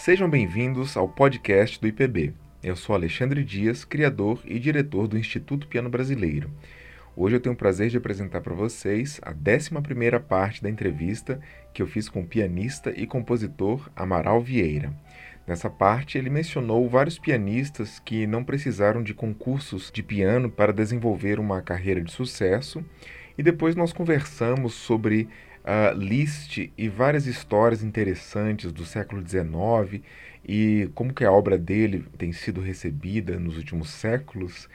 [0.00, 2.32] Sejam bem-vindos ao podcast do IPB.
[2.62, 6.50] Eu sou Alexandre Dias, criador e diretor do Instituto Piano Brasileiro.
[7.14, 11.38] Hoje eu tenho o prazer de apresentar para vocês a 11ª parte da entrevista
[11.74, 14.90] que eu fiz com o pianista e compositor Amaral Vieira.
[15.46, 21.38] Nessa parte, ele mencionou vários pianistas que não precisaram de concursos de piano para desenvolver
[21.38, 22.82] uma carreira de sucesso,
[23.36, 25.28] e depois nós conversamos sobre
[25.64, 30.02] uh, Liszt e várias histórias interessantes do século XIX
[30.46, 34.66] e como que a obra dele tem sido recebida nos últimos séculos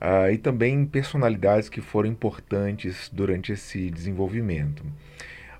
[0.00, 4.84] uh, e também personalidades que foram importantes durante esse desenvolvimento.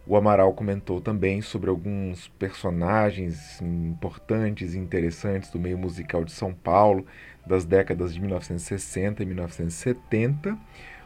[0.07, 6.53] O Amaral comentou também sobre alguns personagens importantes e interessantes do meio musical de São
[6.53, 7.07] Paulo
[7.47, 10.59] das décadas de 1960 e 1970,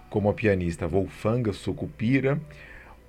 [0.08, 2.40] como a pianista Wolfanga Sucupira,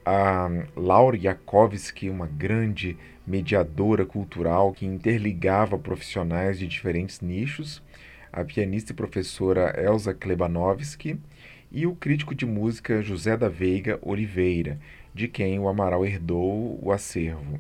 [0.06, 2.96] a Laura Jakovsky, uma grande
[3.26, 7.82] mediadora cultural que interligava profissionais de diferentes nichos,
[8.32, 11.20] a pianista e professora Elza Klebanovski
[11.72, 14.80] e o crítico de música José da Veiga Oliveira,
[15.14, 17.60] de quem o Amaral herdou o acervo.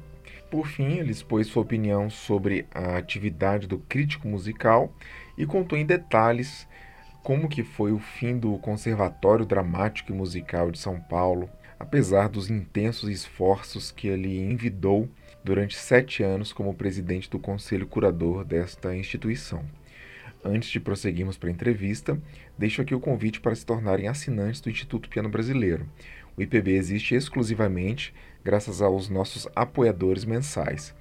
[0.52, 4.93] Por fim, ele expôs sua opinião sobre a atividade do crítico musical
[5.37, 6.67] e contou em detalhes
[7.23, 11.49] como que foi o fim do Conservatório Dramático e Musical de São Paulo,
[11.86, 15.08] apesar dos intensos esforços que ele envidou
[15.44, 19.64] durante sete anos como presidente do conselho curador desta instituição.
[20.44, 22.19] Antes de prosseguirmos para a entrevista,
[22.58, 25.88] deixo aqui o convite para se tornarem assinantes do Instituto Piano Brasileiro.
[26.36, 28.11] O IPB existe exclusivamente
[28.44, 30.95] graças aos nossos apoiadores mensais.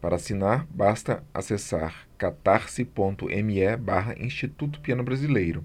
[0.00, 5.64] Para assinar, basta acessar catarse.me barra Instituto Piano Brasileiro.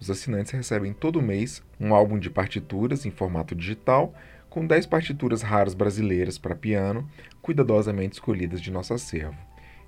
[0.00, 4.14] Os assinantes recebem todo mês um álbum de partituras em formato digital,
[4.48, 7.06] com 10 partituras raras brasileiras para piano,
[7.42, 9.36] cuidadosamente escolhidas de nosso acervo.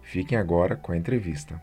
[0.03, 1.59] Fiquem agora com a entrevista.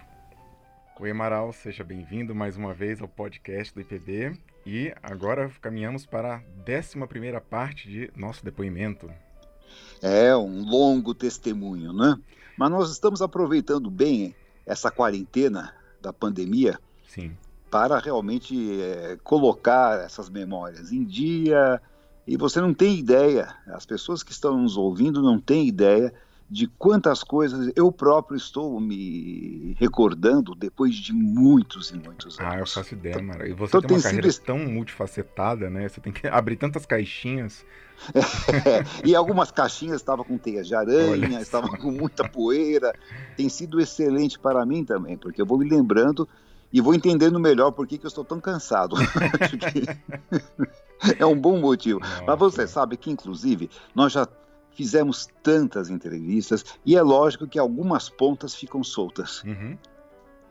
[1.00, 4.34] Oi, Amaral, seja bem-vindo mais uma vez ao podcast do IPB.
[4.66, 9.12] E agora caminhamos para a 11 parte de nosso depoimento.
[10.02, 12.20] É um longo testemunho, né?
[12.58, 17.38] Mas nós estamos aproveitando bem essa quarentena da pandemia Sim
[17.70, 21.82] para realmente é, colocar essas memórias em dia.
[22.28, 26.14] E você não tem ideia, as pessoas que estão nos ouvindo não têm ideia
[26.50, 32.54] de quantas coisas eu próprio estou me recordando depois de muitos e muitos anos.
[32.54, 33.48] Ah, eu faço ideia, Mara.
[33.48, 34.46] E você então, tem uma tem carreira sido...
[34.46, 35.88] tão multifacetada, né?
[35.88, 37.64] Você tem que abrir tantas caixinhas.
[38.16, 42.94] É, e algumas caixinhas estavam com teias de aranha, estavam com muita poeira.
[43.38, 46.28] Tem sido excelente para mim também, porque eu vou me lembrando
[46.72, 48.96] e vou entendendo melhor por que, que eu estou tão cansado.
[51.18, 52.00] é um bom motivo.
[52.00, 52.24] Nossa.
[52.26, 54.28] Mas você sabe que, inclusive, nós já
[54.72, 59.44] fizemos tantas entrevistas e é lógico que algumas pontas ficam soltas.
[59.44, 59.78] Uhum.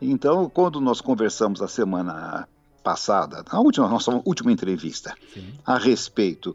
[0.01, 2.49] Então, quando nós conversamos a semana
[2.83, 5.55] passada, a última, nossa última entrevista, Sim.
[5.65, 6.55] a respeito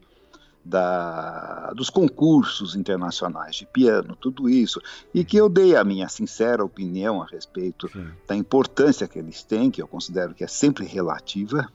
[0.64, 4.82] da, dos concursos internacionais de piano, tudo isso,
[5.14, 8.08] e que eu dei a minha sincera opinião a respeito Sim.
[8.28, 11.68] da importância que eles têm, que eu considero que é sempre relativa.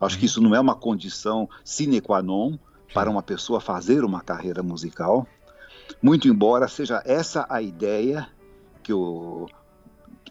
[0.00, 2.58] Acho que isso não é uma condição sine qua non
[2.92, 5.26] para uma pessoa fazer uma carreira musical,
[6.02, 8.28] muito embora seja essa a ideia
[8.82, 9.48] que o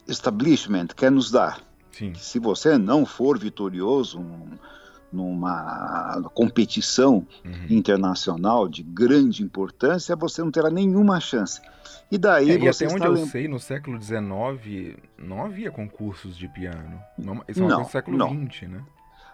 [0.08, 1.62] establishment quer nos dar.
[1.92, 2.14] Sim.
[2.16, 4.26] se você não for vitorioso
[5.12, 7.66] numa competição uhum.
[7.70, 11.62] internacional de grande importância, você não terá nenhuma chance.
[12.12, 13.26] E daí é, você e até onde eu lem...
[13.26, 17.02] sei, no século XIX não havia concursos de piano.
[17.18, 18.84] Não, isso é não, do século XX, né?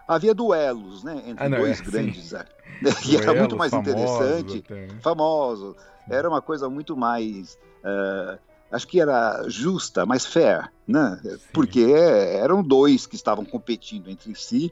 [0.08, 2.46] Havia duelos, né, entre ah, não, dois é, grandes, é.
[3.06, 4.88] e era muito mais interessante, até.
[5.02, 5.76] famoso.
[6.10, 8.40] Era uma coisa muito mais uh,
[8.72, 11.20] acho que era justa, mais fair, né?
[11.22, 11.38] Sim.
[11.54, 14.72] Porque eram dois que estavam competindo entre si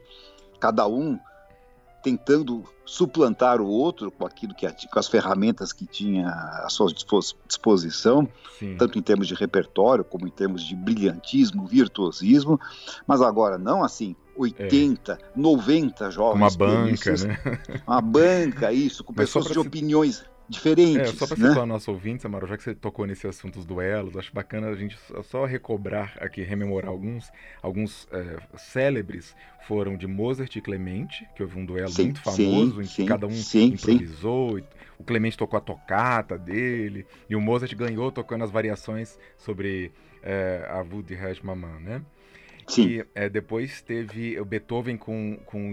[0.58, 1.18] cada um
[2.02, 6.86] tentando suplantar o outro com aquilo que com as ferramentas que tinha à sua
[7.48, 8.28] disposição,
[8.58, 8.76] Sim.
[8.76, 12.60] tanto em termos de repertório como em termos de brilhantismo, virtuosismo,
[13.08, 15.18] mas agora não assim 80, é.
[15.34, 17.38] 90 jovens uma banca, né?
[17.84, 19.58] Uma banca, isso, com pessoas de se...
[19.58, 20.96] opiniões diferentes.
[20.96, 21.48] É, só para né?
[21.48, 24.76] situar nosso ouvinte, Samara, já que você tocou nesse assunto dos duelos, acho bacana a
[24.76, 27.30] gente só recobrar aqui, rememorar alguns,
[27.62, 29.34] alguns é, célebres
[29.66, 32.88] foram de Mozart e Clemente, que houve um duelo sim, muito famoso, sim, em que
[32.88, 34.60] sim, cada um improvisou,
[34.98, 39.92] o Clemente tocou a tocata dele, e o Mozart ganhou tocando as variações sobre
[40.22, 42.02] é, a Wood Maman, né?
[42.66, 42.88] Sim.
[42.88, 45.72] E é, depois teve o Beethoven com, com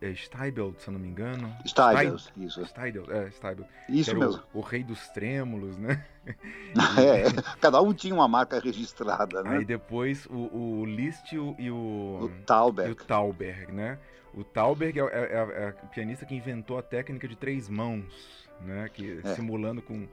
[0.00, 1.52] é, Steibel, se eu não me engano.
[1.66, 2.64] Steibel, isso.
[2.64, 3.66] Steibel, é, Steibel.
[3.88, 4.42] Isso mesmo.
[4.54, 6.04] O, o, rei dos trêmulos, né?
[6.26, 9.58] é, cada um tinha uma marca registrada, né?
[9.58, 12.20] Aí depois o, o Liszt e o...
[12.22, 12.90] O Tauberg.
[12.90, 13.98] E o Tauberg, né?
[14.32, 18.48] O Tauberg é, é, é, é, o pianista que inventou a técnica de três mãos,
[18.60, 18.88] né?
[18.92, 19.34] Que, é.
[19.34, 20.06] Simulando com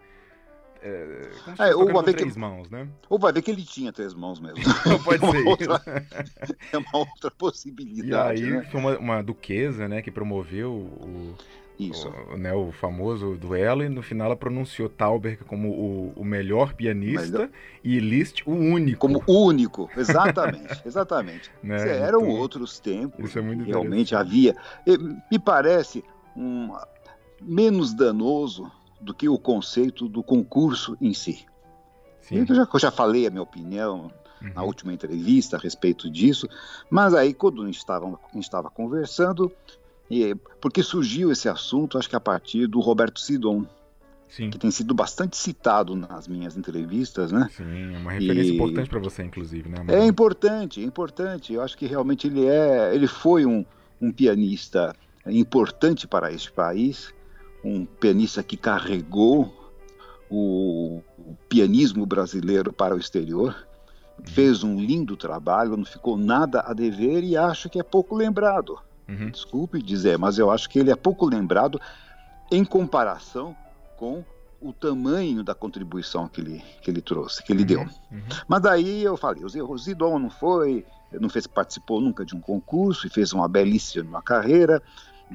[0.86, 2.88] é, é, ou vai ver três que, mãos, né?
[3.10, 4.58] Ou vai ver que ele tinha três mãos mesmo.
[5.04, 5.82] Pode é ser outra,
[6.72, 8.44] É uma outra possibilidade.
[8.44, 8.68] E aí né?
[8.70, 11.34] foi uma, uma, duquesa, né, que promoveu o,
[11.80, 12.08] Isso.
[12.32, 16.74] O, né, o famoso duelo e no final ela pronunciou Tauber como o, o melhor
[16.74, 17.50] pianista melhor.
[17.84, 19.00] e Liszt o único.
[19.00, 21.50] Como único, exatamente, exatamente.
[21.64, 21.98] né?
[21.98, 23.26] Eram então, outros tempos.
[23.26, 24.56] Isso é muito Realmente havia.
[25.32, 26.04] Me parece
[26.38, 26.72] um
[27.42, 28.72] menos danoso
[29.06, 31.46] do que o conceito do concurso em si.
[32.22, 32.40] Sim.
[32.40, 34.12] Eu, já, eu já falei a minha opinião
[34.42, 34.54] uhum.
[34.54, 36.50] na última entrevista a respeito disso,
[36.90, 39.52] mas aí quando a gente estava, a gente estava conversando,
[40.10, 43.66] e, porque surgiu esse assunto, acho que a partir do Roberto Sidon,
[44.28, 44.50] Sim.
[44.50, 47.48] que tem sido bastante citado nas minhas entrevistas, né?
[47.56, 48.56] Sim, uma referência e...
[48.56, 49.78] importante para você, inclusive, né?
[49.88, 51.54] É importante, é importante.
[51.54, 53.64] Eu acho que realmente ele é, ele foi um,
[54.02, 54.96] um pianista
[55.28, 57.14] importante para este país
[57.66, 59.52] um pianista que carregou
[60.30, 63.68] o, o pianismo brasileiro para o exterior.
[64.24, 68.78] Fez um lindo trabalho, não ficou nada a dever e acho que é pouco lembrado.
[69.10, 69.30] Uhum.
[69.32, 71.82] Desculpe dizer, mas eu acho que ele é pouco lembrado
[72.52, 73.56] em comparação
[73.98, 74.24] com
[74.62, 77.68] o tamanho da contribuição que ele, que ele trouxe, que ele uhum.
[77.68, 77.80] deu.
[77.80, 78.22] Uhum.
[78.48, 80.86] Mas daí eu falei, o Zidon não foi,
[81.20, 84.82] não fez, participou nunca de um concurso e fez uma belíssima carreira.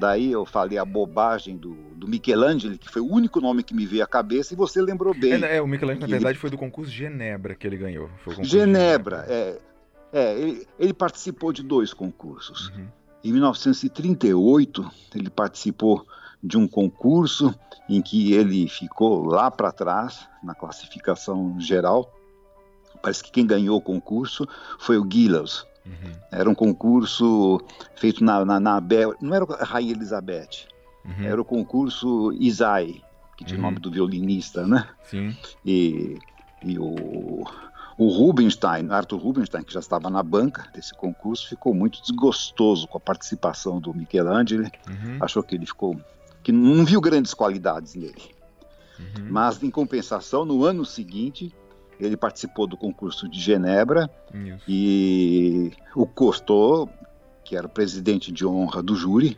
[0.01, 3.85] Daí eu falei a bobagem do, do Michelangelo, que foi o único nome que me
[3.85, 5.33] veio à cabeça, e você lembrou bem.
[5.33, 6.39] É, é o Michelangelo, na verdade, ele...
[6.39, 8.09] foi do concurso Genebra que ele ganhou.
[8.41, 9.59] Genebra, Genebra, é.
[10.11, 12.69] é ele, ele, participou de dois concursos.
[12.69, 12.87] Uhum.
[13.23, 16.03] Em 1938, ele participou
[16.41, 17.53] de um concurso
[17.87, 22.11] em que ele ficou lá para trás, na classificação geral.
[23.03, 24.47] Parece que quem ganhou o concurso
[24.79, 25.63] foi o Gilles.
[25.85, 26.11] Uhum.
[26.31, 27.59] Era um concurso
[27.95, 29.15] feito na, na, na Bel...
[29.21, 30.67] Não era a Rainha Elizabeth,
[31.03, 31.25] uhum.
[31.25, 33.01] era o concurso Isai,
[33.37, 33.81] que tinha o nome uhum.
[33.81, 34.87] do violinista, né?
[35.03, 35.35] Sim.
[35.65, 36.17] E,
[36.63, 37.43] e o,
[37.97, 42.97] o Rubinstein, Arthur Rubinstein, que já estava na banca desse concurso, ficou muito desgostoso com
[42.97, 44.63] a participação do Michelangelo.
[44.87, 45.17] Uhum.
[45.19, 45.99] Achou que ele ficou.
[46.43, 48.35] que não viu grandes qualidades nele.
[48.99, 49.27] Uhum.
[49.29, 51.53] Mas, em compensação, no ano seguinte,
[52.03, 54.63] ele participou do concurso de Genebra Isso.
[54.67, 56.89] e o Cousteau,
[57.43, 59.37] que era o presidente de honra do júri,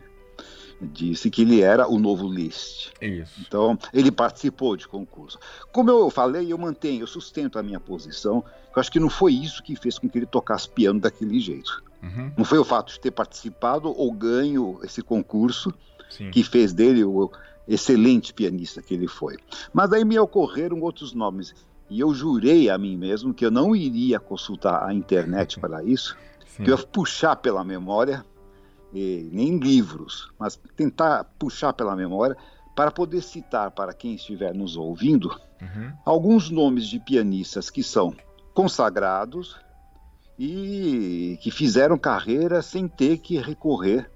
[0.80, 2.92] disse que ele era o novo Liszt.
[3.00, 3.40] Isso.
[3.46, 5.38] Então, ele participou de concurso.
[5.72, 8.44] Como eu falei, eu mantenho, eu sustento a minha posição.
[8.74, 11.82] Eu acho que não foi isso que fez com que ele tocasse piano daquele jeito.
[12.02, 12.32] Uhum.
[12.36, 15.72] Não foi o fato de ter participado ou ganho esse concurso
[16.10, 16.30] Sim.
[16.30, 17.30] que fez dele o
[17.66, 19.36] excelente pianista que ele foi.
[19.72, 21.54] Mas aí me ocorreram outros nomes.
[21.90, 26.16] E eu jurei a mim mesmo que eu não iria consultar a internet para isso,
[26.46, 26.64] Sim.
[26.64, 28.24] que eu ia puxar pela memória,
[28.92, 32.36] e, nem livros, mas tentar puxar pela memória
[32.74, 35.28] para poder citar para quem estiver nos ouvindo
[35.60, 35.92] uhum.
[36.04, 38.14] alguns nomes de pianistas que são
[38.52, 39.56] consagrados
[40.38, 44.10] e que fizeram carreira sem ter que recorrer,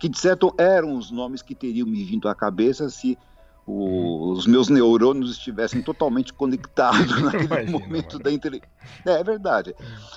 [0.00, 3.18] que de certo eram os nomes que teriam me vindo à cabeça se
[3.66, 8.24] o, os meus neurônios estivessem totalmente conectados naquele Imagina, momento mano.
[8.24, 8.68] da entrevista.
[9.06, 9.74] É, é, verdade.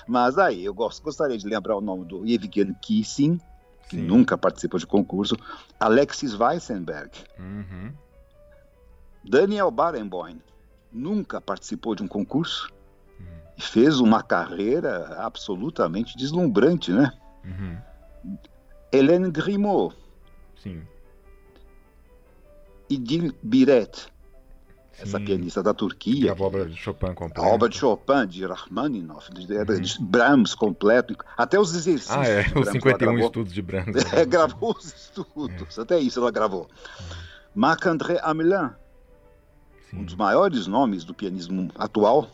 [0.08, 3.40] Mas aí, eu gosto, gostaria de lembrar o nome do Evgeny Kissin,
[3.90, 4.04] que Sim.
[4.04, 5.38] nunca participou de concurso,
[5.80, 7.94] Alexis Weissenberg, uhum.
[9.24, 10.42] Daniel Barenboim,
[10.92, 12.70] nunca participou de um concurso
[13.20, 13.26] uhum.
[13.58, 17.14] e fez uma carreira absolutamente deslumbrante, né?
[17.46, 18.38] Uhum.
[18.92, 19.96] Hélène Grimaud.
[20.62, 20.82] Sim
[22.90, 24.08] Idil Biret,
[25.00, 26.32] essa pianista da Turquia.
[26.32, 27.42] a obra de Chopin completa.
[27.42, 29.82] A obra de Chopin, de Rachmaninoff, de, uhum.
[29.82, 32.18] de Brahms completo, até os exercícios.
[32.18, 33.96] Ah, é, os 51 estudos de Brahms.
[34.14, 35.82] É, gravou os estudos, é.
[35.82, 36.64] até isso ela gravou.
[36.64, 37.18] Uhum.
[37.54, 38.72] Marc-André Amelin,
[39.94, 42.30] um dos maiores nomes do pianismo atual,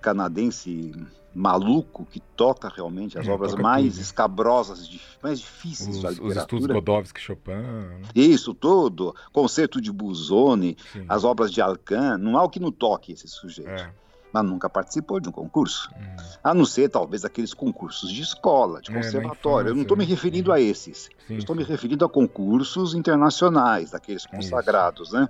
[0.00, 0.94] canadense
[1.36, 4.00] maluco que toca realmente as é, obras mais tudo.
[4.00, 4.90] escabrosas,
[5.22, 6.38] mais difíceis os, da literatura.
[6.38, 7.52] Os estudos Godowski, Chopin.
[7.52, 8.00] Né?
[8.14, 11.04] Isso tudo, concerto de Busoni, Sim.
[11.06, 13.68] as obras de Alcan, não há o que não toque esse sujeito.
[13.68, 13.92] É.
[14.32, 15.90] Mas nunca participou de um concurso.
[15.94, 16.16] Hum.
[16.42, 19.68] A não ser, talvez, aqueles concursos de escola, de é, conservatório.
[19.68, 21.10] É, Eu não estou me referindo a esses.
[21.28, 25.28] Sim, estou me referindo a concursos internacionais, daqueles consagrados, né?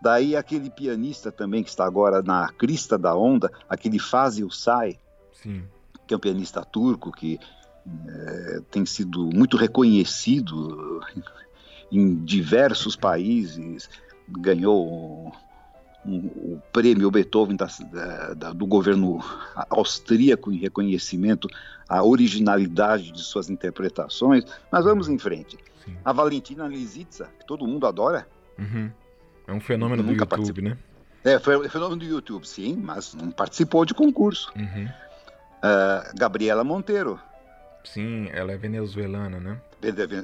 [0.00, 4.96] Daí aquele pianista também que está agora na crista da onda, aquele Fazio Sai,
[5.42, 5.62] Sim.
[6.06, 7.38] que é um pianista turco que
[8.06, 11.00] é, tem sido muito reconhecido
[11.90, 13.88] em diversos países,
[14.28, 15.32] ganhou
[16.04, 17.66] o prêmio Beethoven da,
[18.34, 19.18] da, do governo
[19.70, 21.48] austríaco em reconhecimento
[21.88, 24.44] à originalidade de suas interpretações.
[24.70, 25.58] Mas vamos em frente.
[25.84, 25.96] Sim.
[26.04, 28.26] A Valentina Lisitsa, que todo mundo adora.
[28.58, 28.90] Uhum.
[29.46, 30.62] É um fenômeno do YouTube, particip...
[30.62, 30.78] né?
[31.24, 34.52] É, foi um fenômeno do YouTube, sim, mas não participou de concurso.
[34.56, 34.88] Uhum.
[35.58, 37.20] Uh, Gabriela Monteiro.
[37.84, 39.60] Sim, ela é venezuelana, né?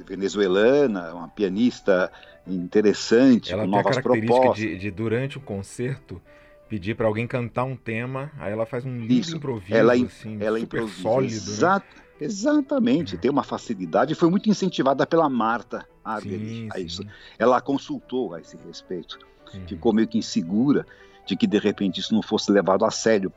[0.05, 2.11] Venezuelana, uma pianista
[2.45, 4.57] interessante, ela com novas propostas.
[4.57, 6.21] De, de, durante o concerto,
[6.69, 9.37] pedir para alguém cantar um tema, aí ela faz um lindo Isso.
[9.37, 11.01] improviso, ela, assim, ela super improvisa.
[11.01, 11.33] sólido.
[11.33, 11.39] Né?
[11.39, 11.83] Exa né?
[12.17, 13.17] Exatamente, é.
[13.17, 17.05] tem uma facilidade, foi muito incentivada pela Marta Argerich a isso.
[17.37, 19.19] Ela consultou a esse respeito,
[19.53, 19.67] uhum.
[19.67, 20.85] ficou meio que insegura
[21.25, 23.31] de que de repente isso não fosse levado a sério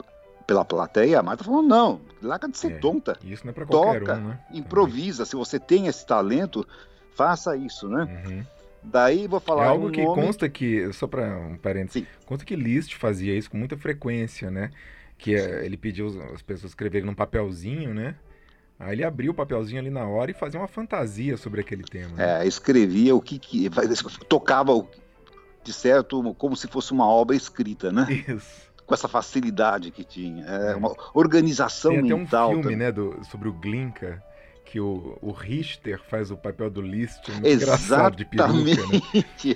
[0.48, 1.20] pela plateia.
[1.20, 3.16] A Marta falou: não, larga de ser é, tonta.
[3.22, 4.40] Isso não é para qualquer Toca, um, né?
[4.52, 5.26] improvisa.
[5.26, 6.66] Se você tem esse talento,
[7.14, 8.24] faça isso, né?
[8.26, 8.44] Uhum.
[8.82, 9.66] Daí vou falar.
[9.66, 10.22] É algo um que nome...
[10.22, 12.08] consta que, só para um parênteses, Sim.
[12.24, 14.70] consta que Liszt fazia isso com muita frequência, né?
[15.18, 18.16] Que é, ele pediu as pessoas escreverem num papelzinho, né?
[18.78, 22.14] Aí ele abria o papelzinho ali na hora e fazia uma fantasia sobre aquele tema.
[22.14, 22.44] Né?
[22.44, 23.68] É, escrevia o que, que
[24.28, 24.72] tocava
[25.64, 28.06] de certo como se fosse uma obra escrita, né?
[28.28, 28.67] Isso.
[28.88, 30.74] Com essa facilidade que tinha, é, é.
[30.74, 32.48] uma organização Tem mental.
[32.48, 34.20] Tem um filme, né, do, sobre o Glinka,
[34.64, 39.00] que o, o Richter faz o papel do Liszt, muito engraçado de peruca, né?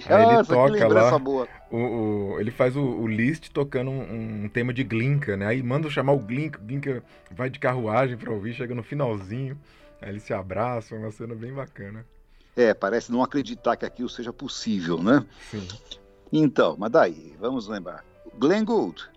[0.07, 1.17] Aí ele Nossa, toca lá,
[1.71, 5.47] o, o, ele faz o, o Liszt tocando um, um, tema de Glinka, né?
[5.47, 9.59] Aí manda chamar o Glinka, o Glinka vai de carruagem para ouvir, chega no finalzinho,
[10.01, 12.07] aí eles se abraçam, uma cena bem bacana.
[12.57, 15.25] É, parece não acreditar que aquilo seja possível, né?
[15.51, 15.67] Sim.
[16.33, 18.03] Então, mas daí, vamos lembrar.
[18.39, 19.12] Glenn Gould.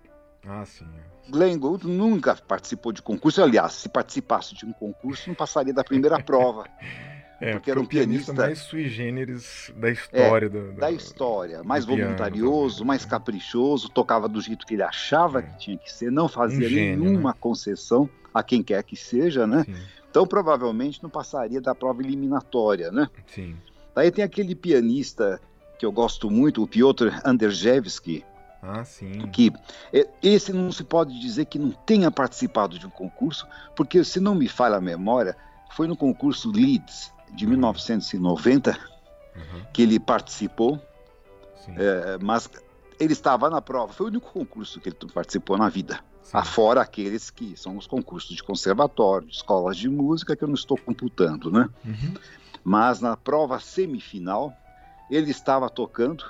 [0.47, 0.85] Ah, sim.
[0.85, 1.31] É.
[1.31, 3.41] Glenn Gould nunca participou de concurso.
[3.41, 6.65] Aliás, se participasse de um concurso, não passaria da primeira prova.
[7.41, 10.45] É, porque era um pianista, pianista mais sui generis da história.
[10.45, 14.83] É, do, do, da história, mais voluntarioso, piano, mais caprichoso, tocava do jeito que ele
[14.83, 15.41] achava é.
[15.41, 17.37] que tinha que ser, não fazia um gênio, nenhuma né?
[17.39, 19.65] concessão a quem quer que seja, né?
[19.65, 19.75] Sim.
[20.09, 23.09] Então provavelmente não passaria da prova eliminatória, né?
[23.27, 23.57] Sim.
[23.93, 25.41] Daí tem aquele pianista
[25.77, 28.23] que eu gosto muito, o Piotr Anderjewski,
[28.67, 29.27] ah, sim.
[29.27, 29.51] Que
[30.21, 34.35] esse não se pode dizer que não tenha participado de um concurso, porque se não
[34.35, 35.37] me falha a memória,
[35.71, 38.71] foi no concurso Leeds de 1990
[39.35, 39.61] uhum.
[39.73, 40.79] que ele participou,
[41.67, 42.49] é, mas
[42.99, 43.93] ele estava na prova.
[43.93, 45.99] Foi o único concurso que ele participou na vida.
[46.21, 46.37] Sim.
[46.37, 50.55] Afora aqueles que são os concursos de conservatório, de escolas de música, que eu não
[50.55, 51.69] estou computando, né?
[51.85, 52.13] Uhum.
[52.63, 54.51] Mas na prova semifinal,
[55.09, 56.25] ele estava tocando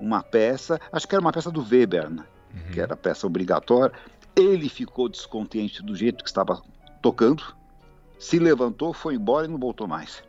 [0.00, 2.24] uma peça, acho que era uma peça do Weber, né?
[2.56, 2.72] uhum.
[2.72, 3.94] que era peça obrigatória.
[4.34, 6.62] Ele ficou descontente do jeito que estava
[7.00, 7.42] tocando,
[8.18, 10.22] se levantou, foi embora e não voltou mais.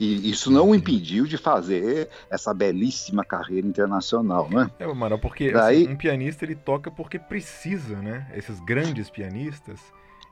[0.00, 4.70] E isso não o impediu de fazer essa belíssima carreira internacional, né?
[4.78, 5.82] É, mano, porque Daí...
[5.82, 8.28] assim, um pianista ele toca porque precisa, né?
[8.34, 9.80] Esses grandes pianistas,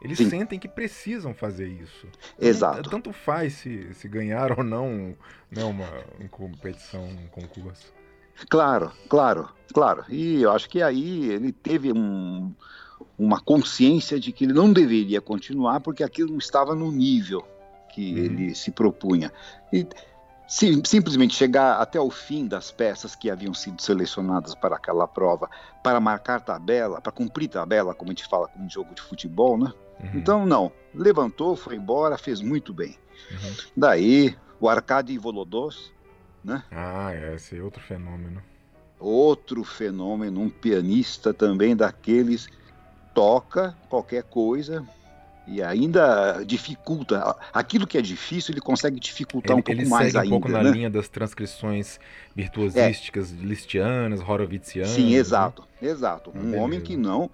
[0.00, 0.30] eles Sim.
[0.30, 2.06] sentem que precisam fazer isso.
[2.38, 2.88] Exato.
[2.88, 5.14] Tanto faz se, se ganhar ou não
[5.50, 5.88] né, uma,
[6.18, 7.92] uma competição, um concurso.
[8.48, 10.04] Claro, claro, claro.
[10.08, 12.54] E eu acho que aí ele teve um,
[13.18, 17.46] uma consciência de que ele não deveria continuar porque aquilo não estava no nível
[17.92, 18.18] que uhum.
[18.18, 19.30] ele se propunha.
[19.70, 19.86] E
[20.48, 25.50] sim, simplesmente chegar até o fim das peças que haviam sido selecionadas para aquela prova,
[25.82, 29.58] para marcar tabela, para cumprir tabela, como a gente fala com um jogo de futebol,
[29.58, 29.70] né?
[30.02, 30.10] Uhum.
[30.14, 30.72] Então, não.
[30.94, 32.96] Levantou, foi embora, fez muito bem.
[33.30, 33.54] Uhum.
[33.76, 35.92] Daí, o Arkady Volodos,
[36.44, 36.64] né?
[36.70, 38.42] Ah, esse é outro fenômeno.
[38.98, 42.48] Outro fenômeno, um pianista também daqueles
[43.14, 44.86] toca qualquer coisa
[45.46, 47.36] e ainda dificulta.
[47.52, 50.18] Aquilo que é difícil, ele consegue dificultar ele, um pouco mais ainda.
[50.18, 50.62] Ele segue um pouco né?
[50.62, 51.98] na linha das transcrições
[52.36, 53.36] virtuosísticas é.
[53.36, 54.92] listianas, horovitzianas.
[54.92, 55.88] Sim, exato, né?
[55.88, 56.30] exato.
[56.30, 56.62] Um Beleza.
[56.62, 57.30] homem que não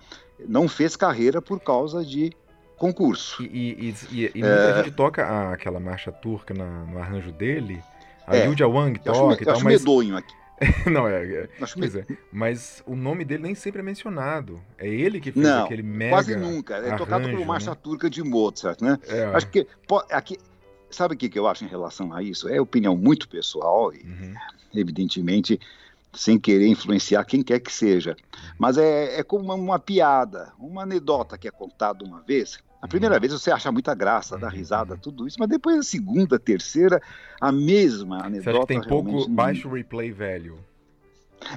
[0.49, 2.31] não fez carreira por causa de
[2.77, 3.43] concurso.
[3.43, 3.47] E,
[3.91, 4.85] e, e, e muita é...
[4.85, 7.83] gente toca aquela marcha turca na, no arranjo dele.
[8.27, 9.81] A é, Yuja Wang toca acho, e tal, acho mas...
[9.81, 10.35] medonho aqui.
[10.91, 11.25] não, é.
[11.25, 12.07] é acho pois é.
[12.33, 14.61] Mas o nome dele nem sempre é mencionado.
[14.79, 16.13] É ele que fez não, aquele mega.
[16.13, 16.75] Quase nunca.
[16.77, 17.77] É arranjo, tocado como marcha né?
[17.83, 18.99] turca de Mozart, né?
[19.07, 19.25] É.
[19.27, 19.67] Acho que.
[20.11, 20.39] Aqui,
[20.91, 22.49] sabe o que, que eu acho em relação a isso?
[22.49, 24.35] É opinião muito pessoal e, uhum.
[24.75, 25.61] evidentemente,
[26.15, 28.17] sem querer influenciar quem quer que seja.
[28.59, 32.59] Mas é, é como uma, uma piada, uma anedota que é contada uma vez.
[32.87, 33.21] A primeira uhum.
[33.21, 34.53] vez você acha muita graça, dá uhum.
[34.53, 37.03] risada, tudo isso, mas depois a segunda, terceira,
[37.41, 38.45] a mesma anedota.
[38.45, 40.57] Você acha que tem pouco baixo replay velho?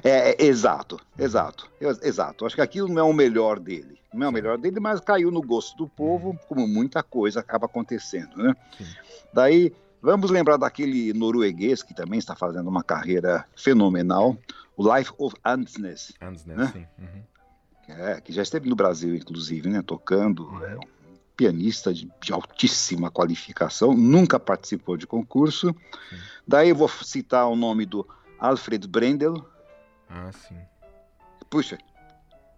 [0.02, 1.70] É, é, exato, exato,
[2.02, 2.44] exato.
[2.44, 4.00] Acho que aquilo não é o melhor dele.
[4.12, 7.66] Não é o melhor dele, mas caiu no gosto do povo, como muita coisa acaba
[7.66, 8.56] acontecendo, né?
[8.76, 8.86] Sim.
[9.32, 9.72] Daí,
[10.02, 14.36] vamos lembrar daquele norueguês que também está fazendo uma carreira fenomenal,
[14.76, 16.12] o Life of Ansnes.
[16.20, 16.70] Ansnes, né?
[16.72, 16.86] sim.
[16.98, 17.22] Uhum.
[17.88, 19.80] É, que já esteve no Brasil, inclusive, né?
[19.80, 20.48] Tocando.
[20.48, 20.64] Uhum.
[20.64, 20.99] É
[21.40, 25.74] pianista de, de, altíssima qualificação, nunca participou de concurso.
[26.10, 26.16] Sim.
[26.46, 28.06] Daí eu vou citar o nome do
[28.38, 29.42] Alfred Brendel,
[30.10, 30.58] ah, sim.
[31.48, 31.78] Puxa,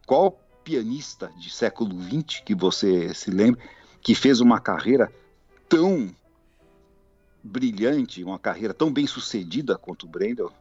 [0.04, 0.32] qual
[0.64, 3.62] pianista de século XX que você se lembra
[4.00, 5.12] que fez uma carreira
[5.68, 6.12] tão
[7.40, 10.52] brilhante, uma carreira tão bem sucedida quanto o Brendel?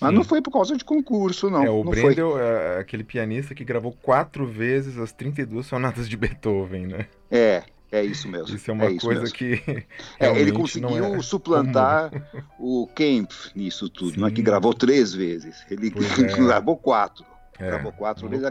[0.00, 1.62] Mas não foi por causa de concurso, não.
[1.62, 2.42] É, o não Brendel foi.
[2.42, 7.06] é aquele pianista que gravou quatro vezes as 32 sonatas de Beethoven, né?
[7.30, 8.54] É, é isso mesmo.
[8.54, 9.36] Isso é uma é coisa mesmo.
[9.36, 9.84] que.
[10.18, 12.44] É, ele conseguiu é suplantar comum.
[12.84, 14.20] o Kemp nisso tudo, Sim.
[14.20, 15.64] né, que gravou três vezes.
[15.70, 16.36] Ele é.
[16.36, 17.24] gravou quatro.
[17.58, 18.48] É, gravou quatro vezes.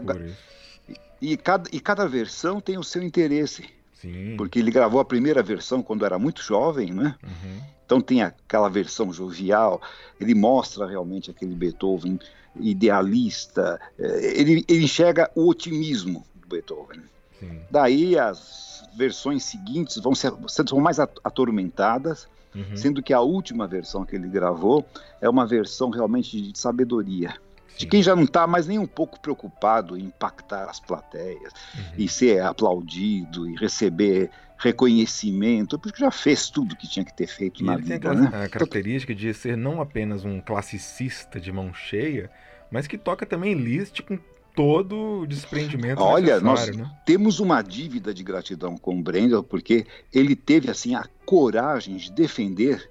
[1.20, 3.68] E, e, cada, e cada versão tem o seu interesse.
[3.94, 4.34] Sim.
[4.36, 7.16] Porque ele gravou a primeira versão quando era muito jovem, né?
[7.22, 7.60] Uhum.
[7.90, 9.82] Então tem aquela versão jovial,
[10.20, 12.20] ele mostra realmente aquele Beethoven
[12.54, 17.02] idealista, é, ele, ele enxerga o otimismo do Beethoven.
[17.40, 17.60] Sim.
[17.68, 22.76] Daí as versões seguintes vão ser são mais atormentadas, uhum.
[22.76, 24.86] sendo que a última versão que ele gravou
[25.20, 27.34] é uma versão realmente de sabedoria.
[27.80, 31.82] De quem já não está mais nem um pouco preocupado em impactar as plateias uhum.
[31.96, 37.62] e ser aplaudido e receber reconhecimento, porque já fez tudo que tinha que ter feito
[37.62, 37.98] e na vida.
[37.98, 38.44] Tem a, né?
[38.44, 42.30] a característica de ser não apenas um classicista de mão cheia,
[42.70, 44.18] mas que toca também Liszt com
[44.54, 46.86] todo o desprendimento Olha, nós né?
[47.06, 52.12] temos uma dívida de gratidão com o Brendel, porque ele teve assim a coragem de
[52.12, 52.86] defender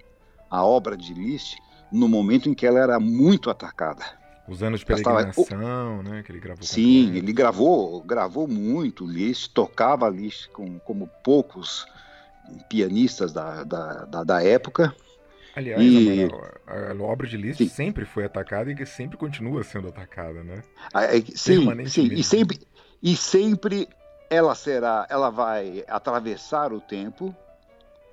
[0.50, 1.60] a obra de Liszt
[1.92, 4.19] no momento em que ela era muito atacada.
[4.50, 6.64] Os anos de peregrinação, né, que ele gravou.
[6.64, 11.86] Sim, ele gravou, gravou muito Liszt, tocava Liszt com, como poucos
[12.68, 14.96] pianistas da, da, da, da época.
[15.56, 16.28] Aliás, e...
[16.68, 17.70] a, a, obra de Liszt sim.
[17.70, 20.64] sempre foi atacada e que sempre continua sendo atacada, né?
[20.94, 22.60] Ah, é, sim, sim, e sempre,
[23.02, 23.88] e sempre
[24.30, 27.36] ela será, ela vai atravessar o tempo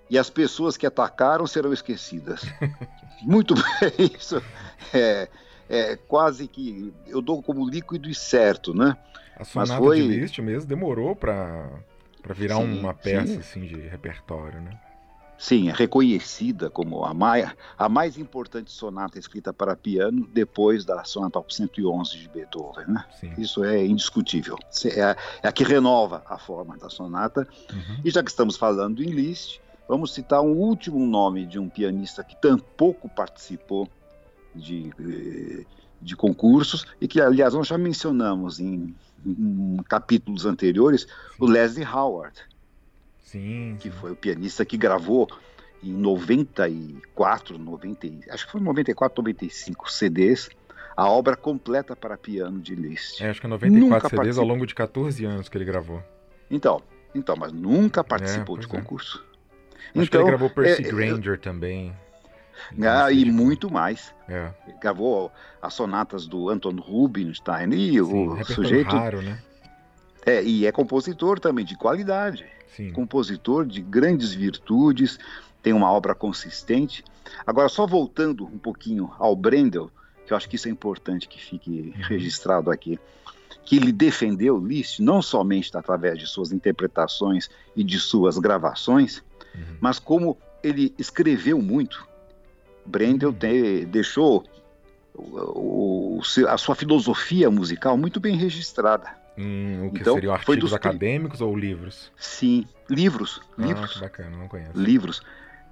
[0.08, 2.42] e as pessoas que atacaram serão esquecidas.
[3.22, 4.42] Muito bem, isso
[4.92, 5.28] é,
[5.68, 8.96] é quase que eu dou como líquido e certo, né?
[9.36, 10.00] A sonata Mas foi...
[10.00, 11.68] de Liszt mesmo demorou para
[12.34, 13.38] virar sim, uma peça sim.
[13.38, 14.78] assim de repertório, né?
[15.38, 21.04] Sim, é reconhecida como a mais, a mais importante sonata escrita para piano depois da
[21.04, 22.86] sonata op 111 de Beethoven.
[22.88, 23.04] Né?
[23.36, 24.58] Isso é indiscutível.
[24.86, 27.46] É a, é a, que renova a forma da sonata.
[27.70, 28.00] Uhum.
[28.02, 32.24] E já que estamos falando em Liszt, vamos citar um último nome de um pianista
[32.24, 33.86] que tampouco participou
[34.56, 35.66] de,
[36.00, 41.06] de concursos e que, aliás, nós já mencionamos em, em capítulos anteriores,
[41.38, 42.40] o Leslie Howard
[43.26, 43.76] Sim.
[43.80, 45.28] Que foi o pianista que gravou
[45.82, 50.48] em 94, 90, acho que foi 94, 95 CDs,
[50.96, 53.20] a obra completa para piano de Liszt.
[53.20, 54.40] É, acho que é 94 nunca CDs particip...
[54.40, 56.02] ao longo de 14 anos que ele gravou.
[56.50, 56.80] Então,
[57.14, 58.68] então mas nunca participou é, de é.
[58.68, 59.18] concurso.
[59.18, 61.94] Acho então, que ele então, gravou Percy é, é Granger é, também.
[62.82, 64.14] Ah, e muito mais.
[64.28, 64.50] É.
[64.80, 68.94] Gravou as sonatas do Anton Rubinstein e Sim, o sujeito.
[68.94, 69.38] Raro, né?
[70.24, 72.44] É, e é compositor também de qualidade.
[72.68, 72.90] Sim.
[72.92, 75.18] Compositor de grandes virtudes,
[75.62, 77.04] tem uma obra consistente.
[77.46, 79.90] Agora, só voltando um pouquinho ao Brendel,
[80.26, 82.02] que eu acho que isso é importante que fique uhum.
[82.02, 82.98] registrado aqui,
[83.64, 89.22] que ele defendeu Liszt não somente através de suas interpretações e de suas gravações,
[89.54, 89.76] uhum.
[89.80, 92.06] mas como ele escreveu muito.
[92.86, 94.44] Brendel te, deixou
[95.14, 99.10] o, o, a sua filosofia musical muito bem registrada.
[99.38, 100.72] Hum, o que então, seriam artigos dos...
[100.72, 102.10] acadêmicos ou livros?
[102.16, 103.42] Sim, livros.
[103.58, 103.92] Ah, livros.
[103.94, 104.72] Que bacana, não conheço.
[104.74, 105.22] Livros.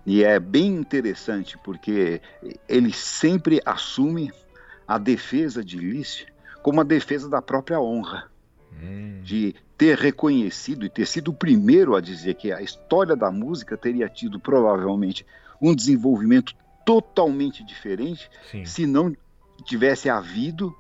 [0.07, 2.21] E é bem interessante porque
[2.69, 4.31] ele sempre assume
[4.87, 6.27] a defesa de Liszt
[6.63, 8.31] como a defesa da própria honra.
[8.73, 9.21] Hum.
[9.23, 13.77] De ter reconhecido e ter sido o primeiro a dizer que a história da música
[13.77, 15.27] teria tido provavelmente
[15.61, 18.65] um desenvolvimento totalmente diferente Sim.
[18.65, 19.15] se não
[19.65, 20.75] tivesse havido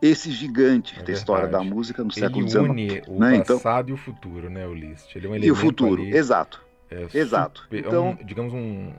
[0.00, 2.64] esse gigante é da história da música no ele século XIX.
[2.64, 3.38] Une o né?
[3.38, 5.14] Passado então, e o futuro, né, Liszt?
[5.14, 6.62] Ele é um e o futuro, ali, exato.
[6.90, 7.62] É, exato.
[7.62, 8.92] Super, então, é um, digamos um,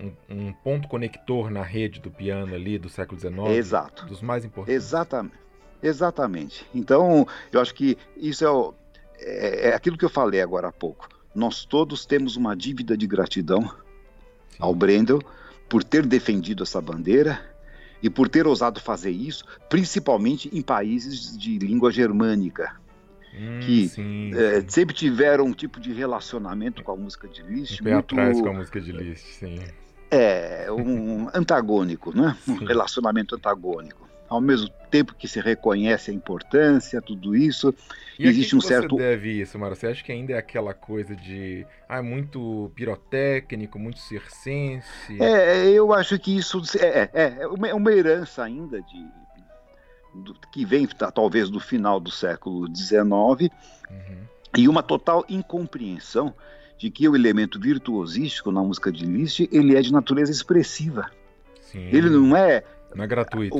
[0.00, 3.36] um, um, ponto conector na rede do piano ali do século XIX.
[3.50, 4.06] Exato.
[4.06, 4.74] Dos mais importantes.
[4.74, 5.40] Exatamente.
[5.82, 6.66] Exatamente.
[6.74, 8.74] Então, eu acho que isso é, o,
[9.18, 11.08] é, é aquilo que eu falei agora há pouco.
[11.34, 14.56] Nós todos temos uma dívida de gratidão Sim.
[14.58, 15.20] ao Brendel
[15.70, 17.40] por ter defendido essa bandeira
[18.02, 22.78] E por ter ousado fazer isso, principalmente em países de língua germânica,
[23.32, 24.68] Hum, que sim, é, sim.
[24.68, 28.48] sempre tiveram um tipo de relacionamento com a música de Liszt pé muito atrás com
[28.48, 29.60] a música de Liszt, sim.
[30.10, 32.36] é um antagônico, né?
[32.48, 34.09] Um relacionamento antagônico.
[34.30, 37.74] Ao mesmo tempo que se reconhece a importância, tudo isso,
[38.18, 39.74] E existe que um você certo deve isso, Mara?
[39.74, 45.18] Você acha que ainda é aquela coisa de ah, é muito pirotécnico, muito circense?
[45.20, 49.08] É, eu acho que isso é, é, é uma, é uma herança ainda de
[50.14, 53.50] do- que vem tá, talvez do final do século XIX
[53.90, 56.34] Uhum, e uma total incompreensão
[56.78, 61.10] de que o elemento virtuosístico na música de Liszt ele é de natureza expressiva.
[61.60, 61.88] sim.
[61.92, 62.64] Ele não é
[62.94, 63.56] Não é gratuito.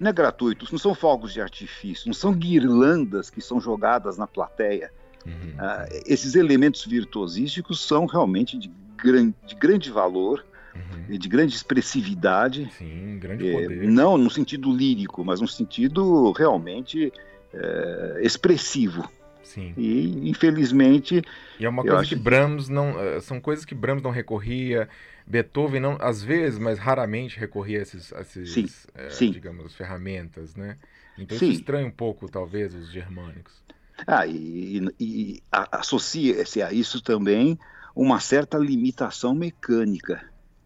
[0.00, 4.26] Não é gratuito, não são fogos de artifício, não são guirlandas que são jogadas na
[4.26, 4.90] plateia.
[5.26, 11.16] Uhum, Ah, esses elementos virtuosísticos são realmente de, gran, de grande valor uhum.
[11.16, 13.82] de grande expressividade, Sim, grande eh, poder.
[13.88, 17.12] não no sentido lírico, mas no sentido realmente
[17.54, 19.08] eh, expressivo.
[19.44, 19.74] Sim.
[19.76, 21.22] E, infelizmente,
[21.60, 22.98] E é uma coisa acho que que- Brahms não.
[22.98, 24.88] eh, São coisas que Brahms não recorria,
[25.26, 29.30] Beethoven não, às vezes, mas raramente recorria a esses, a esses, Sim, eh, sim.
[29.30, 30.78] digamos, ferramentas, né?
[31.16, 31.46] Então Sim.
[31.50, 33.62] isso estranha um pouco, talvez, os germânicos.
[34.06, 37.58] ah, e, e- associa-se a isso também
[37.94, 40.22] uma certa limitação mecânica.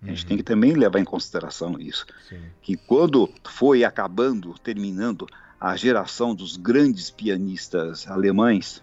[0.07, 2.07] A gente Uhum, tem que também levar em consideração isso.
[2.29, 2.55] sim.
[2.63, 5.27] que quando foi acabando, terminando
[5.61, 8.83] a geração dos grandes pianistas alemães,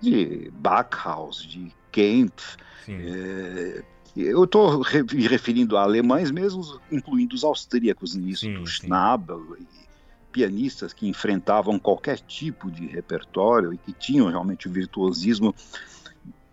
[0.00, 2.56] de Backhaus, de Kempf,
[2.98, 3.84] eh,
[4.16, 8.66] eu estou me referindo a alemães mesmo, incluindo os austríacos nisso, Sim.
[8.66, 9.86] Schnabel, e
[10.32, 15.54] pianistas que enfrentavam qualquer tipo de repertório e que tinham realmente o virtuosismo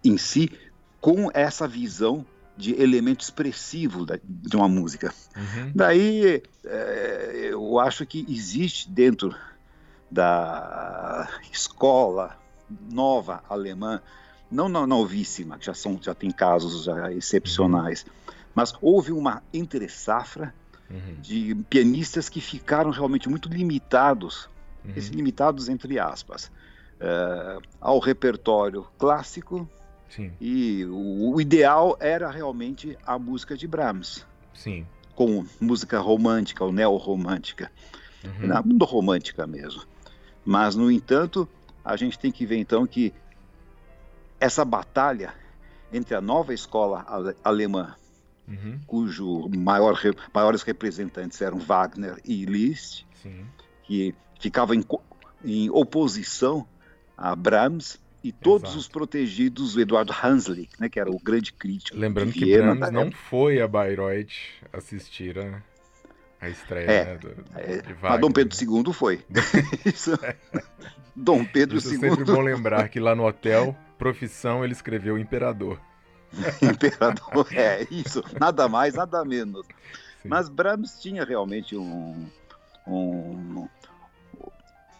[0.03, 0.49] em si,
[1.01, 5.13] com essa visão de elemento expressivo da- de uma música.
[5.35, 9.35] Uhum, Daí é, eu acho que existe dentro
[10.09, 12.37] da escola
[12.69, 14.01] nova alemã,
[14.53, 18.05] não novíssima, que já são já tem casos já excepcionais,
[18.53, 20.53] mas houve uma entre safra
[20.89, 24.49] uhum, de pianistas que ficaram realmente muito limitados,
[24.85, 24.93] uhum.
[25.11, 26.51] limitados entre aspas,
[26.99, 29.67] é, ao repertório clássico
[30.07, 34.85] Sim, e o, o ideal era realmente a música de Brahms sim.
[35.15, 37.71] com música romântica ou neo-romântica,
[38.23, 39.83] Uhum, na- romântica mesmo.
[40.45, 41.47] Mas, no entanto,
[41.83, 43.13] a gente tem que ver então que
[44.43, 45.33] essa batalha
[45.91, 47.95] entre a nova escola ale- alemã,
[48.47, 53.45] uhum, cujo maior, re- maiores representantes eram Wagner e Liszt, sim.
[53.83, 54.83] que ficava em,
[55.45, 56.67] em oposição
[57.17, 58.79] a Brahms, e todos Exato.
[58.79, 62.73] os protegidos do Eduardo Hanslick, né, que era o grande crítico Lembrando de que Viena
[62.75, 64.31] Brahms da não foi a Bayreuth
[64.71, 65.61] assistir a,
[66.39, 68.19] a estreia É, né, do, É, de Wagner.
[68.21, 69.25] Dom Pedro II foi.
[69.85, 70.17] Isso-
[71.15, 75.17] Dom Pedro Isso é II, sempre bom lembrar que lá no hotel, profissão, ele escreveu
[75.17, 75.79] imperador.
[76.61, 79.65] imperador, é isso, nada mais, nada menos.
[80.21, 80.27] Sim.
[80.27, 82.25] Mas Brahms tinha realmente um,
[82.85, 83.67] um,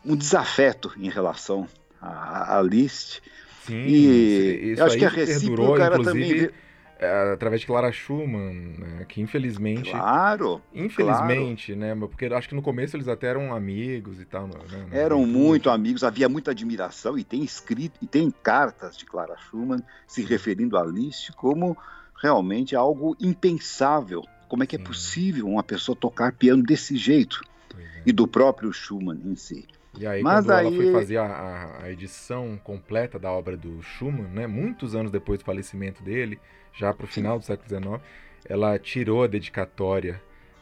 [0.05, 1.67] um desafeto em relação
[2.01, 3.21] a, a Liszt.
[3.65, 6.63] Sim, E eu acho que a recíproca era inclusive, também.
[6.99, 12.55] É, através de Clara Schumann, né, que infelizmente, Claro, infelizmente, né, mas porque acho que
[12.55, 14.53] no começo eles até eram amigos e tal, né,
[14.89, 19.35] na eram muito amigos, havia muita admiração e tem escrito e tem cartas de Clara
[19.37, 21.77] Schumann se referindo a Liszt como
[22.21, 24.23] realmente algo impensável.
[24.47, 24.83] Como é que Sim.
[24.83, 27.41] é possível uma pessoa tocar piano desse jeito?
[27.77, 28.01] É.
[28.05, 29.65] E do próprio Schumann em si.
[29.97, 33.57] E aí, Mas quando ela aí- foi fazer a, a- a edição completa da obra
[33.57, 36.39] do Schumann, né, muitos anos depois do falecimento dele,
[36.73, 38.01] já para o final do século XIX,
[38.45, 40.21] ela tirou a dedicatória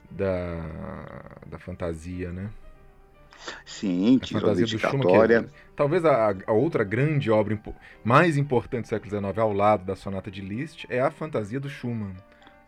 [0.09, 0.57] da,
[1.47, 2.49] da fantasia, né?
[3.65, 5.45] Sim, A tirou a fantasia do Schumann, dedicatória.
[5.45, 9.83] é, talvez a, a outra grande obra impo- mais importante do século XIX, ao lado
[9.85, 12.15] da sonata de Liszt, é a fantasia do Schumann.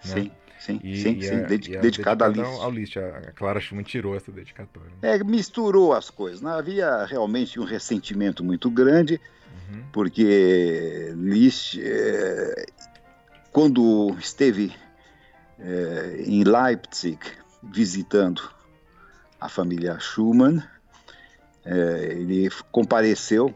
[0.01, 2.61] Sim, sim, E, sim, e sim, é- e é dedicada a Liszt.
[2.63, 2.97] ao Liszt.
[2.97, 4.91] A Clara Schumann tirou essa dedicatória.
[5.01, 6.41] É, misturou as coisas.
[6.41, 6.51] né?
[6.51, 9.19] Havia realmente um ressentimento muito grande,
[9.69, 12.65] Uhum, porque Liszt, é,
[13.53, 14.75] quando esteve
[15.59, 17.19] é, em Leipzig
[17.61, 18.41] visitando
[19.39, 20.61] a família Schumann,
[21.63, 23.55] é, ele compareceu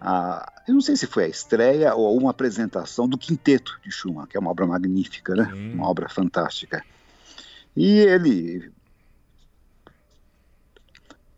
[0.00, 4.26] a, eu não sei se foi a estreia ou uma apresentação do Quinteto de Schumann,
[4.26, 5.48] que é uma obra magnífica, né?
[5.52, 5.74] Sim.
[5.74, 6.84] Uma obra fantástica.
[7.76, 8.72] E ele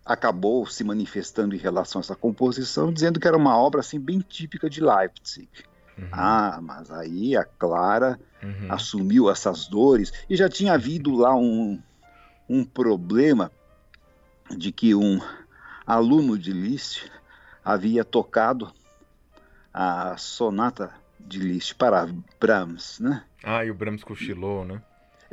[0.04, 4.20] acabou se manifestando em relação a essa composição, dizendo que era uma obra assim bem
[4.20, 5.48] típica de Leipzig.
[5.98, 8.66] Uhum, Ah, mas aí a Clara uhum.
[8.68, 11.80] assumiu essas dores e já tinha havido lá um,
[12.48, 13.50] um problema
[14.50, 15.20] de que um
[15.86, 17.10] aluno de Liszt
[17.64, 18.72] havia tocado
[19.72, 22.08] a sonata de Liszt para
[22.40, 23.24] Brahms, né?
[23.42, 24.82] Ah, e o Brahms cochilou, né?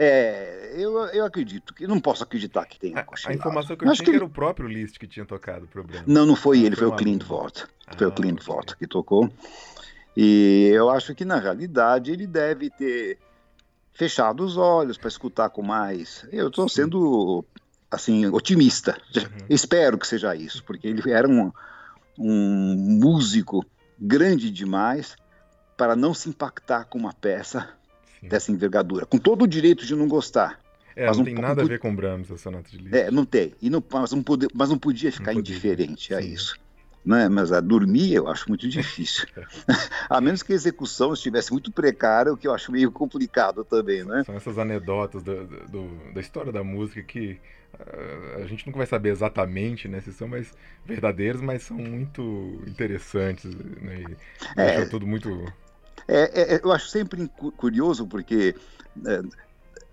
[0.01, 3.91] É, eu, eu acredito que não posso acreditar que tenha a, a informação que eu
[3.91, 4.15] tinha que...
[4.15, 6.07] era o próprio Liszt que tinha tocado o Brahms.
[6.07, 7.65] Não, não foi ele, foi, foi o Clint Vort.
[7.85, 9.29] Ah, foi o Clint Vort que tocou.
[10.15, 13.17] E eu acho que na realidade ele deve ter
[13.93, 16.25] fechado os olhos para escutar com mais.
[16.31, 17.45] Eu estou sendo
[17.91, 18.97] assim otimista.
[19.15, 19.45] Uhum.
[19.49, 21.51] Espero que seja isso, porque ele era um,
[22.17, 23.65] um músico
[23.99, 25.15] grande demais
[25.75, 27.69] para não se impactar com uma peça
[28.19, 28.27] Sim.
[28.27, 30.59] dessa envergadura, com todo o direito de não gostar.
[30.95, 32.93] É, mas não, tem nada a ver com Brahms, a sonata de Liszt.
[32.93, 33.53] É, não tem.
[33.61, 36.59] E não, mas, não pode, mas não podia ficar não indiferente a isso.
[37.05, 37.29] Né?
[37.29, 39.27] Mas a dormir eu acho muito difícil.
[40.09, 44.03] a menos que a execução estivesse muito precária, o que eu acho meio complicado também,
[44.03, 44.23] né?
[44.25, 47.39] São essas anedotas do, do, da história da música que
[47.73, 50.53] uh, a gente nunca vai saber exatamente né, se são mais
[50.85, 53.45] verdadeiros, mas são muito interessantes.
[53.55, 54.03] Né?
[54.57, 55.45] E é, tudo muito
[56.09, 58.55] é, é, eu acho sempre curioso porque
[59.05, 59.21] é,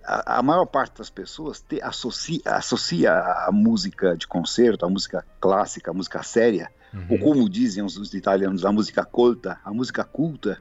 [0.03, 5.27] a, a, maior parte das pessoas te, associa, associa a música de concerto, a música
[5.39, 7.07] clássica, a música séria, uhum.
[7.11, 10.61] ou como dizem os, os, italianos, a música colta, a música culta,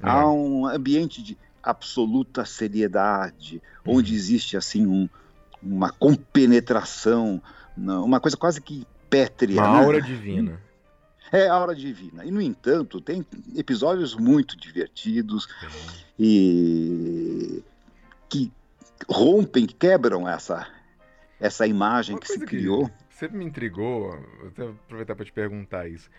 [0.00, 0.08] uhum.
[0.08, 3.96] a um ambiente de absoluta seriedade, uhum.
[3.96, 5.08] onde existe assim um,
[5.62, 7.42] uma compenetração,
[7.76, 9.60] uma coisa quase que pétrea.
[9.60, 9.84] Uma né?
[9.84, 10.60] aura divina.
[11.32, 12.24] É a aura divina.
[12.24, 13.26] E, no entanto, tem
[13.56, 15.48] episódios muito divertidos
[16.18, 17.62] e
[18.28, 18.52] que
[19.08, 20.68] rompem, quebram essa,
[21.40, 22.86] essa imagem Uma que se criou.
[22.86, 26.10] Que sempre me intrigou, vou até aproveitar para te perguntar isso.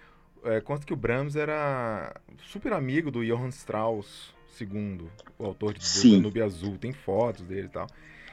[0.44, 5.08] É, consta que o Brahms era super amigo do Johann Strauss II,
[5.38, 6.12] o autor de.
[6.12, 6.78] Danube Azul.
[6.78, 7.88] Tem fotos dele e tal.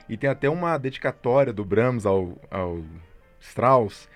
[0.08, 2.82] E tem até uma dedicatória do Brahms ao, ao
[3.40, 4.08] Strauss,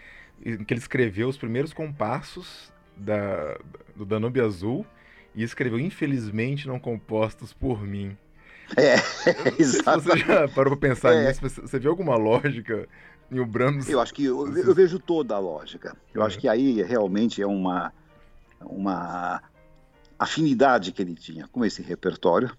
[0.43, 3.59] que ele escreveu os primeiros compassos da,
[3.95, 4.87] do Danube Azul
[5.35, 8.17] e escreveu Infelizmente Não Compostos por Mim.
[8.77, 8.97] É,
[9.59, 10.01] exato.
[10.03, 11.29] Você já parou para pensar é.
[11.29, 11.41] nisso?
[11.63, 12.87] Você viu alguma lógica
[13.31, 13.89] em o Brahms?
[13.89, 15.97] Eu acho que eu, eu vejo toda a lógica.
[16.15, 16.27] Eu é.
[16.27, 17.93] acho que aí realmente é uma,
[18.61, 19.43] uma
[20.19, 22.51] afinidade que ele tinha com esse repertório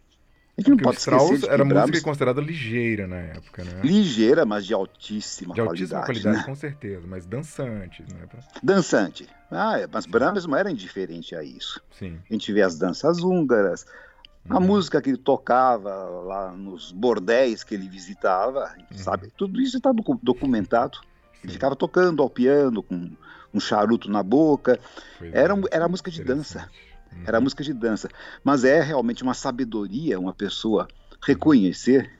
[0.59, 3.81] a gente não pode Strauss era música considerada ligeira na época, né?
[3.81, 5.77] Ligeira, mas de altíssima qualidade.
[5.77, 6.43] De altíssima qualidade, né?
[6.43, 8.27] com certeza, mas dançante, né?
[8.61, 9.29] Dançante.
[9.49, 11.81] Ah, é, mas Brahms não era indiferente a isso.
[11.91, 12.19] Sim.
[12.29, 13.85] A gente vê as danças húngaras,
[14.47, 14.65] a uhum.
[14.65, 18.97] música que ele tocava lá nos bordéis que ele visitava, uhum.
[18.97, 19.31] sabe?
[19.35, 20.99] Tudo isso está documentado.
[21.43, 23.11] Ele ficava tocando ao piano com
[23.53, 24.79] um charuto na boca.
[25.33, 26.69] era, era música de dança.
[27.11, 27.23] Uhum.
[27.25, 28.09] Era música de dança.
[28.43, 30.87] Mas é realmente uma sabedoria uma pessoa
[31.21, 32.19] reconhecer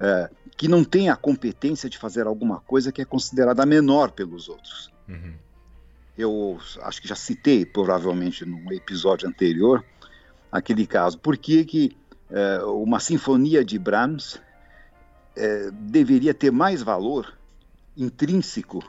[0.00, 4.48] é, que não tem a competência de fazer alguma coisa que é considerada menor pelos
[4.48, 4.90] outros.
[5.08, 5.34] Uhum.
[6.16, 9.84] Eu acho que já citei, provavelmente, num episódio anterior,
[10.54, 11.18] aquele caso.
[11.18, 11.96] Por que, que
[12.30, 14.40] é, uma sinfonia de Brahms
[15.36, 17.36] é, deveria ter mais valor
[17.96, 18.82] intrínseco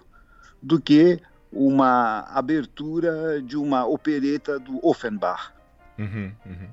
[0.62, 1.20] do que
[1.52, 5.54] uma abertura de uma opereta do Offenbach.
[5.98, 6.68] Uhum, uhum.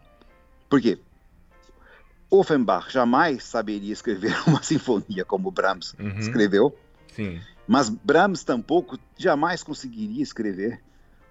[0.69, 0.99] Por quê?
[2.31, 6.19] Offenbach jamais saberia escrever uma sinfonia como Brahms uhum.
[6.19, 6.77] escreveu.
[7.15, 7.41] Sim.
[7.67, 10.83] Mas Brahms tampouco jamais conseguiria escrever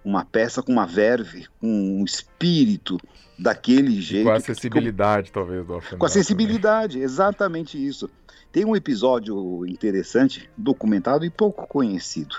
[0.04, 2.98] uma peça com uma verve, com um espírito
[3.38, 4.26] daquele jeito.
[4.26, 5.98] com a acessibilidade, que, talvez, do Offenbach.
[5.98, 7.06] Com a sensibilidade, também.
[7.06, 8.10] exatamente isso.
[8.52, 12.36] Tem um episódio interessante, documentado e pouco conhecido,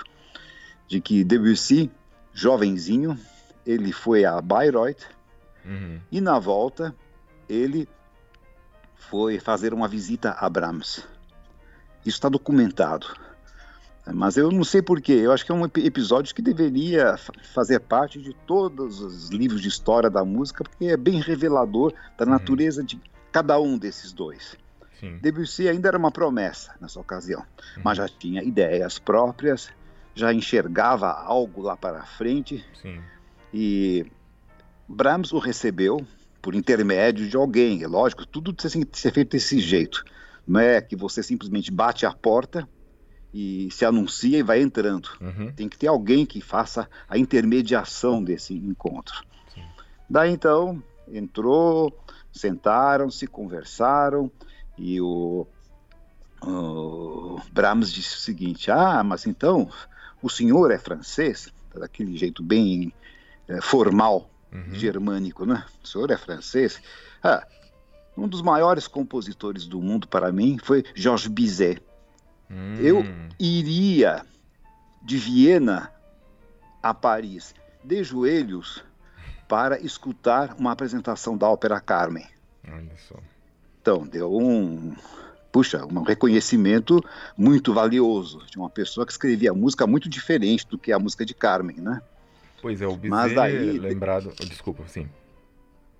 [0.87, 1.89] de que Debussy,
[2.33, 3.17] jovenzinho,
[3.65, 5.03] ele foi a Bayreuth
[5.65, 5.99] uhum.
[6.11, 6.95] e na volta
[7.49, 7.87] ele
[8.95, 11.05] foi fazer uma visita a Brahms.
[12.05, 13.07] Isso está documentado.
[14.11, 15.13] Mas eu não sei porquê.
[15.13, 17.15] Eu acho que é um episódio que deveria
[17.53, 22.25] fazer parte de todos os livros de história da música, porque é bem revelador da
[22.25, 22.31] uhum.
[22.31, 22.87] natureza uhum.
[22.87, 24.57] de cada um desses dois.
[24.99, 25.17] Sim.
[25.21, 27.81] Debussy ainda era uma promessa nessa ocasião, uhum.
[27.83, 29.69] mas já tinha ideias próprias,
[30.13, 32.65] já enxergava algo lá para frente.
[32.81, 33.01] Sim.
[33.53, 34.05] E
[34.87, 36.05] Brahms o recebeu
[36.41, 37.83] por intermédio de alguém.
[37.83, 40.03] É lógico, tudo tem que ser feito desse jeito.
[40.45, 42.67] Não é que você simplesmente bate a porta
[43.33, 45.09] e se anuncia e vai entrando.
[45.19, 45.51] Uhum.
[45.51, 49.23] Tem que ter alguém que faça a intermediação desse encontro.
[49.53, 49.63] Sim.
[50.09, 51.97] Daí então entrou,
[52.31, 54.31] sentaram-se, conversaram
[54.77, 55.47] e o,
[56.41, 59.69] o Brahms disse o seguinte: Ah, mas então
[60.21, 62.93] o senhor é francês, daquele jeito bem
[63.47, 64.73] é, formal, uhum.
[64.73, 65.65] germânico, né?
[65.83, 66.79] O senhor é francês.
[67.23, 67.45] Ah,
[68.15, 71.81] um dos maiores compositores do mundo para mim foi Georges Bizet.
[72.53, 72.75] Hum.
[72.79, 73.03] Eu
[73.39, 74.23] iria
[75.01, 75.91] de Viena
[76.81, 78.83] a Paris de joelhos
[79.47, 82.27] para escutar uma apresentação da ópera Carmen.
[82.67, 83.15] Olha só.
[83.81, 84.95] Então, deu um,
[85.51, 87.03] puxa, um reconhecimento
[87.37, 91.33] muito valioso de uma pessoa que escrevia música muito diferente do que a música de
[91.33, 92.01] Carmen, né?
[92.61, 93.77] Pois é, o Bizet, Mas daí...
[93.77, 94.33] lembrado...
[94.39, 95.09] Desculpa, sim.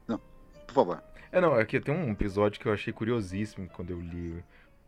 [0.07, 0.19] Não,
[0.65, 1.03] por favor.
[1.29, 4.41] É, não, aqui tem um episódio que eu achei curiosíssimo quando eu li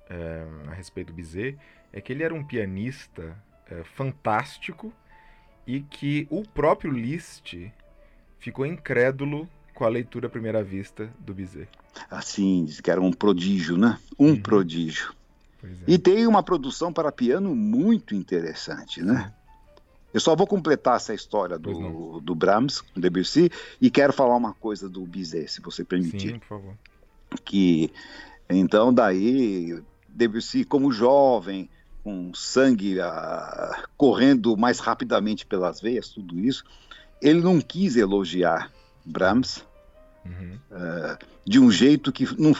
[0.09, 1.57] é, a respeito do Bizet,
[1.91, 3.35] é que ele era um pianista
[3.69, 4.93] é, fantástico
[5.65, 7.71] e que o próprio Liszt
[8.39, 11.69] ficou incrédulo com a leitura à primeira vista do Bizet.
[12.09, 13.97] Assim, que era um prodígio, né?
[14.19, 14.41] Um uhum.
[14.41, 15.13] prodígio.
[15.63, 15.67] É.
[15.87, 19.33] E tem uma produção para piano muito interessante, né?
[20.13, 24.53] Eu só vou completar essa história do, do Brahms, do Debussy, e quero falar uma
[24.53, 26.31] coisa do Bizet, se você permitir.
[26.31, 26.73] Sim, por favor.
[27.43, 27.91] Que,
[28.49, 29.77] então, daí,
[30.15, 31.69] Debussy, como jovem,
[32.03, 36.63] com sangue uh, correndo mais rapidamente pelas veias, tudo isso,
[37.21, 38.71] ele não quis elogiar
[39.03, 39.65] Brahms
[40.25, 40.57] uhum.
[40.71, 42.55] uh, de um jeito que não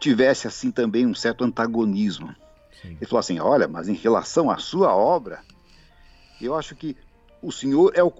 [0.00, 2.34] tivesse assim também um certo antagonismo.
[2.80, 2.96] Sim.
[2.96, 5.42] Ele falou assim: olha, mas em relação à sua obra,
[6.40, 6.96] eu acho que
[7.42, 8.12] o senhor é o,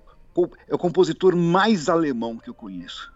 [0.68, 3.13] é o compositor mais alemão que eu conheço.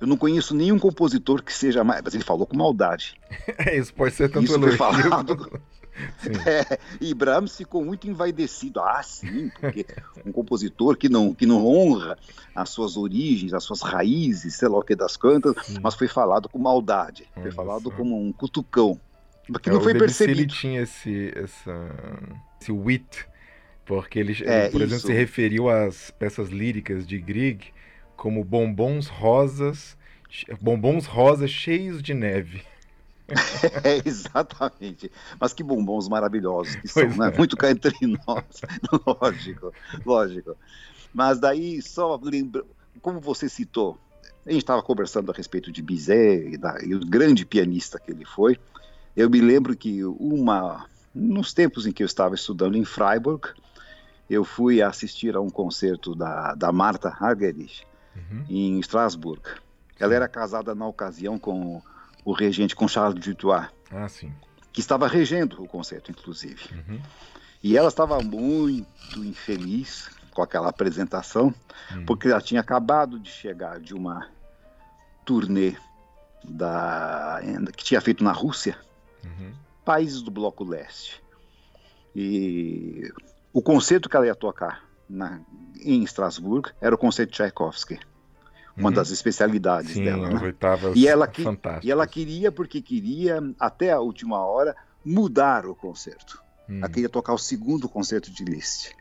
[0.00, 2.02] Eu não conheço nenhum compositor que seja mais.
[2.02, 3.18] Mas ele falou com maldade.
[3.58, 4.76] É, isso pode ser tanto isso elogio.
[4.76, 5.60] Falado...
[6.46, 8.80] É, e Brahms ficou muito envaidecido.
[8.80, 9.86] Ah, sim, porque
[10.26, 12.18] um compositor que não, que não honra
[12.54, 15.78] as suas origens, as suas raízes, sei lá o que das cantas, sim.
[15.82, 17.26] mas foi falado com maldade.
[17.34, 19.00] Foi falado como um cutucão.
[19.62, 20.40] Que é, não foi percebido.
[20.40, 22.26] Ele tinha esse, essa,
[22.60, 23.26] esse wit,
[23.84, 27.72] porque ele, é, por exemplo, se referiu às peças líricas de Grieg
[28.16, 29.96] como bombons rosas,
[30.60, 32.62] bombons rosas cheios de neve.
[33.82, 35.10] É, exatamente.
[35.40, 37.32] Mas que bombons maravilhosos que são, né?
[37.34, 37.36] É.
[37.36, 37.92] Muito cá entre
[38.26, 38.44] nós.
[39.04, 39.72] lógico,
[40.04, 40.56] lógico.
[41.12, 42.64] Mas daí, só lembra,
[43.02, 43.98] como você citou,
[44.46, 48.12] a gente estava conversando a respeito de Bizet e, da, e o grande pianista que
[48.12, 48.58] ele foi.
[49.16, 53.48] Eu me lembro que uma, nos tempos em que eu estava estudando em Freiburg,
[54.28, 57.84] eu fui assistir a um concerto da, da Marta Argerich,
[58.16, 58.44] uhum.
[58.48, 59.48] em Estrasburgo.
[59.98, 61.82] Ela era casada na ocasião com
[62.24, 63.68] o regente, com Charles Dutoit.
[63.90, 64.32] Ah, sim.
[64.72, 66.62] Que estava regendo o concerto, inclusive.
[66.72, 67.00] Uhum.
[67.62, 71.54] E ela estava muito infeliz com aquela apresentação,
[71.92, 72.04] uhum.
[72.04, 74.28] porque ela tinha acabado de chegar de uma
[75.24, 75.74] turnê
[76.44, 77.40] da,
[77.74, 78.78] que tinha feito na Rússia,
[79.24, 79.52] uhum.
[79.84, 81.22] países do Bloco Leste.
[82.14, 83.10] E
[83.52, 85.40] o concerto que ela ia tocar na,
[85.80, 87.98] em Estrasburgo era o concerto de Tchaikovsky,
[88.76, 88.94] uma uhum.
[88.94, 90.28] das especialidades Sim, dela.
[90.28, 90.54] Né?
[90.94, 91.42] e, ela que,
[91.82, 96.42] e ela queria, porque queria, até a última hora, mudar o concerto.
[96.68, 96.78] Hum.
[96.78, 98.92] Ela queria tocar o segundo concerto de Liszt.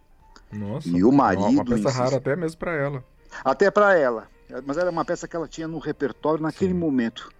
[0.51, 1.47] Nossa, e o marido.
[1.47, 1.97] Uma peça insist...
[1.97, 3.03] rara até mesmo para ela.
[3.43, 4.27] Até para ela.
[4.65, 6.79] Mas era uma peça que ela tinha no repertório naquele Sim.
[6.79, 7.31] momento.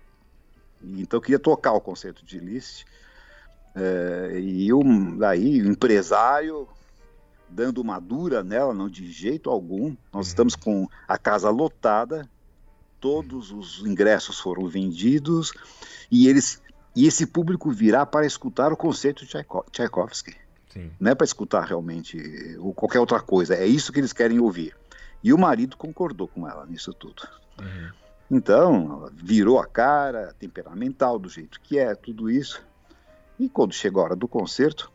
[0.84, 2.86] Então queria tocar o concerto de Liszt.
[3.76, 4.82] É, e o,
[5.18, 6.68] daí o empresário
[7.50, 9.96] dando uma dura nela, não de jeito algum.
[10.12, 10.30] Nós uhum.
[10.30, 12.30] estamos com a casa lotada,
[13.00, 15.54] todos os ingressos foram vendidos
[16.12, 16.62] e eles
[16.96, 19.32] e esse público virá para escutar o conceito de
[19.72, 20.34] Tchaikovsky.
[20.70, 20.92] Sim.
[20.98, 22.18] Não é para escutar realmente
[22.60, 24.76] ou qualquer outra coisa, é isso que eles querem ouvir.
[25.22, 27.28] E o marido concordou com ela nisso tudo.
[27.60, 27.92] Uhum.
[28.30, 32.62] Então, ela virou a cara, temperamental, do jeito que é, tudo isso.
[33.40, 34.92] E quando chegou a hora do concerto,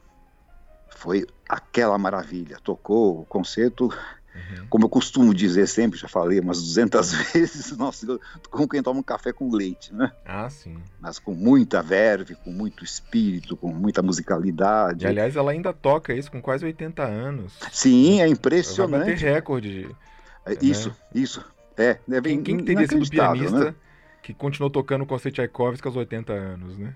[0.96, 2.59] foi aquela maravilha.
[2.62, 4.66] Tocou o concerto, uhum.
[4.68, 8.18] como eu costumo dizer sempre, já falei umas 200 vezes, nossa,
[8.50, 10.12] como quem toma um café com leite, né?
[10.24, 10.79] Ah, sim.
[11.00, 15.05] Mas com muita verve, com muito espírito, com muita musicalidade.
[15.05, 17.55] E, aliás, ela ainda toca isso com quase 80 anos.
[17.72, 19.05] Sim, é impressionante.
[19.05, 19.96] Vai bater recorde.
[20.44, 20.96] É, isso, né?
[21.14, 21.44] isso.
[21.76, 23.74] É, é bem, quem, quem teria sido pianista né?
[24.22, 26.94] que continuou tocando o Tchaikovsky aos 80 anos, né?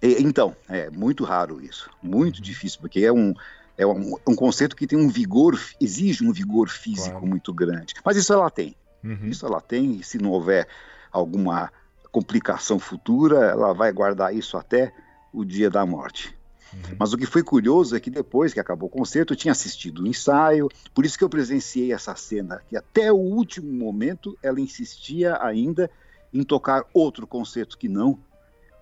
[0.00, 2.42] Então, é muito raro isso, muito uhum.
[2.42, 3.34] difícil, porque é um,
[3.76, 7.26] é um, um, conceito que tem um vigor, exige um vigor físico claro.
[7.26, 7.94] muito grande.
[8.04, 8.76] Mas isso ela tem.
[9.02, 9.26] Uhum.
[9.28, 10.68] Isso ela tem, e se não houver
[11.10, 11.72] alguma
[12.10, 14.92] complicação futura, ela vai guardar isso até
[15.32, 16.36] o dia da morte.
[16.72, 16.96] Uhum.
[16.98, 20.02] Mas o que foi curioso é que depois que acabou o concerto, eu tinha assistido
[20.02, 24.60] o ensaio, por isso que eu presenciei essa cena, que até o último momento ela
[24.60, 25.90] insistia ainda
[26.32, 28.18] em tocar outro concerto que não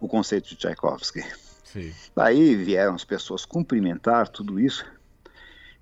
[0.01, 1.25] o conceito de Tchaikovsky.
[1.65, 1.93] Sim.
[2.15, 4.85] Daí vieram as pessoas cumprimentar tudo isso.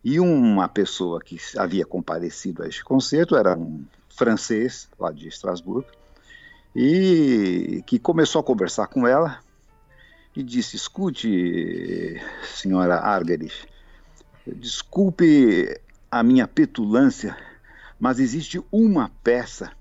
[0.03, 5.89] E uma pessoa que havia comparecido a este concerto era um francês lá de Estrasburgo
[6.75, 9.41] e que começou a conversar com ela
[10.37, 12.21] e disse: Escute,
[12.55, 13.67] senhora Argerich,
[14.47, 17.37] desculpe a minha petulância,
[17.99, 19.73] mas existe uma peça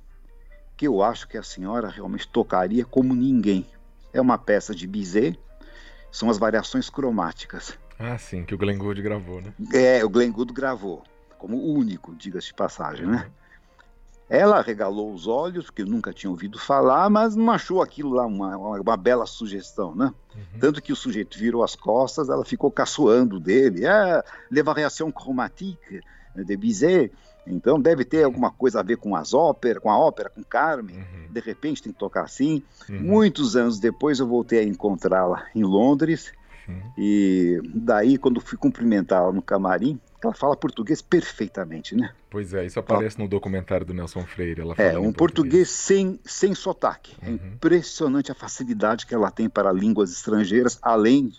[0.77, 3.67] que eu acho que a senhora realmente tocaria como ninguém.
[4.13, 5.39] É uma peça de Bizet,
[6.11, 7.77] são as variações cromáticas.
[7.99, 9.53] Ah, sim, que o Glenn Gould gravou, né?
[9.73, 11.03] É, o Glenn Gould gravou,
[11.37, 13.29] como único, diga-se de passagem, né?
[14.29, 18.57] Ela regalou os olhos, porque nunca tinha ouvido falar, mas não achou aquilo lá uma,
[18.57, 20.13] uma, uma bela sugestão, né?
[20.35, 20.59] Uhum.
[20.59, 23.85] Tanto que o sujeito virou as costas, ela ficou caçoando dele.
[23.85, 26.01] É, le variation chromatique
[26.35, 27.11] de Bizet.
[27.45, 30.97] Então deve ter alguma coisa a ver com as óperas, com a ópera, com Carmen.
[30.97, 31.27] Uhum.
[31.29, 32.63] De repente tem que tocar assim.
[32.89, 33.01] Uhum.
[33.01, 36.31] Muitos anos depois eu voltei a encontrá-la em Londres.
[36.67, 36.81] Uhum.
[36.97, 42.11] E daí, quando fui cumprimentá-la no camarim, ela fala português perfeitamente, né?
[42.29, 43.25] Pois é, isso aparece ela...
[43.25, 44.61] no documentário do Nelson Freire.
[44.61, 47.15] Ela é, um português, português sem, sem sotaque.
[47.21, 47.35] É uhum.
[47.55, 51.33] Impressionante a facilidade que ela tem para línguas estrangeiras, além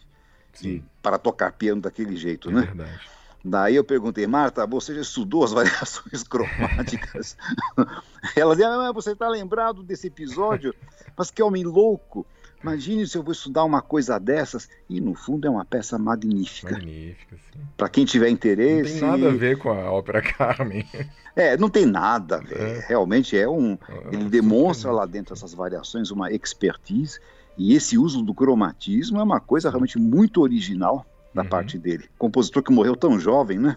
[0.60, 2.62] de para tocar piano daquele jeito, é né?
[2.62, 3.00] Verdade.
[3.44, 7.36] Daí eu perguntei, Marta, você já estudou as variações cromáticas?
[8.34, 10.74] Ela disse, ah, você está lembrado desse episódio?
[11.16, 12.26] Mas que homem louco!
[12.62, 14.70] Imagine se eu vou estudar uma coisa dessas.
[14.88, 16.72] E no fundo é uma peça magnífica.
[16.72, 17.60] Magnífica, sim.
[17.76, 19.02] Para quem tiver interesse.
[19.02, 20.88] Não tem nada a ver com a ópera Carmen.
[21.36, 22.60] É, não tem nada a ver.
[22.60, 22.86] É.
[22.86, 23.76] Realmente é um.
[23.88, 27.18] É, ele demonstra lá dentro essas variações uma expertise.
[27.58, 31.48] E esse uso do cromatismo é uma coisa realmente muito original da uhum.
[31.48, 32.08] parte dele.
[32.16, 33.76] Compositor que morreu tão jovem, né?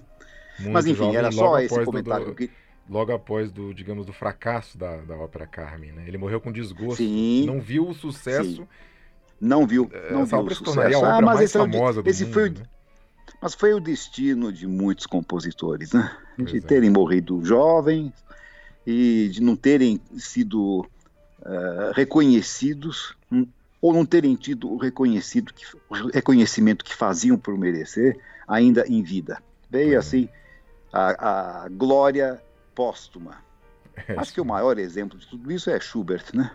[0.59, 2.49] Muito Mas enfim, jovem, era só esse comentário do, que.
[2.89, 6.05] Logo após do, digamos, do fracasso da, da ópera Carmen, né?
[6.07, 6.97] Ele morreu com desgosto.
[6.97, 7.45] Sim.
[7.45, 8.55] Não viu o sucesso.
[8.55, 8.67] Sim.
[9.39, 11.05] Não viu, é, não Essa viu o sucesso.
[11.05, 12.63] A ah, mas mais famosa do esse mundo, foi, né?
[13.41, 16.17] Mas foi o destino de muitos compositores, né?
[16.37, 16.61] de é.
[16.61, 18.13] terem morrido jovens
[18.85, 20.79] e de não terem sido
[21.41, 23.45] uh, reconhecidos hum,
[23.81, 29.03] ou não terem tido o, reconhecido que, o reconhecimento que faziam por merecer ainda em
[29.03, 29.41] vida.
[29.69, 29.99] Veio uhum.
[29.99, 30.29] assim
[30.91, 32.41] a, a, glória
[32.73, 33.37] póstuma.
[34.07, 36.51] É, Acho que o maior exemplo de tudo isso é Schubert, né?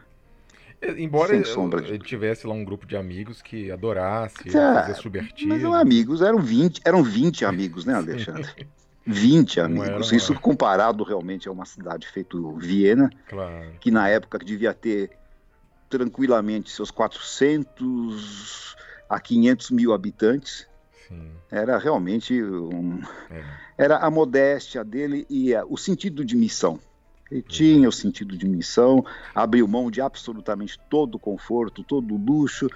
[0.80, 5.50] É, embora ele tivesse lá um grupo de amigos que adorasse ah, fazer Schubertismo.
[5.50, 8.66] Mas eram amigos, eram 20, eram 20 amigos, né, Alexandre?
[9.06, 10.12] 20 amigos.
[10.12, 13.72] Isso comparado realmente a uma cidade feito Viena, claro.
[13.80, 15.10] que na época devia ter
[15.92, 18.74] tranquilamente seus 400
[19.08, 20.66] a 500 mil habitantes.
[21.06, 21.30] Sim.
[21.50, 23.44] Era realmente um, é.
[23.76, 26.80] era a modéstia dele e a, o sentido de missão.
[27.30, 27.48] Ele uhum.
[27.48, 32.70] tinha o sentido de missão, abriu mão de absolutamente todo o conforto, todo o luxo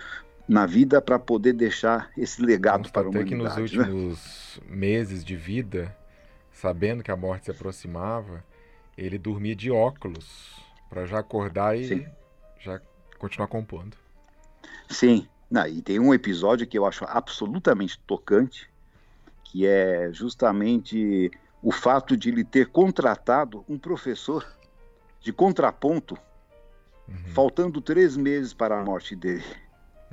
[0.47, 3.35] na vida para poder deixar esse legado para a humanidade.
[3.35, 3.63] Até que nos né?
[3.63, 4.77] últimos né?
[4.77, 5.97] meses de vida,
[6.53, 8.45] sabendo que a morte se aproximava,
[8.97, 10.55] ele dormia de óculos
[10.89, 12.07] para já acordar e Sim.
[12.59, 12.81] já
[13.19, 13.97] continuar compondo.
[14.89, 18.69] Sim, Não, e tem um episódio que eu acho absolutamente tocante,
[19.45, 21.31] que é justamente
[21.63, 24.47] o fato de ele ter contratado um professor
[25.21, 26.17] de contraponto,
[27.09, 27.33] uhum.
[27.33, 29.45] faltando três meses para a morte dele.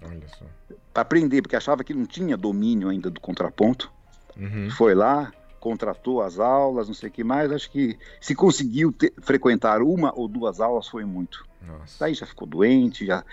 [0.02, 0.46] Olha só.
[0.94, 3.92] Para aprender, porque achava que não tinha domínio ainda do contraponto.
[4.38, 4.70] Uhum.
[4.72, 5.32] Foi lá,
[5.64, 7.50] contratou as aulas, não sei o que mais.
[7.50, 11.46] Acho que se conseguiu ter, frequentar uma ou duas aulas foi muito.
[11.66, 11.96] Nossa.
[12.02, 13.24] Daí já ficou doente, já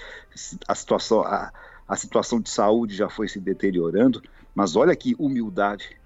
[0.68, 1.52] a situação a,
[1.88, 4.22] a situação de saúde já foi se deteriorando.
[4.54, 5.96] Mas olha que humildade.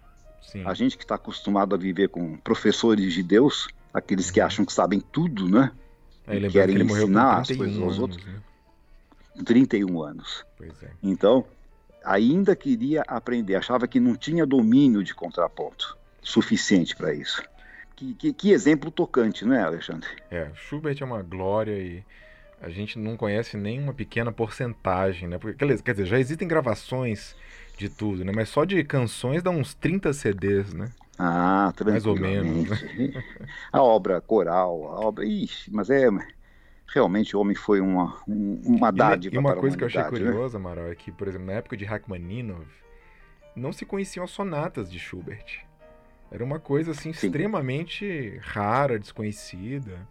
[0.40, 0.64] Sim.
[0.64, 4.46] A gente que está acostumado a viver com professores de Deus, aqueles que uhum.
[4.46, 5.72] acham que sabem tudo, né?
[6.26, 8.24] É, e querem que ensinar as coisas aos outros.
[8.24, 8.40] Né?
[9.44, 10.42] 31 anos.
[10.62, 10.88] É.
[11.02, 11.44] Então,
[12.02, 17.42] ainda queria aprender, achava que não tinha domínio de contraponto suficiente para isso.
[17.94, 20.08] Que, que, que, exemplo tocante, não é, Alexandre?
[20.30, 22.04] É, Schubert é uma glória e
[22.60, 25.38] a gente não conhece nem uma pequena porcentagem, né?
[25.38, 27.36] Porque, quer dizer, já existem gravações
[27.76, 28.32] de tudo, né?
[28.34, 30.90] Mas só de canções dá uns 30 CDs, né?
[31.18, 32.68] Ah, Mais ou menos.
[32.68, 33.22] Né?
[33.72, 35.24] A obra coral, a obra.
[35.24, 36.08] Ixi, mas é.
[36.86, 39.34] Realmente o homem foi uma, uma dádiva.
[39.34, 40.64] E uma coisa que eu achei curiosa, né?
[40.64, 42.70] Amaral, é que, por exemplo, na época de Rachmaninoff,
[43.56, 45.64] não se conheciam as sonatas de Schubert.
[46.30, 47.26] Era uma coisa assim Sim.
[47.26, 50.06] extremamente rara, desconhecida.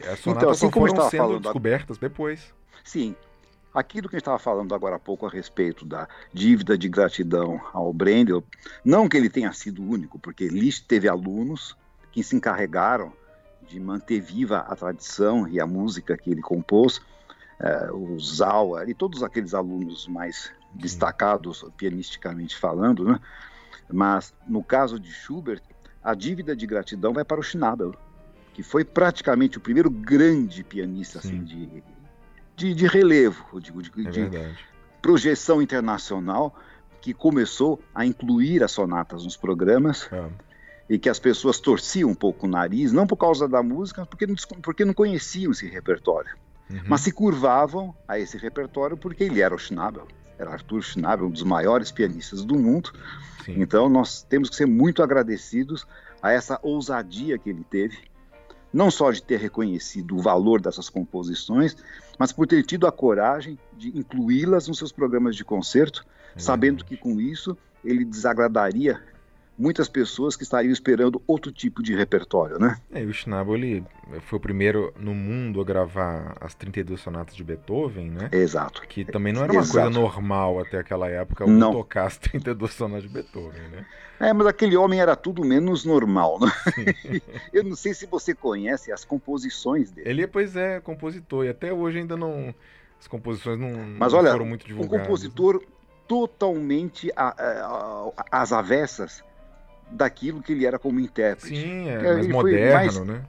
[0.00, 2.08] As sonatas então, assim só foram sendo descobertas da...
[2.08, 2.54] depois.
[2.84, 3.14] Sim.
[3.74, 7.60] Aquilo que a gente estava falando agora há pouco a respeito da dívida de gratidão
[7.72, 8.44] ao Brendel,
[8.84, 11.74] não que ele tenha sido único, porque Liszt teve alunos
[12.10, 13.12] que se encarregaram
[13.66, 17.00] de manter viva a tradição e a música que ele compôs,
[17.58, 23.20] é, o Zauer e todos aqueles alunos mais destacados pianisticamente falando, né?
[23.92, 25.62] Mas no caso de Schubert,
[26.02, 27.94] a dívida de gratidão vai para o Schnabel,
[28.54, 31.82] que foi praticamente o primeiro grande pianista assim, de,
[32.56, 34.58] de, de, relevo, digo, de, é de,
[35.00, 36.54] projeção internacional
[37.00, 40.08] que começou a incluir as sonatas nos programas.
[40.12, 40.52] É.
[40.88, 44.26] E que as pessoas torciam um pouco o nariz, não por causa da música, porque
[44.26, 46.36] não, porque não conheciam esse repertório.
[46.68, 46.80] Uhum.
[46.86, 50.06] Mas se curvavam a esse repertório porque ele era o Schnabel
[50.42, 52.92] era Arthur Schnabel, um dos maiores pianistas do mundo.
[53.44, 53.60] Sim.
[53.60, 55.86] Então nós temos que ser muito agradecidos
[56.22, 57.98] a essa ousadia que ele teve,
[58.72, 61.76] não só de ter reconhecido o valor dessas composições,
[62.18, 66.84] mas por ter tido a coragem de incluí-las nos seus programas de concerto, é sabendo
[66.84, 69.02] que com isso ele desagradaria
[69.62, 72.76] muitas pessoas que estariam esperando outro tipo de repertório, né?
[72.92, 73.84] É, e o Schnabel ele
[74.22, 78.28] foi o primeiro no mundo a gravar as 32 sonatas de Beethoven, né?
[78.32, 78.82] Exato.
[78.82, 79.78] Que também não era uma Exato.
[79.78, 81.72] coisa normal até aquela época não.
[81.72, 83.86] tocar as 32 sonatas de Beethoven, né?
[84.18, 86.52] É, mas aquele homem era tudo menos normal, né?
[87.52, 90.10] Eu não sei se você conhece as composições dele.
[90.10, 92.52] Ele, pois é, compositor, e até hoje ainda não...
[93.00, 95.00] As composições não, mas, não olha, foram muito divulgadas.
[95.00, 95.60] um compositor
[96.06, 97.10] totalmente
[98.30, 99.24] às avessas
[99.92, 101.60] daquilo que ele era como intérprete.
[101.60, 103.24] Sim, é, mais moderno, mais, né?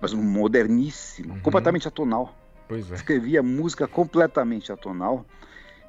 [0.00, 1.40] Mas moderníssimo, uhum.
[1.40, 2.34] completamente atonal.
[2.68, 2.94] Pois é.
[2.94, 5.24] Escrevia música completamente atonal.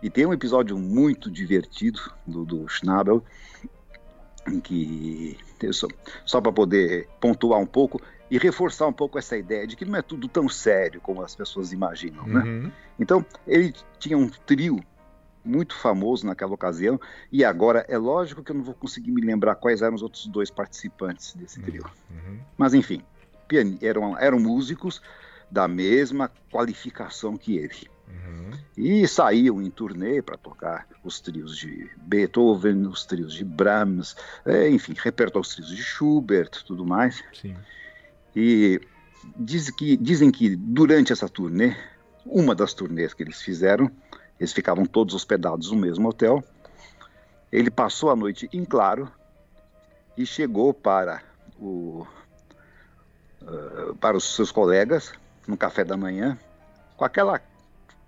[0.02, 3.24] E tem um episódio muito divertido do, do Schnabel,
[4.48, 5.38] em que,
[5.72, 5.88] só,
[6.26, 8.00] só para poder pontuar um pouco
[8.30, 11.36] e reforçar um pouco essa ideia de que não é tudo tão sério como as
[11.36, 12.40] pessoas imaginam, né?
[12.42, 12.62] uhum.
[12.64, 12.72] né?
[13.00, 14.80] Então, ele tinha um trio
[15.46, 17.00] muito famoso naquela ocasião,
[17.32, 20.26] e agora é lógico que eu não vou conseguir me lembrar quais eram os outros
[20.28, 21.86] dois participantes desse trio.
[22.10, 22.40] Uhum.
[22.58, 23.02] Mas enfim,
[23.82, 25.02] eram, eram músicos
[25.50, 27.88] da mesma qualificação que ele.
[28.08, 28.52] Uhum.
[28.78, 34.16] E saíam em turnê para tocar os trios de Beethoven, os trios de Brahms,
[34.46, 37.24] é, enfim, repertório os trios de Schubert, tudo mais.
[37.34, 37.56] Sim.
[38.36, 38.82] E
[39.38, 41.76] diz que, dizem que durante essa turnê,
[42.26, 43.90] uma das turnês que eles fizeram,
[44.40, 46.44] eles ficavam todos hospedados no mesmo hotel.
[47.52, 49.12] Ele passou a noite em claro
[50.18, 51.24] e chegou para,
[51.60, 52.06] o,
[53.42, 55.14] uh, para os seus colegas
[55.48, 56.38] no café da manhã
[56.98, 57.42] com aquela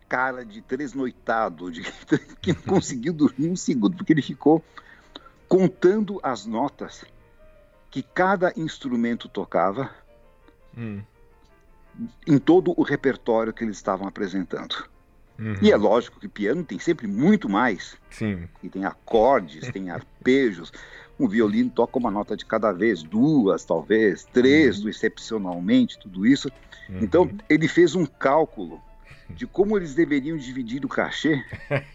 [0.07, 1.81] cara de tresnoitado, de
[2.41, 4.63] que não conseguiu dormir um segundo, porque ele ficou
[5.47, 7.05] contando as notas
[7.89, 9.89] que cada instrumento tocava
[10.77, 11.01] hum.
[12.25, 14.87] em todo o repertório que eles estavam apresentando.
[15.39, 15.55] Uhum.
[15.61, 17.95] E é lógico que piano tem sempre muito mais.
[18.09, 18.47] Sim.
[18.63, 20.71] E tem acordes, tem arpejos.
[21.19, 24.89] Um violino toca uma nota de cada vez, duas, talvez, três, uhum.
[24.89, 26.49] excepcionalmente, tudo isso.
[26.89, 26.99] Uhum.
[27.01, 28.81] Então, ele fez um cálculo
[29.29, 31.43] de como eles deveriam dividir o cachê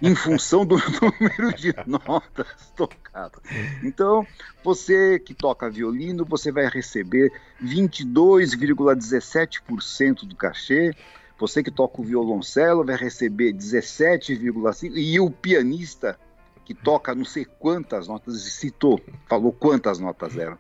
[0.01, 3.40] em função do número de notas tocadas.
[3.82, 4.26] Então,
[4.62, 7.32] você que toca violino, você vai receber
[7.62, 10.95] 22,17% do cachê.
[11.43, 16.16] Você que toca o violoncelo vai receber 17,5 e o pianista
[16.64, 20.57] que toca não sei quantas notas, citou, falou quantas notas eram.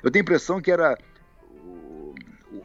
[0.00, 0.96] Eu tenho a impressão que era
[1.50, 2.14] o,
[2.52, 2.62] o,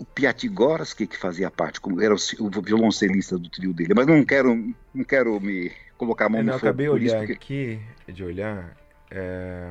[0.00, 4.24] o Piatigorsky que fazia parte, como era o, o, violoncelista do trio dele, mas não
[4.24, 6.66] quero, não quero me colocar a mão eu no fogo.
[6.66, 7.32] Eu acabei olhar porque...
[7.34, 8.76] aqui, de olhar,
[9.12, 9.70] é,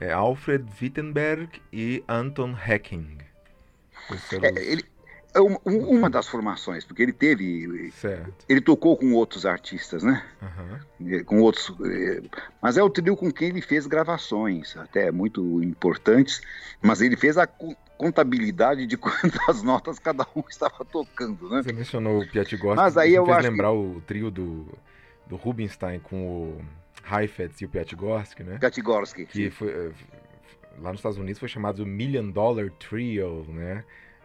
[0.00, 3.18] é Alfred Wittenberg e Anton Hecking.
[4.42, 4.91] É, ele, é
[5.40, 7.90] uma, uma das formações, porque ele teve.
[7.92, 8.44] Certo.
[8.48, 10.22] Ele tocou com outros artistas, né?
[10.42, 11.24] Uhum.
[11.24, 11.72] Com outros.
[11.84, 12.22] Eh,
[12.60, 16.42] mas é o trio com quem ele fez gravações, até muito importantes,
[16.82, 17.46] mas ele fez a
[17.96, 21.62] contabilidade de quantas notas cada um estava tocando, né?
[21.62, 23.76] Você mencionou o Piatigorsky, mas aí eu acho lembrar que...
[23.76, 24.66] o trio do,
[25.26, 26.64] do Rubinstein com o
[27.10, 28.58] Heifetz e o Piatigorsky, né?
[28.58, 29.26] Piatigorsky.
[29.26, 29.92] Que foi, eh,
[30.80, 33.84] lá nos Estados Unidos foi chamado Million Dollar Trio, né?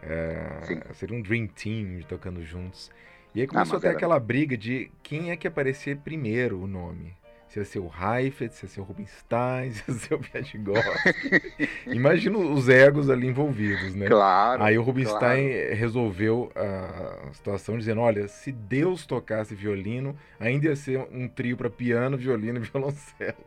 [0.09, 2.89] É, seria um Dream Team tocando juntos.
[3.35, 3.97] E aí começou ah, a ter era...
[3.97, 7.15] aquela briga de quem é que aparecer primeiro o nome.
[7.49, 11.69] Se ia ser o Heifetz, se ia ser o Rubinstein, se ia ser o Piatigorsky.
[11.87, 14.07] Imagina os egos ali envolvidos, né?
[14.07, 14.63] Claro.
[14.63, 15.75] Aí o Rubinstein claro.
[15.75, 21.69] resolveu a situação dizendo, olha, se Deus tocasse violino, ainda ia ser um trio para
[21.69, 23.37] piano, violino e violoncelo.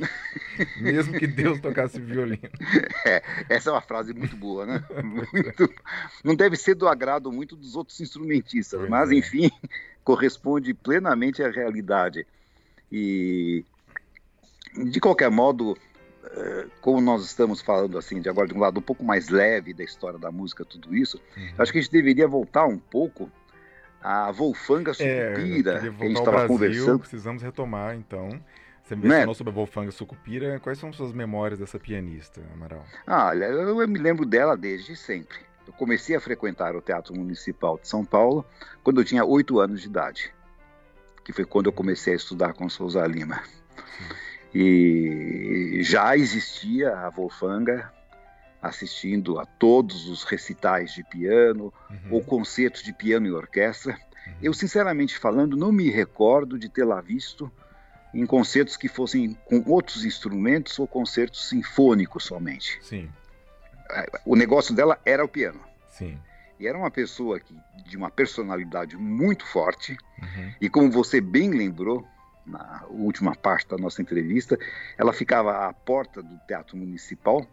[0.80, 2.48] Mesmo que Deus tocasse violino.
[3.04, 4.84] É, essa é uma frase muito boa, né?
[5.02, 5.72] Muito,
[6.24, 9.14] não deve ser do agrado muito dos outros instrumentistas, pois mas é.
[9.14, 9.50] enfim,
[10.04, 12.26] corresponde plenamente à realidade.
[12.90, 13.64] E
[14.74, 15.76] de qualquer modo,
[16.24, 19.72] é, como nós estamos falando assim, de agora de um lado um pouco mais leve
[19.74, 21.54] da história da música, tudo isso, uhum.
[21.58, 23.30] acho que a gente deveria voltar um pouco
[24.02, 26.98] à Wolfanga Sucupira, é, que a gente estava conversando.
[27.00, 28.40] Precisamos retomar, então,
[28.90, 29.02] você né?
[29.02, 29.34] mencionou né?
[29.34, 30.60] sobre a Wolfgang Sucupira.
[30.60, 32.84] Quais são suas memórias dessa pianista, Amaral?
[33.06, 35.38] Ah, eu me lembro dela desde sempre.
[35.66, 38.44] Eu comecei a frequentar o Teatro Municipal de São Paulo
[38.82, 40.34] quando eu tinha oito anos de idade.
[41.24, 43.42] que foi quando eu comecei a estudar com Souza Lima.
[44.52, 47.92] E já existia a Wolfanga
[48.60, 52.14] assistindo a todos os recitais de piano uhum.
[52.14, 53.92] ou concertos de piano e orquestra.
[53.92, 54.32] Uhum.
[54.42, 57.50] Eu, sinceramente falando, não me recordo de tê-la visto
[58.12, 62.78] em concertos que fossem com outros instrumentos ou concertos sinfônicos somente.
[62.82, 63.10] Sim.
[64.24, 65.60] O negócio dela era o piano.
[65.90, 66.18] Sim.
[66.58, 67.54] E era uma pessoa que,
[67.86, 69.96] de uma personalidade muito forte.
[70.20, 70.54] Uhum.
[70.60, 72.06] E como você bem lembrou,
[72.46, 74.58] na última parte da nossa entrevista,
[74.98, 77.46] ela ficava à porta do Teatro Municipal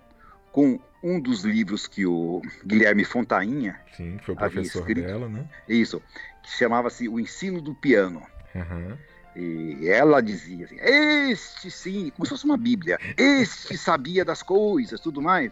[0.51, 5.47] com um dos livros que o Guilherme Fontainha Sim, foi o professor escrito, dela, né?
[5.69, 6.01] Isso,
[6.43, 8.23] que chamava-se O Ensino do Piano.
[8.55, 8.97] Uhum.
[9.37, 14.99] E ela dizia assim: Este sim, como se fosse uma Bíblia, este sabia das coisas,
[14.99, 15.51] tudo mais.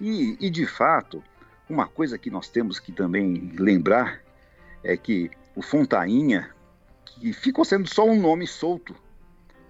[0.00, 1.22] E, e de fato,
[1.68, 4.20] uma coisa que nós temos que também lembrar
[4.82, 6.48] é que o Fontainha,
[7.04, 8.94] que ficou sendo só um nome solto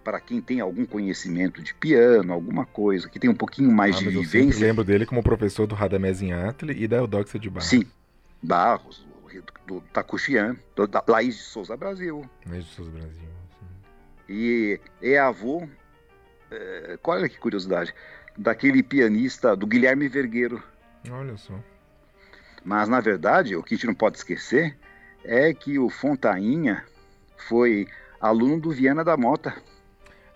[0.05, 3.99] para quem tem algum conhecimento de piano, alguma coisa, que tem um pouquinho mais ah,
[3.99, 4.63] de vivência.
[4.63, 7.69] Eu lembro dele como professor do Radamés Inhatli e da Eudoxia de Barros.
[7.69, 7.85] Sim,
[8.41, 9.05] Barros,
[9.67, 12.25] do Takuchian, da Laís de Souza Brasil.
[12.49, 13.36] Laís de Souza Brasil.
[14.29, 15.69] E é avô,
[16.51, 17.95] é, olha que curiosidade,
[18.37, 20.63] daquele pianista do Guilherme Vergueiro.
[21.11, 21.55] Olha só.
[22.65, 24.77] Mas, na verdade, o que a gente não pode esquecer
[25.25, 26.85] é que o Fontainha
[27.49, 27.87] foi
[28.21, 29.55] aluno do Viana da Mota.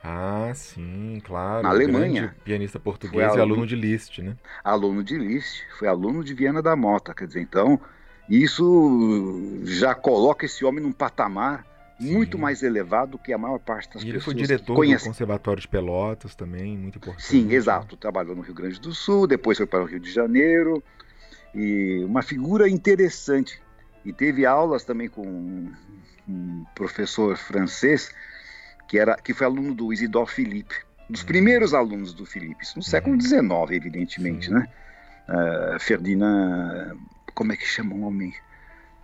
[0.03, 1.63] Ah, sim, claro.
[1.63, 2.35] Na Alemanha.
[2.45, 4.37] Pianista português aluno, e aluno de Liszt, né?
[4.65, 7.13] Aluno de Liszt, foi aluno de Viana da Mota.
[7.13, 7.81] Quer dizer, então,
[8.29, 11.67] isso já coloca esse homem num patamar
[12.01, 14.15] muito mais elevado que a maior parte das e pessoas.
[14.15, 17.27] Ele foi diretor do Conservatório de Pelotas também, muito importante.
[17.27, 17.97] Sim, exato.
[17.97, 20.83] Trabalhou no Rio Grande do Sul, depois foi para o Rio de Janeiro.
[21.55, 23.61] E uma figura interessante.
[24.05, 25.71] E teve aulas também com
[26.29, 28.15] um professor francês
[28.91, 30.75] que era que foi aluno do Isidore Philippe,
[31.09, 31.27] dos uhum.
[31.29, 33.73] primeiros alunos do Philippe, no século XIX, uhum.
[33.73, 34.55] evidentemente, Sim.
[34.55, 34.69] né?
[35.29, 36.97] Uh, Ferdinand,
[37.33, 38.35] como é que chama o homem?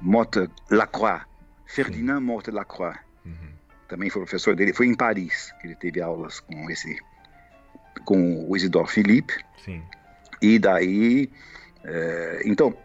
[0.01, 1.25] Motte Lacroix,
[1.67, 2.99] Ferdinand Morte Lacroix.
[3.25, 3.51] Uhum.
[3.89, 6.99] Também foi professor dele, foi em Paris que ele teve aulas com esse
[8.05, 9.35] com o Isidore Philippe.
[9.65, 9.83] Sim.
[10.41, 11.31] E daí,
[11.83, 12.77] é, então,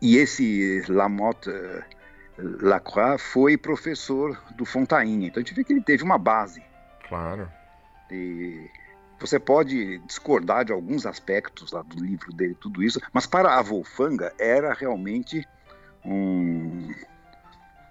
[0.00, 1.84] e esse Lamotte eh,
[2.38, 5.26] Lacroix foi professor do Fontaine.
[5.26, 6.62] Então a gente vê que ele teve uma base.
[7.08, 7.50] Claro.
[8.10, 8.70] E
[9.18, 13.62] você pode discordar de alguns aspectos lá do livro dele, tudo isso, mas para a
[13.62, 15.46] Wolfanga era realmente
[16.04, 16.94] um,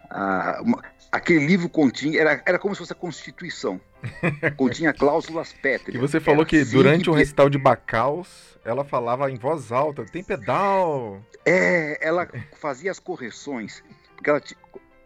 [0.10, 3.80] ah, uma, aquele livro continha, era, era como se fosse a Constituição.
[4.56, 5.96] Continha cláusulas pétreas.
[5.96, 7.10] E você falou que assim durante que...
[7.10, 11.22] um recital de Bacaus, ela falava em voz alta, tem pedal.
[11.46, 12.28] É, ela
[12.60, 13.84] fazia as correções,
[14.16, 14.42] porque ela,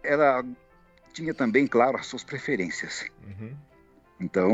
[0.03, 0.45] ela
[1.13, 3.05] tinha também, claro, as suas preferências.
[3.25, 3.55] Uhum.
[4.19, 4.51] Então,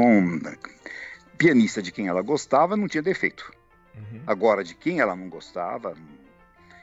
[1.37, 3.51] pianista de quem ela gostava não tinha defeito.
[3.95, 4.21] Uhum.
[4.25, 5.95] Agora, de quem ela não gostava,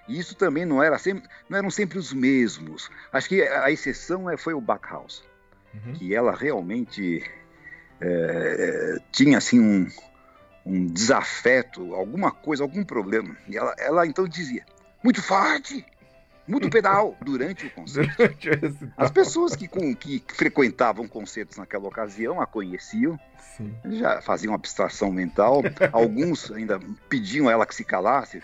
[0.06, 2.90] e isso também não era sempre, não eram sempre os mesmos.
[3.12, 5.24] Acho que a exceção é, foi o Backhaus,
[5.74, 5.94] uhum.
[5.94, 7.22] que ela realmente
[8.00, 9.88] é, tinha assim um,
[10.66, 13.36] um desafeto, alguma coisa, algum problema.
[13.48, 14.64] E ela, ela então dizia:
[15.02, 15.84] muito forte,
[16.46, 18.12] muito pedal durante o concerto.
[18.98, 23.18] As pessoas que, com, que frequentavam concertos naquela ocasião a conheciam,
[23.56, 23.74] Sim.
[23.86, 25.62] já faziam abstração mental.
[25.92, 26.78] Alguns ainda
[27.08, 28.42] pediam a ela que se calasse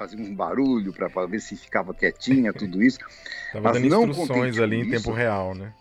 [0.00, 2.98] fazia um barulho para ver se ficava quietinha, tudo isso.
[3.52, 5.74] Tava Mas dando não instruções ali em tempo real, né?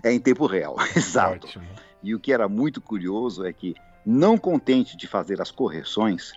[0.00, 1.48] É em tempo real, exato.
[1.48, 1.66] Ótimo.
[2.04, 3.74] E o que era muito curioso é que,
[4.06, 6.32] não contente de fazer as correções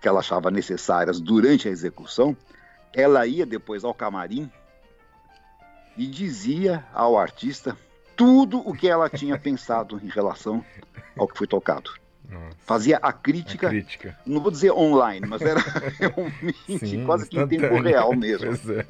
[0.00, 2.34] que ela achava necessárias durante a execução,
[2.94, 4.50] ela ia depois ao camarim
[5.94, 7.76] e dizia ao artista
[8.16, 10.64] tudo o que ela tinha pensado em relação
[11.18, 11.90] ao que foi tocado.
[12.28, 12.56] Nossa.
[12.64, 15.58] Fazia a crítica, a crítica, não vou dizer online, mas era
[15.98, 18.52] realmente Sim, quase que em tempo real mesmo.
[18.72, 18.86] É.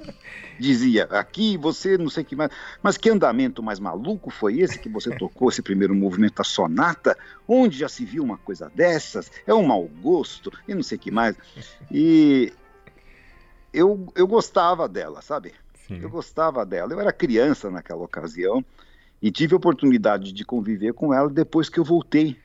[0.59, 2.51] Dizia, aqui você não sei o que mais.
[2.83, 7.17] Mas que andamento mais maluco foi esse que você tocou, esse primeiro movimento da sonata?
[7.49, 9.31] Onde já se viu uma coisa dessas?
[9.47, 11.35] É um mau gosto, e não sei o que mais.
[11.91, 12.53] E
[13.73, 15.55] eu, eu gostava dela, sabe?
[15.87, 16.01] Sim.
[16.03, 16.93] Eu gostava dela.
[16.93, 18.63] Eu era criança naquela ocasião
[19.23, 22.37] e tive a oportunidade de conviver com ela depois que eu voltei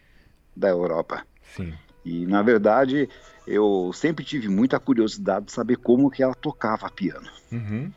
[0.56, 1.26] da Europa.
[1.56, 1.74] Sim.
[2.04, 3.10] E na verdade
[3.48, 7.30] eu sempre tive muita curiosidade de saber como que ela tocava piano.
[7.52, 7.92] Uhum.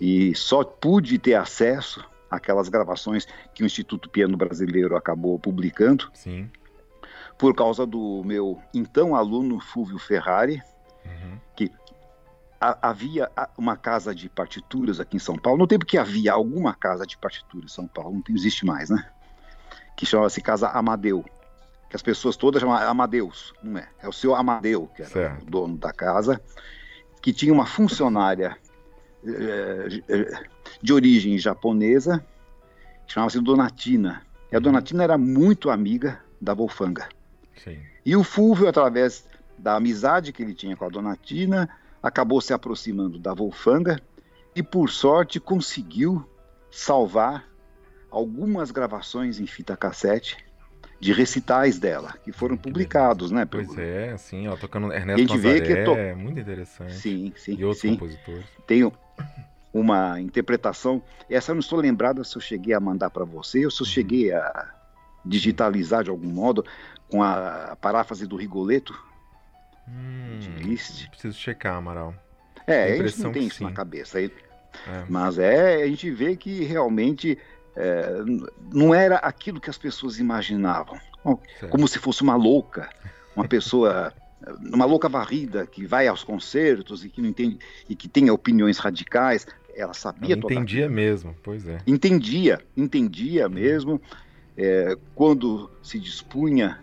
[0.00, 6.10] E só pude ter acesso àquelas gravações que o Instituto Piano Brasileiro acabou publicando.
[6.14, 6.50] Sim.
[7.38, 10.62] Por causa do meu então aluno Fúvio Ferrari,
[11.04, 11.38] uhum.
[11.54, 11.70] que
[12.60, 16.74] a, havia uma casa de partituras aqui em São Paulo, no tempo que havia alguma
[16.74, 19.08] casa de partituras em São Paulo, não existe mais, né?
[19.94, 21.24] Que chamava-se Casa Amadeu,
[21.88, 23.88] que as pessoas todas chamam Amadeus, não é?
[24.02, 25.42] É o seu Amadeu, que era certo.
[25.42, 26.40] o dono da casa,
[27.22, 28.56] que tinha uma funcionária
[29.24, 29.88] é,
[30.82, 32.24] de origem japonesa,
[33.06, 34.22] chamava-se Donatina.
[34.50, 37.08] E a Donatina era muito amiga da Wolfanga.
[37.62, 37.78] Sim.
[38.04, 39.26] E o Fulvio, através
[39.58, 41.68] da amizade que ele tinha com a Donatina,
[42.02, 44.00] acabou se aproximando da Wolfanga
[44.54, 46.24] e, por sorte, conseguiu
[46.70, 47.44] salvar
[48.10, 50.45] algumas gravações em fita cassete
[50.98, 53.44] de recitais dela, que foram publicados, né?
[53.44, 53.66] Pelo...
[53.66, 55.90] Pois é, assim, ó, tocando Ernesto a gente Nazaré, vê que to...
[55.92, 56.94] é muito interessante.
[56.94, 57.56] Sim, sim.
[57.58, 57.90] E outros sim.
[57.90, 58.44] compositores.
[58.66, 58.90] Tem
[59.72, 63.70] uma interpretação, essa eu não estou lembrada se eu cheguei a mandar para você ou
[63.70, 63.92] se eu uhum.
[63.92, 64.74] cheguei a
[65.24, 66.64] digitalizar de algum modo
[67.10, 68.98] com a paráfrase do Rigoletto,
[69.88, 70.40] hum.
[71.10, 72.14] Preciso checar, Amaral.
[72.66, 73.64] É, a, a gente não tem isso sim.
[73.64, 74.20] na cabeça.
[74.20, 74.30] É.
[75.08, 77.38] Mas é, a gente vê que realmente
[77.76, 78.22] é,
[78.72, 80.98] não era aquilo que as pessoas imaginavam,
[81.70, 82.88] como se fosse uma louca,
[83.34, 84.12] uma pessoa,
[84.72, 87.58] uma louca varrida que vai aos concertos e que não entende
[87.88, 89.46] e que tem opiniões radicais.
[89.74, 90.32] Ela sabia.
[90.34, 91.78] Ela entendia mesmo, pois é.
[91.86, 94.00] Entendia, entendia mesmo.
[94.56, 96.82] É, quando se dispunha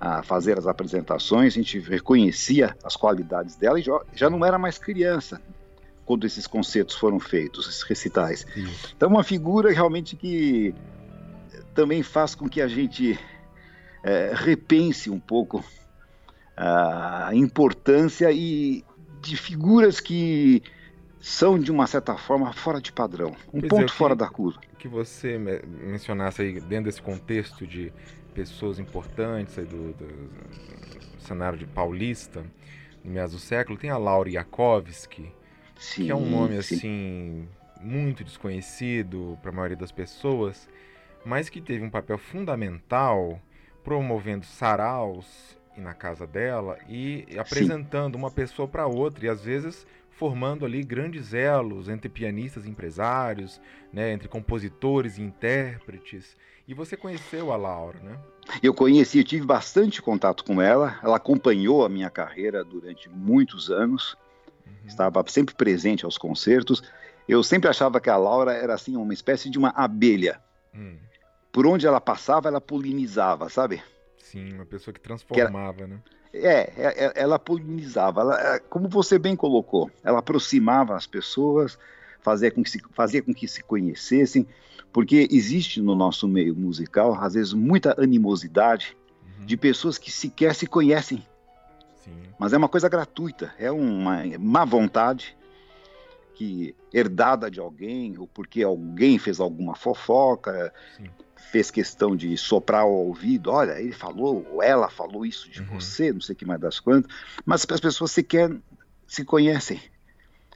[0.00, 3.84] a fazer as apresentações, a gente reconhecia as qualidades dela e
[4.14, 5.42] já não era mais criança,
[6.08, 8.46] quando esses concertos foram feitos, esses recitais.
[8.56, 8.94] Isso.
[8.96, 10.74] Então, uma figura realmente que
[11.74, 13.20] também faz com que a gente
[14.02, 15.62] é, repense um pouco
[16.56, 18.82] a importância e
[19.20, 20.62] de figuras que
[21.20, 24.58] são de uma certa forma fora de padrão, um pois ponto é, fora da curva.
[24.78, 27.92] Que você mencionasse aí dentro desse contexto de
[28.34, 32.44] pessoas importantes aí do, do cenário de paulista,
[33.04, 35.30] no meados do século, tem a Laura Iakovski,
[35.78, 36.74] Sim, que é um nome sim.
[36.76, 37.48] assim
[37.80, 40.68] muito desconhecido para a maioria das pessoas,
[41.24, 43.40] mas que teve um papel fundamental
[43.84, 48.18] promovendo saraus na casa dela e apresentando sim.
[48.18, 53.60] uma pessoa para outra e às vezes formando ali grandes elos entre pianistas e empresários,
[53.92, 56.36] né, entre compositores e intérpretes.
[56.66, 58.18] E você conheceu a Laura, né?
[58.60, 60.98] Eu conheci, eu tive bastante contato com ela.
[61.02, 64.16] Ela acompanhou a minha carreira durante muitos anos
[64.86, 66.82] estava sempre presente aos concertos.
[67.28, 70.40] Eu sempre achava que a Laura era assim uma espécie de uma abelha.
[70.74, 70.96] Hum.
[71.52, 73.82] Por onde ela passava, ela polinizava, sabe?
[74.18, 75.88] Sim, uma pessoa que transformava, que era...
[75.88, 76.00] né?
[76.32, 78.20] É, é, é, ela polinizava.
[78.20, 81.78] Ela, é, como você bem colocou, ela aproximava as pessoas,
[82.20, 84.46] fazia com que se, fazia com que se conhecessem,
[84.92, 88.96] porque existe no nosso meio musical, às vezes, muita animosidade
[89.38, 89.46] uhum.
[89.46, 91.26] de pessoas que sequer se conhecem.
[92.38, 95.36] Mas é uma coisa gratuita, é uma má vontade
[96.38, 101.10] que herdada de alguém, ou porque alguém fez alguma fofoca, Sim.
[101.50, 105.66] fez questão de soprar ao ouvido, olha, ele falou, ou ela falou isso de uhum.
[105.66, 107.12] você, não sei o que mais das quantas,
[107.44, 108.56] mas as pessoas sequer
[109.04, 109.80] se conhecem.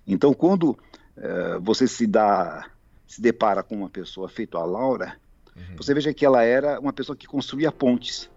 [0.07, 2.71] Então, quando uh, você se dá,
[3.07, 5.17] se depara com uma pessoa feita a Laura,
[5.57, 5.77] uhum.
[5.77, 8.31] você veja que ela era uma pessoa que construía pontes.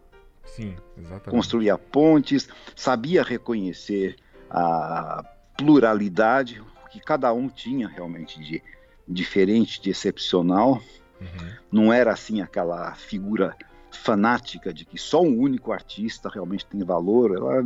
[0.45, 1.29] Sim, exatamente.
[1.29, 4.15] Construía pontes, sabia reconhecer
[4.49, 5.23] a
[5.57, 8.61] pluralidade, que cada um tinha realmente de
[9.07, 10.81] diferente, de excepcional.
[11.19, 11.49] Uhum.
[11.71, 13.55] Não era assim aquela figura
[13.91, 17.35] fanática de que só um único artista realmente tem valor.
[17.35, 17.65] Ela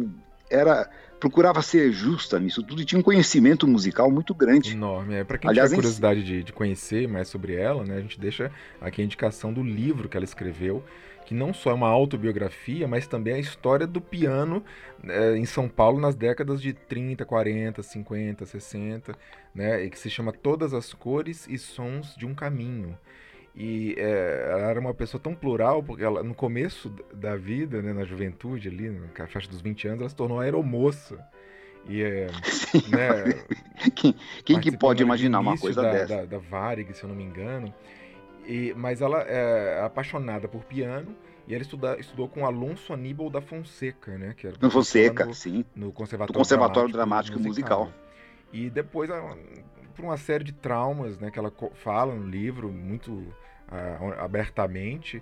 [0.50, 4.72] era procurava ser justa nisso tudo e tinha um conhecimento musical muito grande.
[4.72, 5.16] Enorme.
[5.16, 8.20] É, para quem Aliás, tiver curiosidade de, de, conhecer mais sobre ela, né, a gente
[8.20, 10.84] deixa aqui a indicação do livro que ela escreveu,
[11.30, 14.64] que não só é uma autobiografia, mas também é a história do piano
[15.08, 19.14] é, em São Paulo nas décadas de 30, 40, 50, 60,
[19.54, 22.98] né, e que se chama Todas as Cores e Sons de um Caminho.
[23.56, 27.94] E é, ela era uma pessoa tão plural, porque ela, no começo da vida, né,
[27.94, 31.24] na juventude ali, na faixa dos 20 anos, ela se tornou aeromoça.
[31.88, 32.26] E é,
[32.90, 33.44] né,
[33.96, 36.08] quem, quem que pode imaginar uma coisa da, dessa?
[36.08, 37.72] Da, da Varig, se eu não me engano.
[38.50, 41.16] E, mas ela é apaixonada por piano
[41.48, 44.34] e ela estuda, estudou com Alonso Aníbal da Fonseca, né?
[44.36, 45.64] Que era no Fonseca, no, sim.
[45.76, 47.86] No Conservatório, Do Conservatório Dramático, Dramático Musical.
[47.86, 48.10] Musical.
[48.52, 49.12] E depois,
[49.96, 51.30] por uma série de traumas, né?
[51.30, 55.22] Que ela fala no livro muito uh, abertamente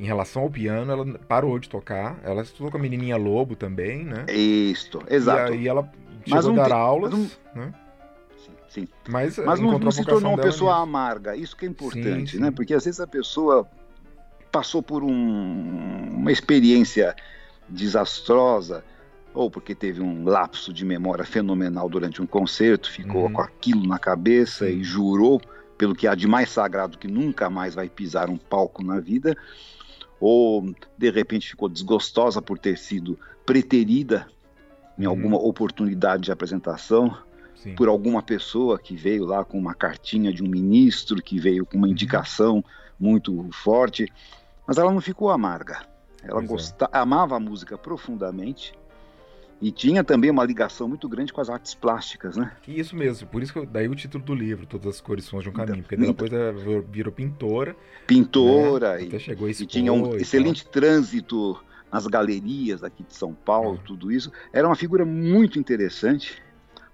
[0.00, 2.18] em relação ao piano, ela parou de tocar.
[2.24, 4.26] Ela estudou com a menininha Lobo também, né?
[4.28, 5.52] Isso, exato.
[5.52, 5.88] E aí ela
[6.26, 7.72] chegou a dar aulas, né?
[8.74, 8.88] Sim.
[9.08, 10.82] Mas, Mas não, não se tornou uma pessoa nisso.
[10.82, 12.42] amarga, isso que é importante, sim, sim.
[12.42, 12.50] né?
[12.50, 13.70] Porque às vezes a pessoa
[14.50, 17.14] passou por um, uma experiência
[17.68, 18.84] desastrosa
[19.32, 23.32] ou porque teve um lapso de memória fenomenal durante um concerto, ficou uhum.
[23.34, 25.40] com aquilo na cabeça e jurou
[25.78, 29.36] pelo que há de mais sagrado que nunca mais vai pisar um palco na vida,
[30.18, 33.16] ou de repente ficou desgostosa por ter sido
[33.46, 34.26] preterida
[34.98, 35.10] em uhum.
[35.10, 37.16] alguma oportunidade de apresentação
[37.64, 37.74] Sim.
[37.74, 41.78] por alguma pessoa que veio lá com uma cartinha de um ministro, que veio com
[41.78, 41.92] uma uhum.
[41.92, 42.62] indicação
[43.00, 44.06] muito forte,
[44.66, 45.80] mas ela não ficou amarga.
[46.22, 46.98] Ela gosta, é.
[46.98, 48.74] amava a música profundamente
[49.62, 52.52] e tinha também uma ligação muito grande com as artes plásticas, né?
[52.68, 55.42] Isso mesmo, por isso que eu, daí o título do livro, Todas as Cores Sons
[55.42, 56.52] de um Caminho, porque depois ela
[56.82, 57.74] virou pintora.
[58.06, 59.04] Pintora, né?
[59.04, 61.58] e, até chegou a e tinha um excelente trânsito
[61.90, 63.86] nas galerias aqui de São Paulo, é.
[63.86, 64.30] tudo isso.
[64.52, 66.42] Era uma figura muito interessante,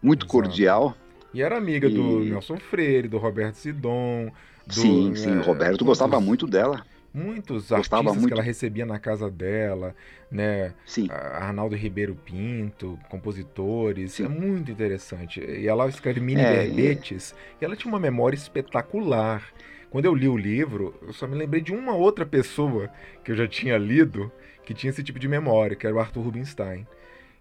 [0.03, 0.33] muito Exato.
[0.33, 0.97] cordial.
[1.33, 1.95] E era amiga e...
[1.95, 4.31] do Nelson Freire, do Roberto Sidon.
[4.67, 8.29] Do, sim, sim, o Roberto gostava muito dela muitos Gostava artistas muito.
[8.29, 9.95] que ela recebia na casa dela,
[10.31, 10.73] né?
[10.87, 11.09] Sim.
[11.11, 14.25] Arnaldo Ribeiro Pinto, compositores, Sim.
[14.25, 15.41] é muito interessante.
[15.41, 17.63] E ela escreve mini é, verbetes, e...
[17.63, 19.45] e ela tinha uma memória espetacular.
[19.91, 22.89] Quando eu li o livro, eu só me lembrei de uma outra pessoa
[23.25, 24.31] que eu já tinha lido
[24.65, 26.87] que tinha esse tipo de memória, que era o Arthur Rubinstein.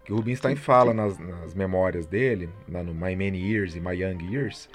[0.10, 0.92] Que o Rubinstein fala.
[0.92, 4.68] Nas, nas, memórias dele, lá no My Many Years e My Young Years,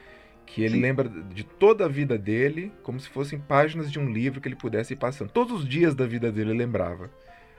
[0.47, 0.81] que ele Sim.
[0.81, 4.55] lembra de toda a vida dele como se fossem páginas de um livro que ele
[4.55, 5.33] pudesse ir passando.
[5.33, 7.11] Todos os dias da vida dele ele lembrava.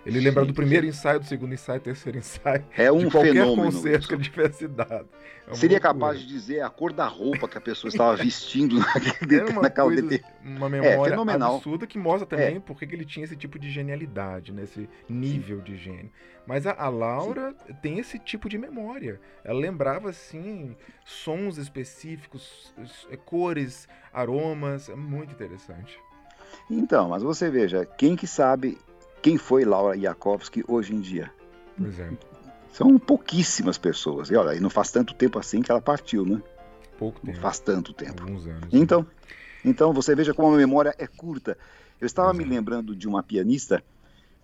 [0.06, 2.64] Ele lembra do primeiro ensaio, do segundo ensaio, do terceiro ensaio.
[2.78, 3.72] É um de qualquer fenômeno.
[3.72, 5.08] concerto que ele tivesse dado.
[5.48, 9.40] É Seria capaz de dizer a cor da roupa que a pessoa estava vestindo naquele,
[9.40, 12.60] é uma naquela coisa, Uma memória é, absurda que mostra também é.
[12.60, 14.64] por que ele tinha esse tipo de genialidade, né?
[14.64, 15.64] esse nível Sim.
[15.64, 16.12] de gênio.
[16.46, 17.74] Mas a, a Laura Sim.
[17.82, 19.20] tem esse tipo de memória.
[19.44, 22.72] Ela lembrava, assim, sons específicos,
[23.26, 24.90] cores, aromas.
[24.90, 25.98] É muito interessante.
[26.70, 28.78] Então, mas você veja, quem que sabe
[29.26, 31.32] quem foi Laura Iakovsky hoje em dia?
[31.76, 32.12] Pois é.
[32.72, 34.30] São pouquíssimas pessoas.
[34.30, 36.44] E olha, e não faz tanto tempo assim que ela partiu, né?
[37.00, 37.34] Pouco tempo.
[37.34, 38.22] Não faz tanto tempo.
[38.22, 38.70] Alguns anos.
[38.72, 39.08] Então, né?
[39.66, 41.58] então você veja como a memória é curta.
[42.00, 43.84] Eu estava me lembrando de uma pianista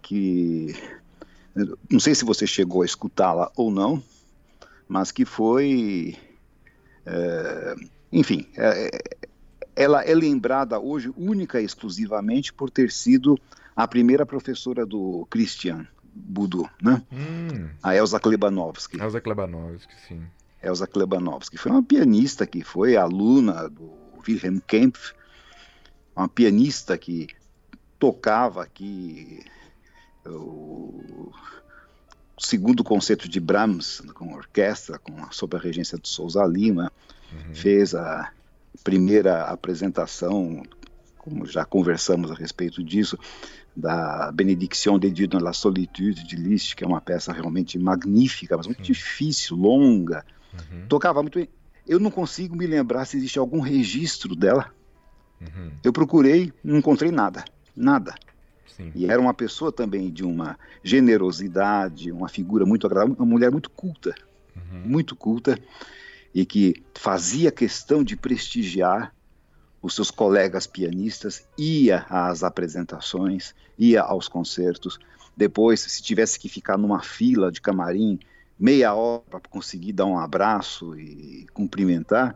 [0.01, 0.73] que
[1.87, 4.01] não sei se você chegou a escutá-la ou não,
[4.87, 6.17] mas que foi,
[7.05, 7.75] é,
[8.11, 8.89] enfim, é,
[9.75, 13.39] ela é lembrada hoje única e exclusivamente por ter sido
[13.75, 17.01] a primeira professora do Christian Budu, né?
[17.11, 17.69] Hum.
[17.81, 18.99] A Elza Klebanovski.
[18.99, 20.23] Elza Klebanovski, sim.
[20.61, 23.91] Elza Klebanovski foi uma pianista que foi aluna do
[24.27, 25.13] Wilhelm Kempf,
[26.15, 27.27] uma pianista que
[27.97, 29.43] tocava aqui
[30.25, 31.31] o
[32.39, 36.91] segundo concerto de Brahms com orquestra, com, sob a regência de Souza Lima,
[37.31, 37.55] uhum.
[37.55, 38.31] fez a
[38.83, 40.63] primeira apresentação,
[41.17, 43.17] como já conversamos a respeito disso,
[43.75, 48.57] da Benediction de Dieu dans la Solitude de Liszt, que é uma peça realmente magnífica,
[48.57, 48.85] mas muito uhum.
[48.85, 50.25] difícil, longa.
[50.53, 50.87] Uhum.
[50.87, 51.47] Tocava muito bem.
[51.87, 54.73] Eu não consigo me lembrar se existe algum registro dela.
[55.39, 55.71] Uhum.
[55.83, 57.43] Eu procurei, não encontrei nada.
[57.75, 58.15] Nada.
[58.67, 58.91] Sim.
[58.93, 63.69] E era uma pessoa também de uma generosidade, uma figura muito agradável, uma mulher muito
[63.69, 64.13] culta,
[64.55, 64.81] uhum.
[64.85, 65.57] muito culta,
[66.33, 69.13] e que fazia questão de prestigiar
[69.81, 74.99] os seus colegas pianistas, ia às apresentações, ia aos concertos.
[75.35, 78.19] Depois, se tivesse que ficar numa fila de camarim
[78.59, 82.35] meia hora para conseguir dar um abraço e cumprimentar,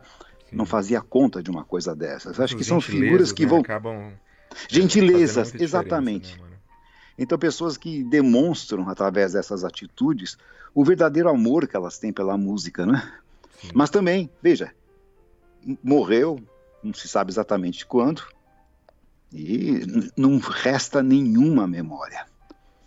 [0.50, 0.56] Sim.
[0.56, 2.40] não fazia conta de uma coisa dessas.
[2.40, 4.12] Acho que são figuras que né, vão acabam
[4.68, 6.40] Gentilezas, exatamente.
[6.40, 6.46] Né,
[7.18, 10.36] então, pessoas que demonstram, através dessas atitudes,
[10.74, 13.10] o verdadeiro amor que elas têm pela música, né?
[13.60, 13.70] Sim.
[13.72, 14.72] Mas também, veja,
[15.82, 16.38] morreu,
[16.82, 18.22] não se sabe exatamente quando,
[19.32, 22.26] e não resta nenhuma memória.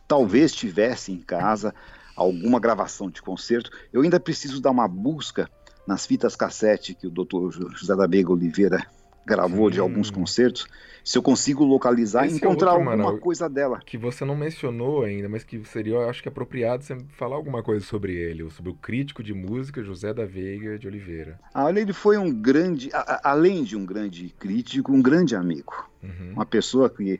[0.08, 1.74] Talvez tivesse em casa
[2.16, 3.72] alguma gravação de concerto.
[3.94, 5.50] Eu ainda preciso dar uma busca
[5.86, 7.52] nas fitas cassete que o Dr.
[7.76, 8.86] José da Veiga Oliveira
[9.26, 9.74] gravou Sim.
[9.74, 10.67] de alguns concertos,
[11.03, 13.80] se eu consigo localizar e encontrar é outro, alguma mano, coisa dela.
[13.86, 17.63] Que você não mencionou ainda, mas que seria, eu acho que apropriado você falar alguma
[17.63, 21.39] coisa sobre ele, sobre o crítico de música José da Veiga de Oliveira.
[21.53, 25.89] Ah, olha, ele foi um grande, a, além de um grande crítico, um grande amigo.
[26.03, 26.34] Uhum.
[26.34, 27.20] Uma pessoa que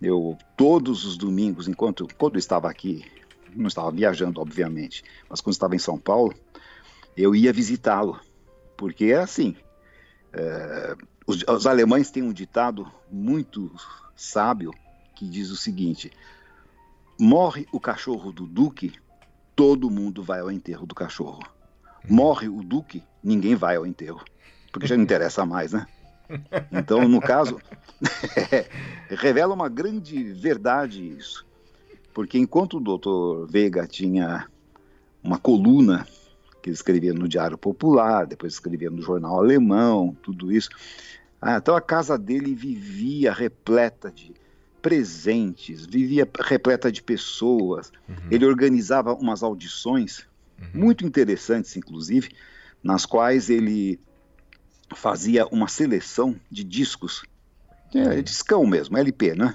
[0.00, 3.04] eu, todos os domingos, enquanto quando estava aqui,
[3.54, 6.34] não estava viajando, obviamente, mas quando estava em São Paulo,
[7.16, 8.20] eu ia visitá-lo.
[8.76, 9.56] Porque é assim,
[10.32, 10.94] é,
[11.28, 13.70] os, os alemães têm um ditado muito
[14.16, 14.72] sábio
[15.14, 16.10] que diz o seguinte:
[17.20, 18.94] morre o cachorro do duque,
[19.54, 21.42] todo mundo vai ao enterro do cachorro.
[22.08, 24.24] Morre o duque, ninguém vai ao enterro,
[24.72, 25.86] porque já não interessa mais, né?
[26.72, 27.60] Então, no caso,
[29.10, 31.46] revela uma grande verdade isso.
[32.14, 34.46] Porque enquanto o doutor Veiga tinha
[35.22, 36.06] uma coluna
[36.62, 40.70] que ele escrevia no Diário Popular, depois escrevia no Jornal Alemão, tudo isso.
[41.40, 44.34] Ah, então a casa dele vivia repleta de
[44.82, 47.92] presentes, vivia repleta de pessoas.
[48.08, 48.14] Uhum.
[48.30, 50.26] Ele organizava umas audições
[50.60, 50.68] uhum.
[50.74, 52.30] muito interessantes, inclusive,
[52.82, 54.00] nas quais ele
[54.94, 57.22] fazia uma seleção de discos,
[57.94, 58.22] é, uhum.
[58.22, 59.54] discão mesmo, LP, né?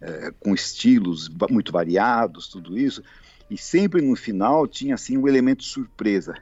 [0.00, 3.02] É, com estilos muito variados, tudo isso.
[3.50, 6.34] E sempre no final tinha assim um elemento surpresa,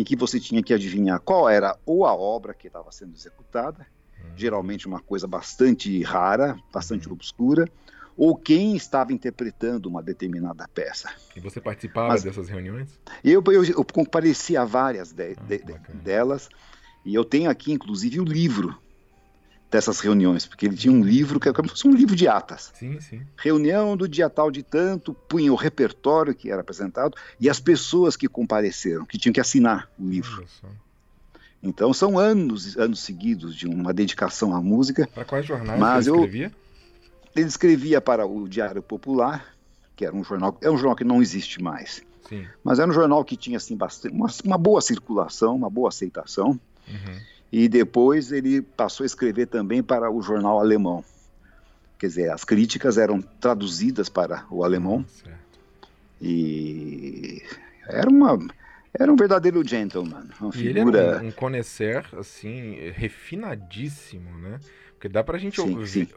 [0.00, 3.86] em que você tinha que adivinhar qual era ou a obra que estava sendo executada,
[4.18, 4.30] uhum.
[4.34, 7.12] geralmente uma coisa bastante rara, bastante uhum.
[7.12, 7.68] obscura,
[8.16, 11.12] ou quem estava interpretando uma determinada peça.
[11.36, 12.98] E você participava Mas, dessas reuniões?
[13.22, 15.58] Eu, eu, eu comparecia a várias de, ah, de,
[16.02, 16.48] delas,
[17.04, 18.74] e eu tenho aqui, inclusive, o livro
[19.70, 22.26] dessas reuniões, porque ele tinha um livro que era como se fosse um livro de
[22.26, 22.72] atas.
[22.74, 23.22] Sim, sim.
[23.36, 28.16] Reunião do dia tal de tanto, punha o repertório que era apresentado e as pessoas
[28.16, 30.44] que compareceram, que tinham que assinar o livro.
[31.62, 35.08] Então são anos, anos seguidos de uma dedicação à música.
[35.14, 36.46] Para quais jornais mas ele escrevia?
[36.46, 36.52] Eu,
[37.36, 39.54] ele escrevia para o Diário Popular,
[39.94, 42.02] que era um jornal, é um jornal que não existe mais.
[42.28, 42.46] Sim.
[42.64, 46.58] Mas era um jornal que tinha assim bastante, uma, uma boa circulação, uma boa aceitação.
[46.88, 47.20] Uhum.
[47.52, 51.04] E depois ele passou a escrever também para o jornal alemão.
[51.98, 55.04] Quer dizer, as críticas eram traduzidas para o alemão.
[55.08, 55.38] Certo.
[56.20, 57.42] E
[57.86, 58.38] era uma
[58.98, 61.20] era um verdadeiro gentleman, uma e figura.
[61.22, 64.58] Um, um conhecer assim refinadíssimo, né?
[64.92, 66.08] Porque dá para a gente sim, ouvir, sim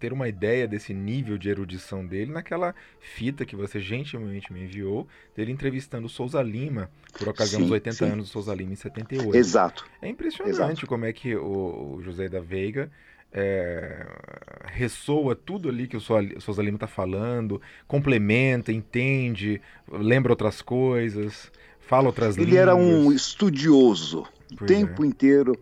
[0.00, 5.06] ter uma ideia desse nível de erudição dele naquela fita que você gentilmente me enviou,
[5.36, 8.04] dele entrevistando o Souza Lima, por ocasião sim, dos 80 sim.
[8.06, 9.36] anos do Souza Lima em 78.
[9.36, 9.84] Exato.
[10.00, 10.86] É impressionante Exato.
[10.86, 12.90] como é que o, o José da Veiga
[13.32, 14.06] é,
[14.64, 22.06] ressoa tudo ali que o Souza Lima está falando, complementa, entende, lembra outras coisas, fala
[22.06, 22.62] outras Ele línguas.
[22.62, 25.06] era um estudioso, o tempo é.
[25.06, 25.52] inteiro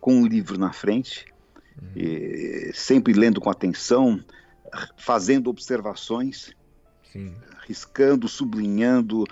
[0.00, 1.26] com um livro na frente,
[1.94, 4.20] e, sempre lendo com atenção,
[4.96, 6.54] fazendo observações,
[7.12, 7.34] Sim.
[7.66, 9.24] riscando, sublinhando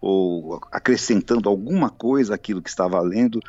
[0.00, 3.40] ou acrescentando alguma coisa àquilo que estava lendo.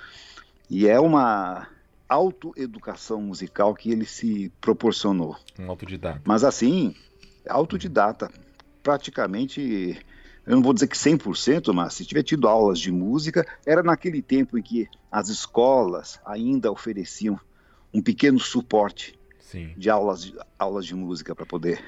[0.70, 1.68] E é uma
[2.08, 5.36] autoeducação musical que ele se proporcionou.
[5.58, 6.22] Um autodidata.
[6.26, 6.96] Mas assim,
[7.48, 8.32] autodidata,
[8.82, 10.00] praticamente,
[10.46, 14.22] eu não vou dizer que 100%, mas se tiver tido aulas de música, era naquele
[14.22, 17.40] tempo em que as escolas ainda ofereciam
[17.94, 19.74] um pequeno suporte Sim.
[19.76, 21.84] de aulas de, aulas de música para poder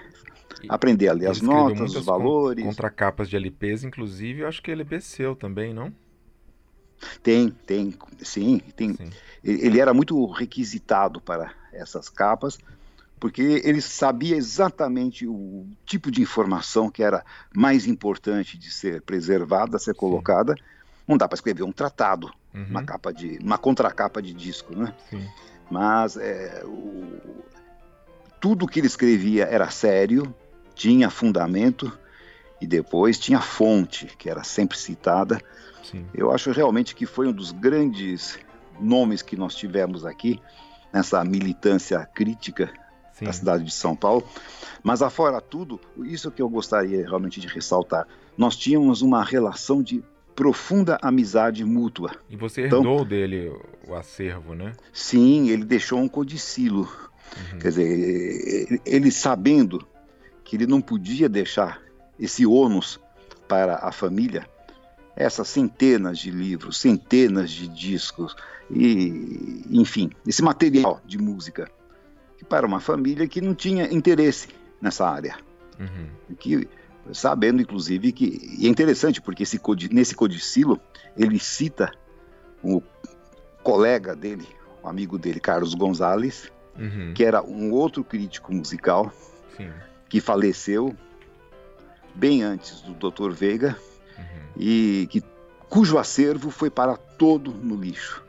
[0.63, 2.63] e, aprender a ler as notas, os valores.
[2.63, 5.93] Contracapas de LPs, inclusive, eu acho que LP é seu também, não?
[7.23, 8.93] Tem, tem, sim, tem.
[8.93, 9.09] Sim.
[9.43, 12.59] Ele era muito requisitado para essas capas,
[13.19, 17.25] porque ele sabia exatamente o tipo de informação que era
[17.55, 20.53] mais importante de ser preservada, ser colocada.
[20.53, 20.63] Sim.
[21.07, 22.67] Não dá para escrever um tratado, uhum.
[22.69, 24.93] uma capa de, uma contracapa de disco, né?
[25.09, 25.27] Sim
[25.71, 27.19] mas é, o,
[28.41, 30.35] tudo que ele escrevia era sério,
[30.75, 31.97] tinha fundamento
[32.59, 35.41] e depois tinha fonte, que era sempre citada.
[35.81, 36.05] Sim.
[36.13, 38.37] Eu acho realmente que foi um dos grandes
[38.79, 40.41] nomes que nós tivemos aqui
[40.91, 42.69] nessa militância crítica
[43.13, 43.25] Sim.
[43.25, 44.27] da cidade de São Paulo.
[44.83, 48.05] Mas afora tudo, isso que eu gostaria realmente de ressaltar,
[48.37, 50.03] nós tínhamos uma relação de
[50.35, 52.11] profunda amizade mútua.
[52.29, 53.51] E você então, herdou então, dele
[53.87, 54.73] o acervo, né?
[54.93, 56.81] Sim, ele deixou um codicilo.
[56.81, 57.59] Uhum.
[57.59, 59.85] Quer dizer, ele sabendo
[60.43, 61.81] que ele não podia deixar
[62.19, 62.99] esse ônus
[63.47, 64.47] para a família,
[65.15, 68.35] essas centenas de livros, centenas de discos,
[68.69, 71.69] e, enfim, esse material de música,
[72.47, 74.47] para uma família que não tinha interesse
[74.81, 75.37] nessa área.
[75.79, 76.35] Uhum.
[76.37, 76.67] Que
[77.13, 79.59] sabendo inclusive que e é interessante porque esse
[79.91, 80.79] nesse codicilo
[81.17, 81.91] ele cita
[82.63, 82.81] o
[83.63, 84.47] colega dele,
[84.83, 87.13] um amigo dele, Carlos Gonzalez, uhum.
[87.13, 89.11] que era um outro crítico musical
[89.55, 89.69] Sim.
[90.09, 90.95] que faleceu
[92.13, 93.31] bem antes do Dr.
[93.31, 93.77] Veiga
[94.17, 94.23] uhum.
[94.57, 95.23] e que
[95.69, 98.23] cujo acervo foi para todo no lixo.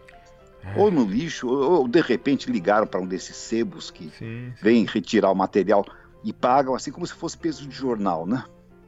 [0.65, 0.79] É.
[0.79, 4.53] Ou no lixo, ou, ou, de repente ligaram para um desses sebos que sim, sim.
[4.63, 5.85] vem retirar o material
[6.23, 8.45] e pagam assim como se fosse peso de jornal, né?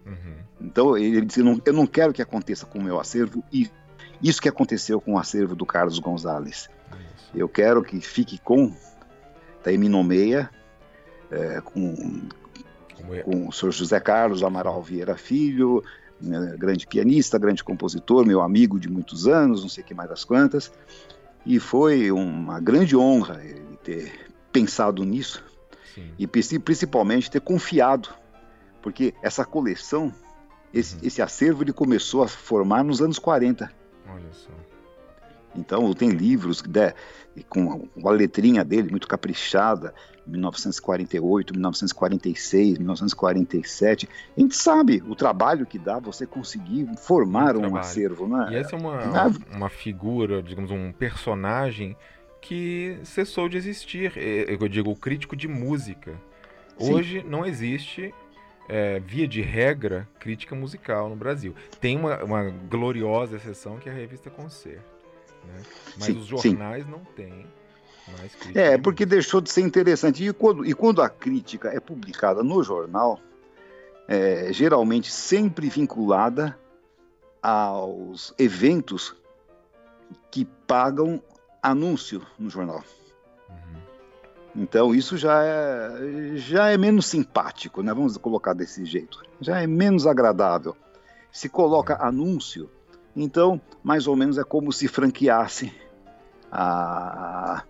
[0.06, 0.34] Uhum.
[0.60, 3.70] Então ele disse: eu não, eu não quero que aconteça com o meu acervo e
[4.22, 6.68] isso que aconteceu com o acervo do Carlos Gonzalez.
[7.34, 8.72] Eu quero que fique com
[9.62, 10.48] Taimi Nomeia,
[11.30, 12.22] é, com,
[13.10, 13.22] é?
[13.22, 15.82] com o senhor José Carlos Amaral Vieira Filho,
[16.20, 20.24] né, grande pianista, grande compositor, meu amigo de muitos anos, não sei que mais das
[20.24, 20.72] quantas.
[21.44, 25.44] E foi uma grande honra ele ter pensado nisso
[25.94, 26.12] Sim.
[26.18, 28.08] e principalmente ter confiado
[28.84, 30.12] porque essa coleção
[30.72, 31.00] Esse, uhum.
[31.04, 33.70] esse acervo ele começou a formar nos anos 40.
[34.06, 34.50] Olha só.
[35.56, 36.92] Então, tem livros né,
[37.48, 39.94] com a letrinha dele muito caprichada,
[40.26, 44.08] 1948, 1946, 1947.
[44.36, 48.48] A gente sabe o trabalho que dá você conseguir formar um, um acervo, né?
[48.50, 51.96] E essa é uma, uma, uma figura, digamos, um personagem
[52.40, 54.12] que cessou de existir.
[54.16, 56.20] É, eu digo, o crítico de música.
[56.76, 57.28] Hoje Sim.
[57.28, 58.12] não existe
[58.68, 61.54] é, via de regra, crítica musical no Brasil.
[61.80, 64.94] Tem uma, uma gloriosa exceção que é a revista Concerto.
[65.46, 65.62] Né?
[65.96, 66.90] Mas sim, os jornais sim.
[66.90, 67.46] não têm
[68.18, 68.60] mais crítica.
[68.60, 70.26] É, porque deixou de ser interessante.
[70.26, 73.20] E quando, e quando a crítica é publicada no jornal,
[74.08, 76.58] é, geralmente sempre vinculada
[77.42, 79.14] aos eventos
[80.30, 81.22] que pagam
[81.62, 82.82] anúncio no jornal.
[84.54, 87.92] Então isso já é, já é menos simpático, né?
[87.92, 89.22] Vamos colocar desse jeito.
[89.40, 90.76] Já é menos agradável.
[91.32, 92.70] Se coloca anúncio,
[93.16, 95.72] então mais ou menos é como se franqueasse
[96.52, 97.64] a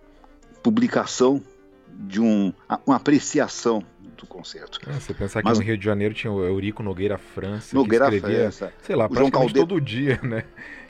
[0.61, 1.41] publicação
[1.87, 2.53] de um,
[2.85, 3.83] uma apreciação
[4.15, 4.79] do concerto.
[4.89, 8.09] É, você pensar que Mas, no Rio de Janeiro tinha o Eurico Nogueira França, Nogueira
[8.09, 10.43] que escrevia, França, sei lá, praticamente Caldeira, todo dia, né?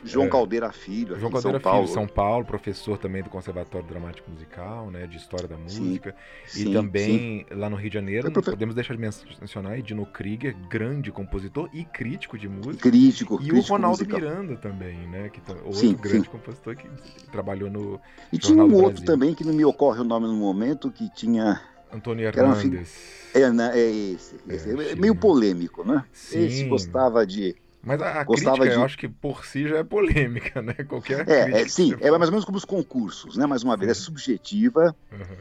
[0.05, 4.29] João é, Caldeira Filho, João Caldeira São Filho, São Paulo, professor também do Conservatório Dramático
[4.29, 6.15] Musical, né, de História da Música,
[6.45, 7.55] sim, e sim, também sim.
[7.55, 8.51] lá no Rio de Janeiro, profe...
[8.51, 13.57] podemos deixar de mencionar Edino Krieger, grande compositor e crítico de música, crítico, e crítico
[13.57, 14.19] o Ronaldo musical.
[14.19, 16.87] Miranda também, né, que outro grande compositor que
[17.31, 17.99] trabalhou no
[18.31, 21.59] E tinha um outro também que não me ocorre o nome no momento que tinha
[21.95, 22.93] Antônio Hernandes.
[23.33, 24.35] É, né, é esse.
[24.47, 24.69] esse.
[24.69, 26.05] É, é meio polêmico, né?
[26.13, 26.45] Sim.
[26.45, 27.55] Esse gostava de.
[27.83, 28.69] Mas a, a crítica, de...
[28.69, 30.73] eu acho que por si já é polêmica, né?
[30.87, 33.45] Qualquer é, é sim, é mais ou menos como os concursos, né?
[33.45, 34.95] Mais uma vez, é subjetiva.
[35.11, 35.37] Uhum.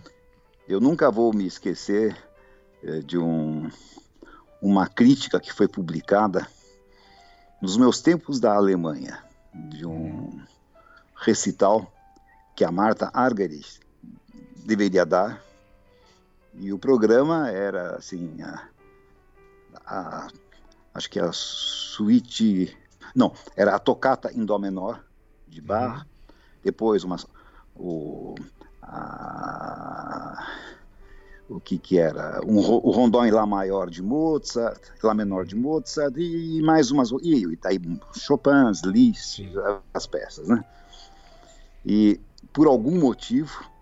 [0.68, 2.16] Eu nunca vou me esquecer
[2.82, 3.68] é, de um,
[4.60, 6.46] uma crítica que foi publicada
[7.60, 9.22] nos meus tempos da Alemanha,
[9.54, 10.40] de um
[11.16, 11.90] recital
[12.56, 13.80] que a Marta Argerich
[14.64, 15.43] deveria dar
[16.58, 18.68] e o programa era assim, a,
[19.86, 20.28] a,
[20.94, 22.76] acho que a suíte,
[23.14, 25.04] não, era a tocata em dó menor
[25.48, 26.04] de Bach, uhum.
[26.62, 27.16] depois uma,
[27.74, 28.34] o,
[28.82, 30.46] a,
[31.48, 35.56] o que que era, um, o rondó em lá maior de Mozart, lá menor de
[35.56, 37.80] Mozart e mais umas e, e aí
[38.16, 39.42] Chopin, Liszt,
[39.92, 40.64] as peças, né?
[41.84, 42.20] E
[42.52, 43.73] por algum motivo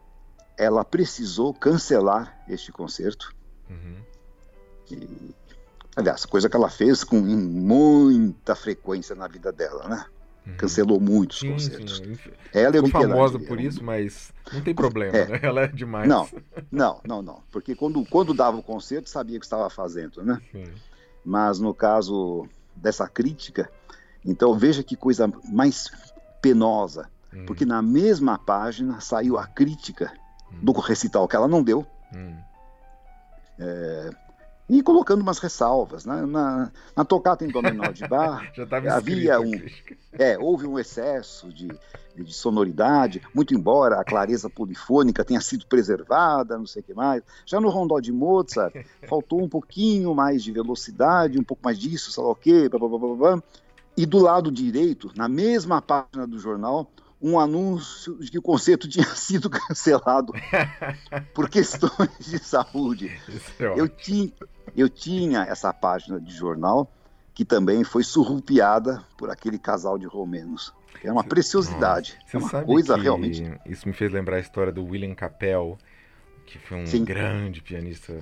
[0.56, 3.34] ela precisou cancelar este concerto.
[3.68, 3.96] Uhum.
[4.90, 5.34] E,
[5.96, 10.04] aliás, coisa que ela fez com muita frequência na vida dela, né?
[10.46, 10.56] Uhum.
[10.56, 11.98] Cancelou muitos sim, concertos.
[11.98, 12.16] Sim.
[12.52, 15.26] Ela é famosa por isso, mas não tem problema, é.
[15.26, 15.40] né?
[15.42, 16.08] Ela é demais.
[16.08, 16.28] Não,
[16.70, 17.42] não, não, não.
[17.50, 20.40] Porque quando, quando dava o concerto, sabia o que estava fazendo, né?
[20.50, 20.64] Sim.
[21.24, 23.70] Mas no caso dessa crítica,
[24.24, 25.90] então veja que coisa mais
[26.40, 27.08] penosa.
[27.32, 27.46] Hum.
[27.46, 30.12] Porque na mesma página saiu a crítica
[30.60, 31.86] do recital que ela não deu.
[32.14, 32.36] Hum.
[33.58, 34.10] É,
[34.68, 36.06] e colocando umas ressalvas.
[36.06, 36.24] Né?
[36.24, 38.50] Na, na tocata em Dó menor de Bar,
[38.90, 39.52] havia um.
[40.12, 41.68] É, houve um excesso de,
[42.16, 47.22] de, sonoridade, muito embora a clareza polifônica tenha sido preservada, não sei o que mais.
[47.44, 48.74] Já no rondó de Mozart,
[49.06, 52.78] faltou um pouquinho mais de velocidade, um pouco mais disso, sei lá o quê, blá,
[52.78, 53.42] blá, blá, blá.
[53.94, 56.88] E do lado direito, na mesma página do jornal,
[57.22, 60.32] um anúncio de que o concerto tinha sido cancelado
[61.32, 63.10] por questões de saúde.
[63.60, 64.32] É eu, tinha,
[64.76, 66.90] eu tinha essa página de jornal
[67.34, 70.74] que também foi surrupiada por aquele casal de romenos.
[71.02, 72.18] É uma preciosidade.
[72.26, 73.42] Você é uma coisa realmente.
[73.66, 75.78] Isso me fez lembrar a história do William Capel,
[76.44, 77.04] que foi um Sim.
[77.04, 78.12] grande pianista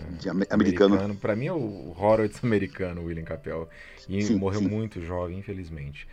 [0.48, 0.94] americano.
[0.94, 1.16] americano.
[1.16, 3.68] Para mim é o Horowitz americano, o William Capel.
[4.08, 4.68] E sim, morreu sim.
[4.68, 6.06] muito jovem, infelizmente.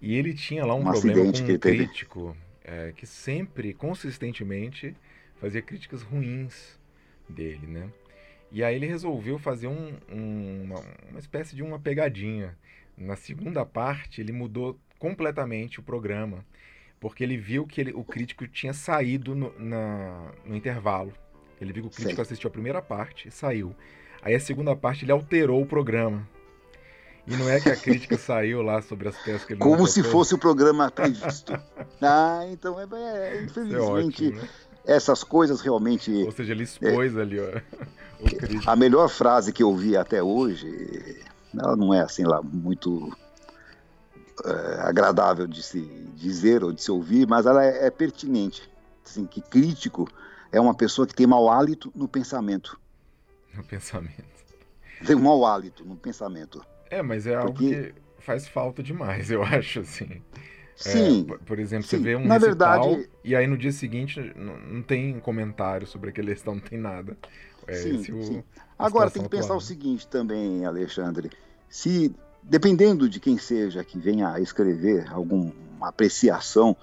[0.00, 4.96] E ele tinha lá um, um problema com um crítico é, que sempre, consistentemente,
[5.36, 6.80] fazia críticas ruins
[7.28, 7.90] dele, né?
[8.50, 10.80] E aí ele resolveu fazer um, um, uma,
[11.10, 12.56] uma espécie de uma pegadinha.
[12.96, 16.44] Na segunda parte, ele mudou completamente o programa,
[17.00, 21.12] porque ele viu que ele, o crítico tinha saído no, na, no intervalo.
[21.60, 22.22] Ele viu que o crítico Sim.
[22.22, 23.74] assistiu a primeira parte e saiu.
[24.22, 26.26] Aí a segunda parte ele alterou o programa.
[27.26, 30.02] E não é que a crítica saiu lá sobre as peças que ele Como se
[30.02, 31.52] fosse o programa previsto.
[32.02, 34.24] ah, então é, é infelizmente.
[34.24, 34.48] É ótimo, né?
[34.84, 36.12] Essas coisas realmente.
[36.12, 37.44] Ou seja, ele expôs é, ali, ó.
[38.66, 41.22] A melhor frase que eu vi até hoje,
[41.58, 43.14] ela não é assim lá muito
[44.44, 45.80] é, agradável de se
[46.14, 48.70] dizer ou de se ouvir, mas ela é, é pertinente.
[49.04, 50.08] Assim, que crítico
[50.50, 52.78] é uma pessoa que tem mau hálito no pensamento.
[53.54, 54.24] No pensamento.
[55.06, 56.64] Tem um mau hálito no pensamento.
[56.94, 57.92] É, mas é algo Porque...
[57.92, 60.22] que faz falta demais, eu acho, assim.
[60.76, 61.26] Sim.
[61.30, 61.98] É, por, exemplo, sim.
[61.98, 66.10] você vê um Na verdade, e aí no dia seguinte não, não tem comentário sobre
[66.10, 67.16] aquele recital, não tem nada.
[67.66, 68.44] É, sim, o, sim.
[68.78, 69.58] Agora tem que atual, pensar né?
[69.58, 71.30] o seguinte também, Alexandre.
[71.68, 76.76] Se dependendo de quem seja que venha a escrever alguma apreciação,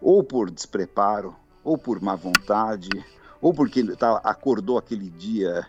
[0.00, 2.90] ou por despreparo, ou por má vontade,
[3.40, 5.66] ou porque tá, acordou aquele dia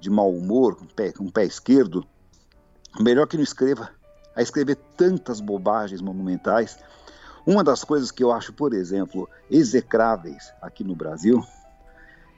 [0.00, 2.04] de mau humor, com o pé, com o pé esquerdo,
[3.00, 3.90] melhor que não escreva
[4.34, 6.78] a escrever tantas bobagens monumentais.
[7.46, 11.44] Uma das coisas que eu acho, por exemplo, execráveis aqui no Brasil,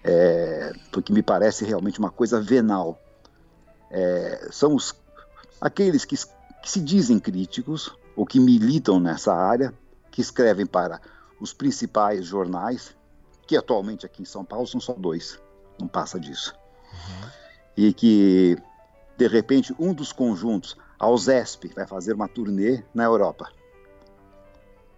[0.02, 2.98] é, porque me parece realmente uma coisa venal,
[3.90, 4.94] é, são os,
[5.60, 9.72] aqueles que, que se dizem críticos ou que militam nessa área,
[10.10, 11.00] que escrevem para
[11.40, 12.96] os principais jornais,
[13.46, 15.38] que atualmente aqui em São Paulo são só dois,
[15.78, 16.54] não passa disso.
[16.92, 17.28] Uhum.
[17.76, 18.56] E que,
[19.16, 23.50] de repente, um dos conjuntos a OSESP vai fazer uma turnê na Europa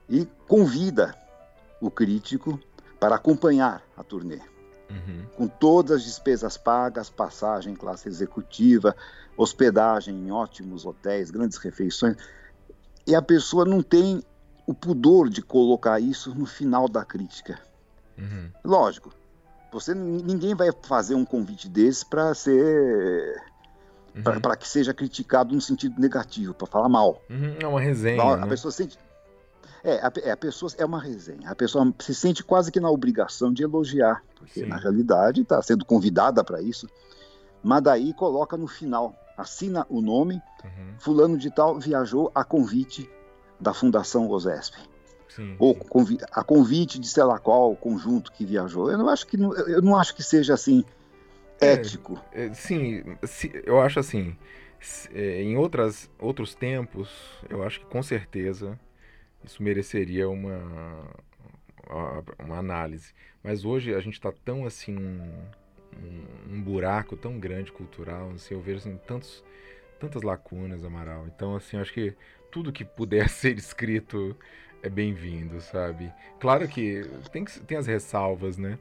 [0.08, 1.14] e convida
[1.80, 2.60] o crítico
[2.98, 4.40] para acompanhar a turnê.
[4.88, 5.26] Uhum.
[5.36, 8.94] Com todas as despesas pagas, passagem em classe executiva,
[9.36, 12.16] hospedagem em ótimos hotéis, grandes refeições.
[13.06, 14.22] E a pessoa não tem
[14.66, 17.58] o pudor de colocar isso no final da crítica.
[18.16, 18.50] Uhum.
[18.64, 19.12] Lógico,
[19.72, 23.42] você ninguém vai fazer um convite desse para ser
[24.16, 24.40] uhum.
[24.40, 27.22] para que seja criticado no sentido negativo, para falar mal.
[27.28, 28.22] Uhum, é uma resenha.
[28.22, 28.46] A, né?
[28.46, 28.98] pessoa sente.
[29.84, 31.50] É a, é, a pessoa é uma resenha.
[31.50, 34.66] A pessoa se sente quase que na obrigação de elogiar, porque Sim.
[34.66, 36.88] na realidade está sendo convidada para isso.
[37.62, 40.94] Mas daí coloca no final, assina o nome, uhum.
[40.98, 43.10] fulano de tal viajou a convite
[43.60, 44.76] da Fundação OSESP.
[45.28, 45.80] Sim, ou sim.
[45.88, 48.90] Convi a convite de sei lá qual conjunto que viajou.
[48.90, 50.84] Eu não acho que eu não acho que seja assim
[51.60, 52.20] ético.
[52.32, 53.02] É, sim,
[53.64, 54.36] eu acho assim,
[55.12, 57.08] é, em outras, outros tempos,
[57.48, 58.78] eu acho que com certeza
[59.44, 61.04] isso mereceria uma,
[62.38, 63.14] uma análise.
[63.42, 65.44] Mas hoje a gente está tão assim, um,
[66.50, 69.44] um, buraco tão grande cultural, assim, eu vejo assim, tantos,
[70.00, 71.26] tantas lacunas, Amaral.
[71.28, 72.14] Então, assim, acho que
[72.50, 74.36] tudo que puder ser escrito
[74.82, 76.12] é bem-vindo, sabe?
[76.40, 77.02] Claro que
[77.32, 78.78] tem, tem as ressalvas, né?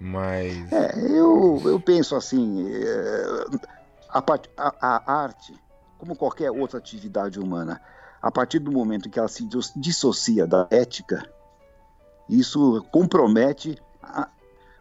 [0.00, 0.72] Mas.
[0.72, 3.24] É, eu, eu penso assim: é,
[4.08, 4.22] a,
[4.56, 5.54] a, a, arte,
[5.98, 7.80] como qualquer outra atividade humana,
[8.20, 11.28] a partir do momento que ela se dissocia da ética,
[12.28, 14.28] isso compromete a,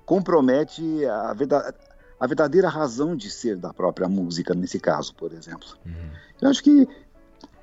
[0.05, 1.73] compromete a, verdade,
[2.19, 5.67] a verdadeira razão de ser da própria música, nesse caso, por exemplo.
[5.85, 6.11] Uhum.
[6.41, 6.87] Eu acho que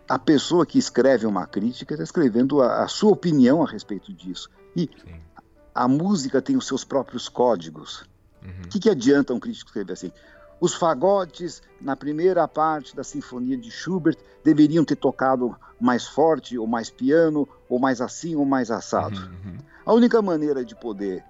[0.08, 4.50] a pessoa que escreve uma crítica está escrevendo a, a, sua opinião a respeito disso.
[4.74, 5.31] E Sim
[5.74, 8.02] a música tem os seus próprios códigos.
[8.42, 8.68] O uhum.
[8.70, 10.12] que, que adianta um crítico escrever assim?
[10.60, 16.66] Os fagotes, na primeira parte da Sinfonia de Schubert, deveriam ter tocado mais forte, ou
[16.66, 19.18] mais piano, ou mais assim, ou mais assado.
[19.18, 19.58] Uhum.
[19.84, 21.24] A única maneira de poder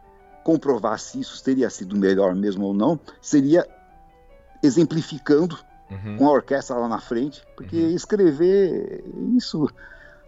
[0.45, 3.67] comprovar se isso teria sido melhor mesmo ou não seria
[4.63, 5.59] exemplificando
[5.91, 6.17] uhum.
[6.19, 7.91] com a orquestra lá na frente, porque uhum.
[7.91, 9.05] escrever
[9.37, 9.69] isso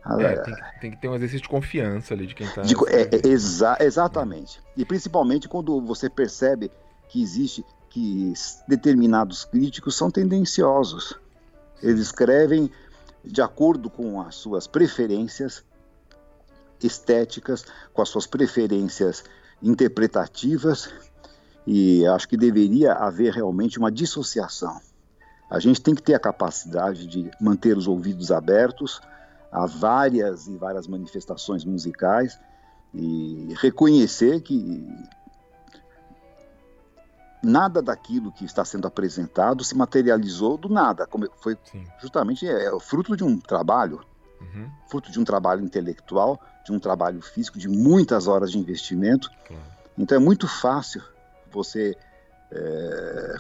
[0.06, 2.62] é, tem, que, tem, que ter um exercício de confiança ali de quem está.
[2.62, 4.60] É, é, exa exatamente.
[4.76, 6.70] E principalmente quando você percebe
[7.08, 7.64] que existe
[7.94, 8.32] que
[8.66, 11.14] determinados críticos são tendenciosos.
[11.80, 12.68] Eles escrevem
[13.24, 15.64] de acordo com as suas preferências
[16.82, 19.22] estéticas, com as suas preferências
[19.62, 20.90] interpretativas,
[21.64, 24.80] e acho que deveria haver realmente uma dissociação.
[25.48, 29.00] A gente tem que ter a capacidade de manter os ouvidos abertos
[29.54, 32.40] a várias e várias manifestações musicais
[32.92, 34.84] e reconhecer que
[37.40, 41.86] nada daquilo que está sendo apresentado se materializou do nada, como foi Sim.
[42.00, 44.04] justamente é, é fruto de um trabalho,
[44.40, 44.68] uhum.
[44.88, 49.30] fruto de um trabalho intelectual, de um trabalho físico, de muitas horas de investimento.
[49.46, 49.62] Claro.
[49.96, 51.02] Então é muito fácil
[51.52, 51.96] você,
[52.50, 53.36] é,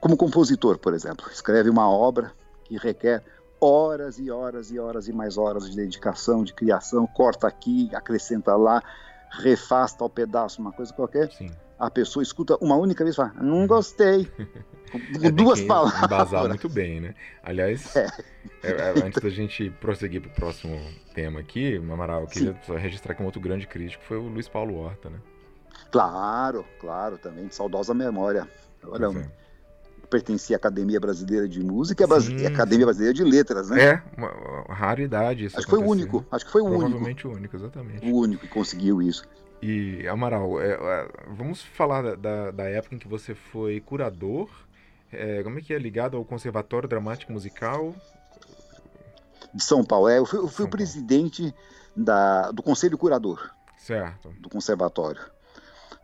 [0.00, 2.32] como compositor, por exemplo, escreve uma obra
[2.64, 3.22] que requer
[3.64, 8.54] horas e horas e horas e mais horas de dedicação, de criação, corta aqui, acrescenta
[8.54, 8.82] lá,
[9.30, 11.30] refaz tal pedaço, uma coisa qualquer.
[11.32, 11.50] Sim.
[11.78, 13.66] A pessoa escuta uma única vez e fala, não uhum.
[13.66, 14.26] gostei.
[14.92, 16.04] Com é, duas palavras.
[16.04, 17.14] Embasar muito bem, né?
[17.42, 18.06] Aliás, é.
[18.62, 20.80] É, é antes da gente prosseguir para o próximo
[21.14, 22.76] tema aqui, Amaral, eu queria Sim.
[22.76, 25.18] registrar que um outro grande crítico foi o Luiz Paulo Horta, né?
[25.90, 28.48] Claro, claro, também de saudosa memória.
[28.84, 29.08] Olha,
[30.14, 33.82] pertencia à Academia Brasileira de Música e à Academia Brasileira de Letras, né?
[33.84, 34.30] É, uma,
[34.68, 36.80] raridade isso Acho que foi o único, acho que foi o único.
[36.80, 38.08] Provavelmente o único, exatamente.
[38.08, 39.24] O único que conseguiu isso.
[39.60, 44.48] E, Amaral, é, é, vamos falar da, da, da, época em que você foi curador,
[45.12, 47.94] é, como é que é ligado ao Conservatório Dramático Musical?
[49.54, 50.08] de São Paulo.
[50.08, 51.54] É, eu fui, eu fui o presidente
[51.96, 53.50] da, do Conselho Curador.
[53.78, 54.30] Certo.
[54.40, 55.20] Do Conservatório.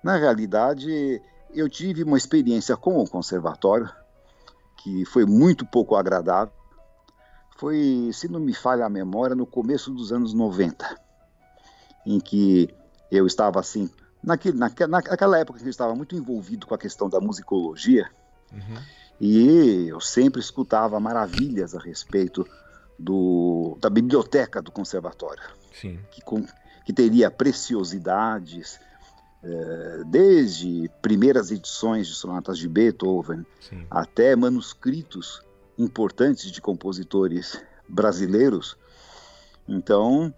[0.04, 1.20] Na realidade,
[1.52, 3.90] eu tive uma experiência com o Conservatório
[4.82, 6.52] que foi muito pouco agradável.
[7.57, 10.98] Foi, se não me falha a memória, no começo dos anos 90,
[12.07, 12.74] em que
[13.11, 13.90] eu estava assim,
[14.23, 18.11] naquele, naquela, naquela época que eu estava muito envolvido com a questão da musicologia,
[18.51, 18.82] uhum.
[19.20, 22.47] e eu sempre escutava maravilhas a respeito
[22.98, 25.43] do, da biblioteca do conservatório,
[25.74, 25.98] Sim.
[26.11, 26.47] Que, com,
[26.86, 28.81] que teria preciosidades,
[30.06, 33.86] desde primeiras edições de sonatas de Beethoven Sim.
[33.90, 35.42] até manuscritos
[35.78, 38.76] importantes de compositores brasileiros.
[39.66, 40.32] Então,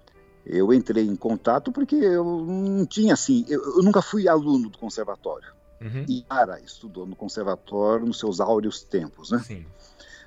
[0.47, 4.79] eu entrei em contato porque eu não tinha assim, eu, eu nunca fui aluno do
[4.79, 5.53] conservatório.
[5.81, 6.05] Uhum.
[6.09, 9.41] E Ara estudou no conservatório nos seus áureos tempos, né?
[9.41, 9.67] Sim.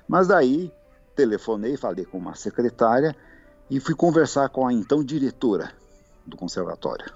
[0.06, 0.70] Mas daí
[1.14, 3.16] telefonei, falei com uma secretária
[3.70, 5.72] e fui conversar com a então diretora
[6.26, 7.06] do conservatório,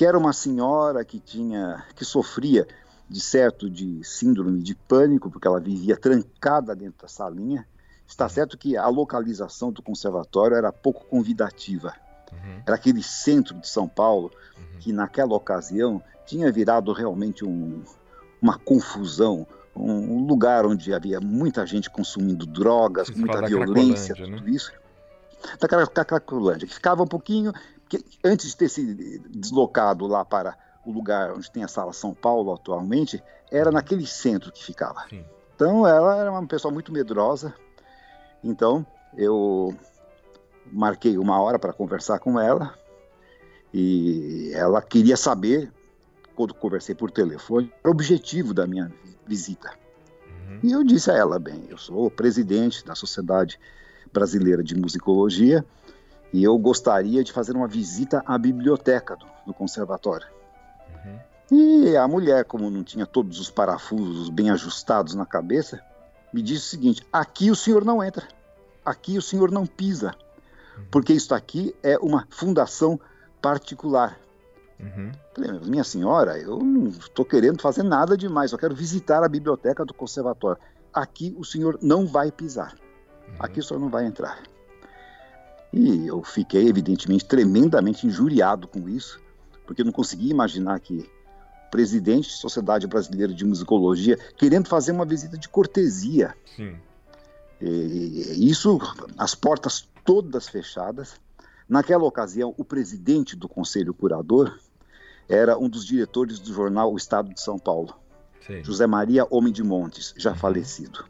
[0.00, 2.66] que era uma senhora que tinha, que sofria
[3.06, 7.68] de certo de síndrome de pânico, porque ela vivia trancada dentro da salinha.
[8.08, 8.30] Está uhum.
[8.30, 11.92] certo que a localização do conservatório era pouco convidativa.
[12.32, 12.62] Uhum.
[12.66, 14.78] Era aquele centro de São Paulo uhum.
[14.78, 17.82] que naquela ocasião tinha virado realmente um,
[18.40, 19.46] uma confusão,
[19.76, 24.42] um lugar onde havia muita gente consumindo drogas, muita violência, tudo né?
[24.46, 24.72] isso.
[25.60, 27.52] Da Cracolândia, que ficava um pouquinho,
[27.90, 30.56] que antes de ter se deslocado lá para
[30.86, 35.04] o lugar onde tem a Sala São Paulo atualmente, era naquele centro que ficava.
[35.10, 35.24] Sim.
[35.56, 37.52] Então ela era uma pessoa muito medrosa.
[38.44, 38.86] Então
[39.16, 39.76] eu
[40.72, 42.78] marquei uma hora para conversar com ela
[43.74, 45.72] e ela queria saber,
[46.36, 48.90] quando conversei por telefone, o objetivo da minha
[49.26, 49.72] visita.
[50.48, 50.60] Uhum.
[50.62, 53.58] E eu disse a ela, bem, eu sou presidente da Sociedade
[54.12, 55.64] Brasileira de Musicologia
[56.32, 60.26] e eu gostaria de fazer uma visita à biblioteca do, do conservatório.
[61.04, 61.18] Uhum.
[61.50, 65.80] E a mulher, como não tinha todos os parafusos bem ajustados na cabeça,
[66.32, 68.26] me disse o seguinte: aqui o senhor não entra,
[68.84, 70.14] aqui o senhor não pisa,
[70.76, 70.84] uhum.
[70.90, 73.00] porque isso aqui é uma fundação
[73.42, 74.18] particular.
[74.78, 75.12] Uhum.
[75.34, 79.84] Falei, minha senhora, eu não estou querendo fazer nada demais, eu quero visitar a biblioteca
[79.84, 80.60] do conservatório.
[80.92, 82.74] Aqui o senhor não vai pisar,
[83.28, 83.34] uhum.
[83.40, 84.40] aqui o senhor não vai entrar.
[85.72, 89.20] E eu fiquei, evidentemente, tremendamente injuriado com isso,
[89.66, 91.08] porque eu não conseguia imaginar que
[91.66, 96.34] o presidente da Sociedade Brasileira de Musicologia querendo fazer uma visita de cortesia.
[96.56, 96.74] Sim.
[97.60, 98.78] E, isso,
[99.16, 101.14] as portas todas fechadas.
[101.68, 104.58] Naquela ocasião, o presidente do Conselho Curador,
[105.28, 107.94] era um dos diretores do jornal O Estado de São Paulo,
[108.44, 108.64] Sim.
[108.64, 110.36] José Maria Homem de Montes, já uhum.
[110.36, 111.04] falecido.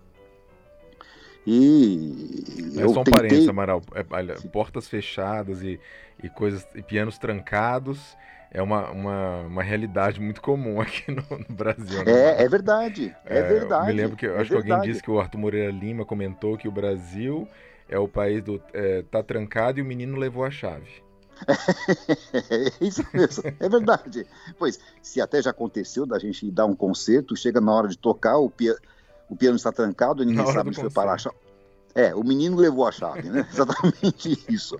[1.46, 2.44] E
[2.76, 3.12] é eu só um tentei...
[3.12, 3.82] parênteses, Amaral.
[3.94, 5.80] É, portas fechadas e,
[6.22, 8.16] e coisas e pianos trancados
[8.50, 12.04] é uma, uma, uma realidade muito comum aqui no, no Brasil.
[12.04, 12.12] Né?
[12.12, 13.86] É, é verdade, é, é verdade.
[13.86, 14.66] me lembro que é acho verdade.
[14.66, 17.48] que alguém disse que o Arthur Moreira Lima comentou que o Brasil
[17.88, 21.02] é o país do é, tá trancado e o menino levou a chave.
[22.50, 24.26] É isso mesmo, é verdade.
[24.58, 28.36] Pois, se até já aconteceu da gente dar um concerto, chega na hora de tocar,
[28.38, 28.74] o, pia...
[29.30, 31.36] o piano está trancado e ninguém sabe onde foi parar a chave.
[31.94, 33.46] É, o menino levou a chave, né?
[33.50, 34.76] Exatamente isso.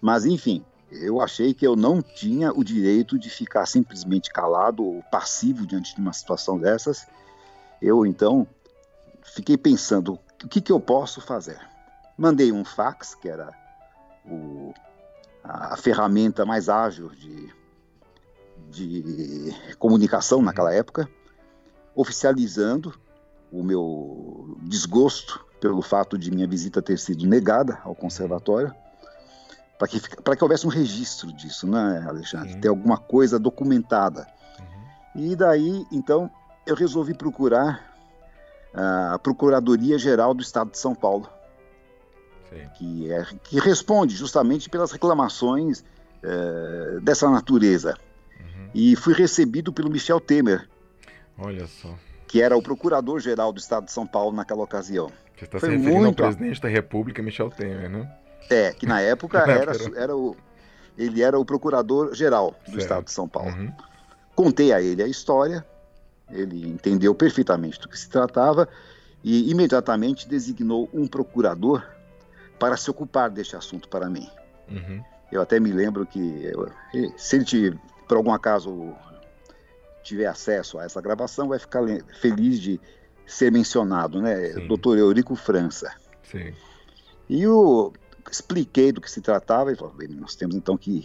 [0.00, 5.02] Mas, enfim, eu achei que eu não tinha o direito de ficar simplesmente calado ou
[5.04, 7.06] passivo diante de uma situação dessas.
[7.80, 8.46] Eu, então,
[9.22, 11.60] fiquei pensando, o que, que eu posso fazer?
[12.16, 13.52] Mandei um fax, que era
[14.24, 14.72] o
[15.44, 17.52] a, ferramenta mais ágil de,
[18.70, 20.44] de comunicação uhum.
[20.44, 21.08] naquela época,
[21.94, 22.94] oficializando
[23.52, 28.74] o meu desgosto pelo fato de minha visita ter sido negada ao conservatório,
[29.78, 32.52] para que, que houvesse um registro disso, né, Alexandre?
[32.52, 32.60] Sim.
[32.60, 34.26] Ter alguma coisa documentada.
[34.58, 35.22] Uhum.
[35.22, 36.30] E daí, então,
[36.66, 37.92] eu resolvi procurar
[38.74, 41.28] a Procuradoria Geral do Estado de São Paulo
[42.74, 45.84] que, é, que responde justamente pelas reclamações
[46.22, 47.96] é, dessa natureza.
[48.38, 48.68] Uhum.
[48.74, 50.68] E fui recebido pelo Michel Temer.
[51.38, 51.94] Olha só.
[52.32, 55.12] Que era o procurador-geral do Estado de São Paulo naquela ocasião.
[55.36, 56.24] Você está se referindo muito...
[56.24, 58.10] ao presidente da República, Michel Temer, né?
[58.48, 60.34] É, que na época era, era o,
[60.96, 62.78] ele era o procurador-geral do certo.
[62.78, 63.50] Estado de São Paulo.
[63.50, 63.70] Uhum.
[64.34, 65.62] Contei a ele a história,
[66.30, 68.66] ele entendeu perfeitamente do que se tratava
[69.22, 71.84] e imediatamente designou um procurador
[72.58, 74.26] para se ocupar deste assunto para mim.
[74.70, 75.04] Uhum.
[75.30, 76.70] Eu até me lembro que eu,
[77.18, 77.78] se ele,
[78.08, 78.94] por algum acaso,
[80.02, 81.82] tiver acesso a essa gravação, vai ficar
[82.20, 82.80] feliz de
[83.26, 84.52] ser mencionado, né?
[84.52, 84.68] Sim.
[84.68, 84.98] Dr.
[84.98, 85.92] Eurico França.
[86.22, 86.52] Sim.
[87.28, 87.92] E o,
[88.30, 91.04] expliquei do que se tratava e falou, nós temos então que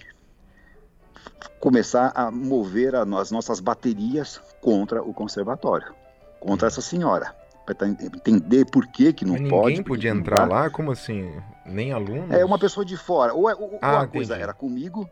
[1.60, 5.94] começar a mover as nossas baterias contra o conservatório,
[6.40, 9.68] contra essa senhora, para entender por que que não Mas pode.
[9.70, 10.70] Ninguém podia entrar lá?
[10.70, 11.32] Como assim?
[11.66, 12.34] Nem aluno?
[12.34, 13.34] É uma pessoa de fora.
[13.34, 15.10] Ou, é, ou, ah, a coisa era comigo,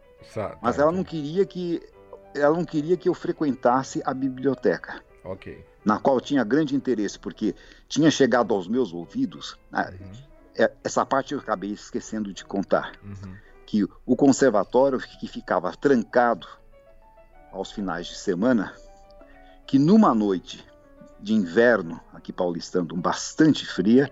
[0.61, 1.81] mas tá, ela não queria que
[2.35, 5.01] ela não queria que eu frequentasse a biblioteca.
[5.23, 5.65] Ok.
[5.83, 7.55] Na qual eu tinha grande interesse, porque
[7.87, 9.57] tinha chegado aos meus ouvidos.
[9.71, 10.69] Ah, uhum.
[10.83, 12.93] Essa parte eu acabei esquecendo de contar.
[13.03, 13.35] Uhum.
[13.65, 16.47] Que o conservatório que ficava trancado
[17.51, 18.73] aos finais de semana,
[19.65, 20.65] que numa noite
[21.19, 24.11] de inverno aqui paulistano, bastante fria,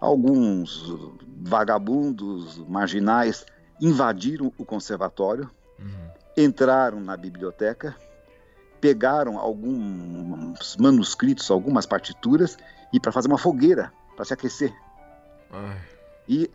[0.00, 0.84] alguns
[1.42, 3.46] vagabundos marginais
[3.80, 6.10] invadiram o conservatório, uhum.
[6.36, 7.94] Entraram na biblioteca,
[8.80, 12.56] pegaram alguns manuscritos, algumas partituras
[12.92, 14.74] e para fazer uma fogueira para se aquecer.
[15.50, 15.78] Ai.
[16.28, 16.50] E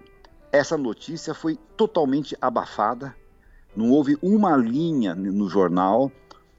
[0.52, 3.16] essa notícia foi totalmente abafada.
[3.76, 6.12] Não houve uma linha no jornal,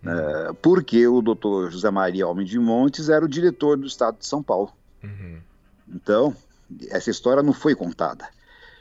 [0.05, 0.51] uhum.
[0.51, 4.27] uh, porque o doutor José Maria Homem de Montes era o diretor do Estado de
[4.27, 4.73] São Paulo.
[5.03, 5.41] Uhum.
[5.89, 6.37] Então,
[6.91, 8.29] essa história não foi contada.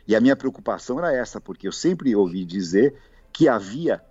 [0.07, 2.95] E a minha preocupação era essa, porque eu sempre ouvi dizer
[3.33, 4.01] que havia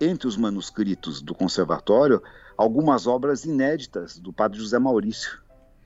[0.00, 2.22] entre os manuscritos do conservatório
[2.56, 5.38] algumas obras inéditas do padre José Maurício.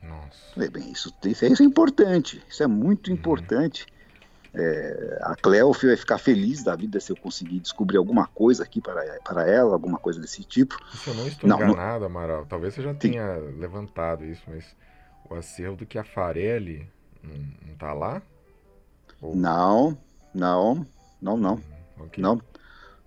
[0.02, 0.70] Nossa.
[0.70, 3.14] Bem, isso, isso é importante, isso é muito Uhum.
[3.14, 3.86] importante.
[4.56, 8.80] É, a Cleof vai ficar feliz da vida se eu conseguir descobrir alguma coisa aqui
[8.80, 10.78] para, para ela, alguma coisa desse tipo.
[10.96, 14.64] Se eu não estou Não, enganado, Amaral, talvez você já tenha levantado isso, mas
[15.28, 16.88] o acervo do Chiafarelli
[17.20, 17.34] não,
[17.68, 18.22] não tá lá?
[19.20, 19.98] Ou- Não,
[20.32, 20.86] não,
[21.20, 21.62] não, não,
[21.98, 22.22] Ok.
[22.22, 22.40] não.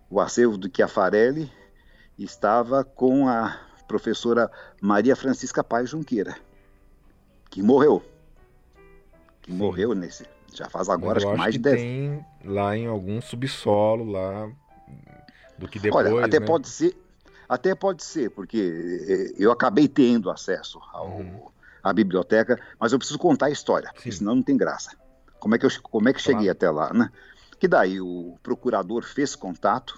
[0.10, 1.52] O acervo do Chiafarelli
[2.18, 4.50] estava com a professora
[4.82, 6.36] Maria Francisca Paz Junqueira,
[7.50, 8.04] que morreu.
[9.42, 9.58] Que Sim.
[9.58, 10.26] morreu nesse.
[10.54, 14.50] Já faz agora, acho que mais que de 10 tem lá em algum subsolo lá
[15.58, 16.46] do que depois, Olha, até né?
[16.46, 16.98] pode ser,
[17.50, 18.58] até pode ser, porque
[19.08, 21.48] eh, eu acabei tendo acesso ao, Uhum.
[21.84, 24.20] à biblioteca, mas eu preciso contar a história, porque Sim.
[24.20, 24.96] senão não tem graça.
[25.40, 26.52] Como é que eu, como é que cheguei Claro.
[26.52, 27.12] até lá, né?
[27.60, 29.98] Que daí o procurador fez contato,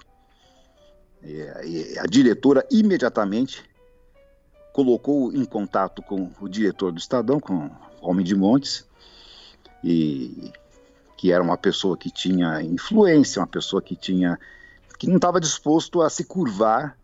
[1.22, 3.62] e, a diretora imediatamente
[4.72, 7.70] colocou em contato com o diretor do Estadão, com o
[8.00, 8.86] Homem de Montes,
[9.84, 10.52] e
[11.16, 14.38] que era uma pessoa que tinha influência, uma pessoa que tinha
[14.98, 16.94] que não estava disposto a se curvar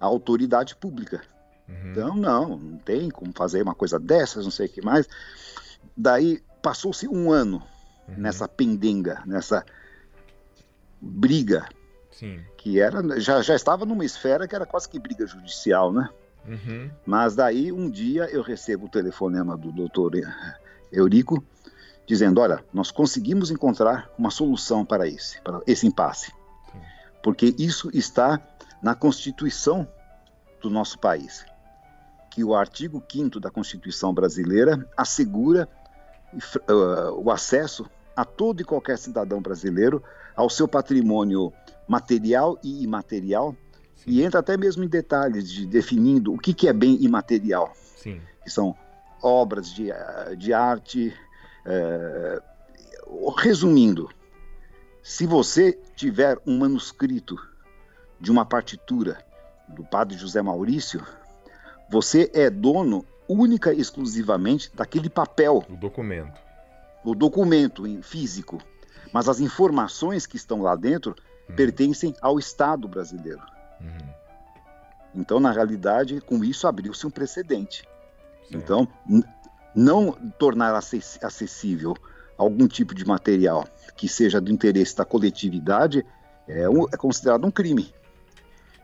[0.00, 1.22] à autoridade pública.
[1.68, 1.90] Uhum.
[1.92, 5.08] Então, não, não tem como fazer uma coisa dessas, não sei o que mais.
[5.96, 7.62] Daí passou-se um ano
[8.08, 8.14] Uhum.
[8.16, 9.64] nessa pendenga, nessa
[11.00, 11.68] briga,
[12.10, 12.40] Sim.
[12.56, 16.08] que era já, já estava numa esfera que era quase que briga judicial, né?
[16.46, 16.90] Uhum.
[17.04, 20.12] Mas daí um dia eu recebo o telefonema do doutor
[20.90, 21.44] Eurico
[22.06, 26.32] dizendo: olha, nós conseguimos encontrar uma solução para esse, para esse impasse,
[26.72, 26.80] Sim.
[27.22, 28.40] porque isso está
[28.82, 29.86] na Constituição
[30.62, 31.44] do nosso país,
[32.30, 35.68] que o artigo 5 da Constituição brasileira assegura
[36.32, 40.02] uh, o acesso a todo e qualquer cidadão brasileiro
[40.38, 41.52] ao seu patrimônio
[41.88, 43.56] material e imaterial
[43.96, 44.10] Sim.
[44.12, 48.20] e entra até mesmo em detalhes de definindo o que, que é bem imaterial, Sim.
[48.44, 48.76] que são
[49.20, 49.88] obras de,
[50.36, 51.12] de arte.
[51.66, 52.40] eh,
[53.36, 54.08] resumindo,
[55.02, 57.36] se você tiver um manuscrito
[58.20, 59.18] de uma partitura
[59.68, 61.04] do padre José Maurício,
[61.90, 66.40] você é dono única e exclusivamente daquele papel, O documento.
[67.04, 68.58] o documento em físico.
[69.12, 71.14] Mas as informações que estão lá dentro
[71.48, 71.56] Uhum.
[71.56, 73.40] pertencem ao Estado brasileiro.
[73.80, 74.14] Uhum.
[75.14, 77.82] Então, na realidade, com isso abriu-se um precedente.
[77.82, 78.54] Certo.
[78.54, 78.88] Então,
[79.74, 81.94] não tornar acess- acessível
[82.36, 83.66] algum tipo de material
[83.96, 86.04] que seja do interesse da coletividade
[86.46, 87.92] é, um- é considerado um crime.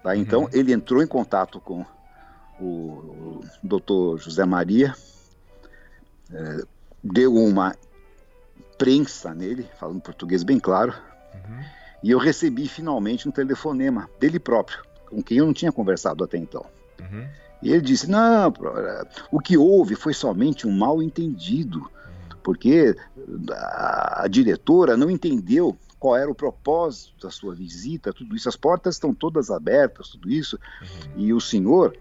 [0.02, 0.16] Tá?
[0.16, 0.48] Então, Uhum.
[0.52, 1.84] ele entrou em contato com
[2.60, 4.94] o doutor José Maria,
[6.32, 6.62] é,
[7.02, 7.74] deu uma
[8.78, 10.94] prensa nele, falando português bem claro,
[11.34, 11.64] Uhum.
[12.02, 16.38] e eu recebi finalmente um telefonema dele próprio, com quem eu não tinha conversado até
[16.38, 16.64] então.
[17.01, 17.26] Uhum.
[17.62, 21.90] E ele disse: Não, eh, o que houve foi somente um mal entendido,
[22.42, 22.94] porque
[23.51, 28.48] a, a diretora não entendeu qual era o propósito da sua visita, tudo isso.
[28.48, 30.59] As portas estão todas abertas, tudo isso.
[30.82, 31.12] Uhum.
[31.16, 31.96] E o senhor,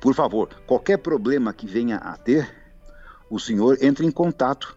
[0.00, 2.50] por favor, qualquer problema que venha a ter,
[3.28, 4.76] o senhor entre em contato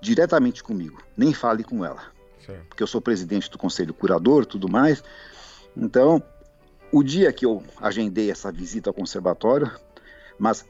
[0.00, 2.02] diretamente comigo, nem fale com ela
[2.44, 2.66] Certo.
[2.68, 5.02] porque eu sou presidente do conselho curador, tudo mais.
[5.76, 6.22] Então,
[6.92, 9.70] o dia que eu agendei essa visita ao conservatório,
[10.38, 10.64] mas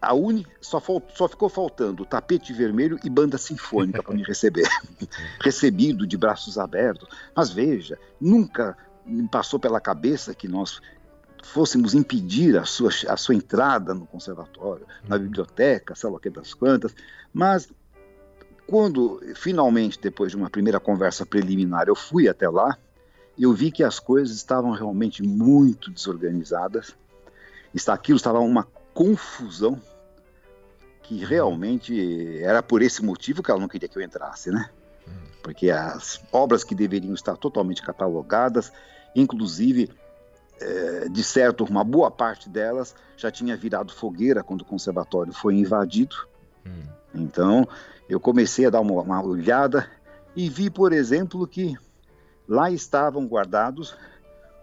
[0.00, 0.82] a única, só,
[1.14, 4.66] só ficou faltando tapete vermelho e banda sinfônica para me receber.
[5.42, 7.08] Recebido de braços abertos.
[7.36, 10.80] Mas veja, nunca me passou pela cabeça que nós
[11.42, 15.22] fôssemos impedir a sua, a sua entrada no conservatório, na uhum.
[15.22, 16.94] biblioteca, sei lá o que das quantas.
[17.32, 17.68] Mas
[18.70, 22.78] quando, finalmente, depois de uma primeira conversa preliminar, eu fui até lá,
[23.36, 26.94] eu vi que as coisas estavam realmente muito desorganizadas.
[27.88, 28.62] Aquilo estava uma
[28.94, 29.80] confusão
[31.02, 31.26] que uhum.
[31.28, 34.70] realmente era por esse motivo que ela não queria que eu entrasse, né?
[35.04, 35.14] Uhum.
[35.42, 38.72] Porque as obras que deveriam estar totalmente catalogadas,
[39.16, 39.90] inclusive,
[40.60, 45.56] é, de certo, uma boa parte delas já tinha virado fogueira quando o conservatório foi
[45.56, 46.14] invadido.
[46.64, 46.99] Hum.
[47.14, 47.66] Então,
[48.08, 49.88] eu comecei a dar uma, uma olhada
[50.34, 51.76] e vi, por exemplo, que
[52.48, 53.96] lá estavam guardados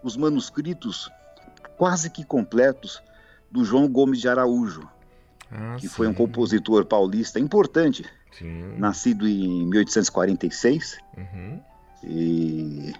[0.02, 1.10] os manuscritos
[1.76, 3.02] quase que completos
[3.50, 4.88] do João Gomes de Araújo,
[5.50, 5.94] ah, que sim.
[5.94, 8.76] foi um compositor paulista importante, sim.
[8.76, 10.98] nascido em 1846.
[11.16, 11.62] Uhum.
[12.04, 12.92] E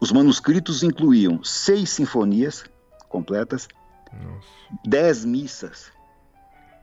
[0.00, 2.64] os manuscritos incluíam seis sinfonias
[3.08, 3.68] completas,
[4.12, 4.46] Nossa.
[4.84, 5.92] dez missas,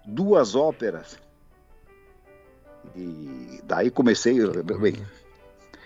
[0.05, 1.19] duas óperas.
[2.95, 4.35] E daí comecei.
[4.63, 4.95] Bem,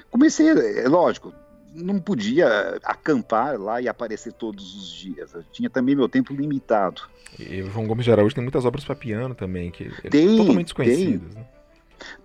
[0.10, 1.34] comecei, é lógico,
[1.74, 5.34] não podia acampar lá e aparecer todos os dias.
[5.34, 7.02] Eu tinha também meu tempo limitado.
[7.40, 10.66] E o João Gomes de Araújo tem muitas obras para piano também, que tem, totalmente
[10.66, 11.34] desconhecidas.
[11.34, 11.46] Né?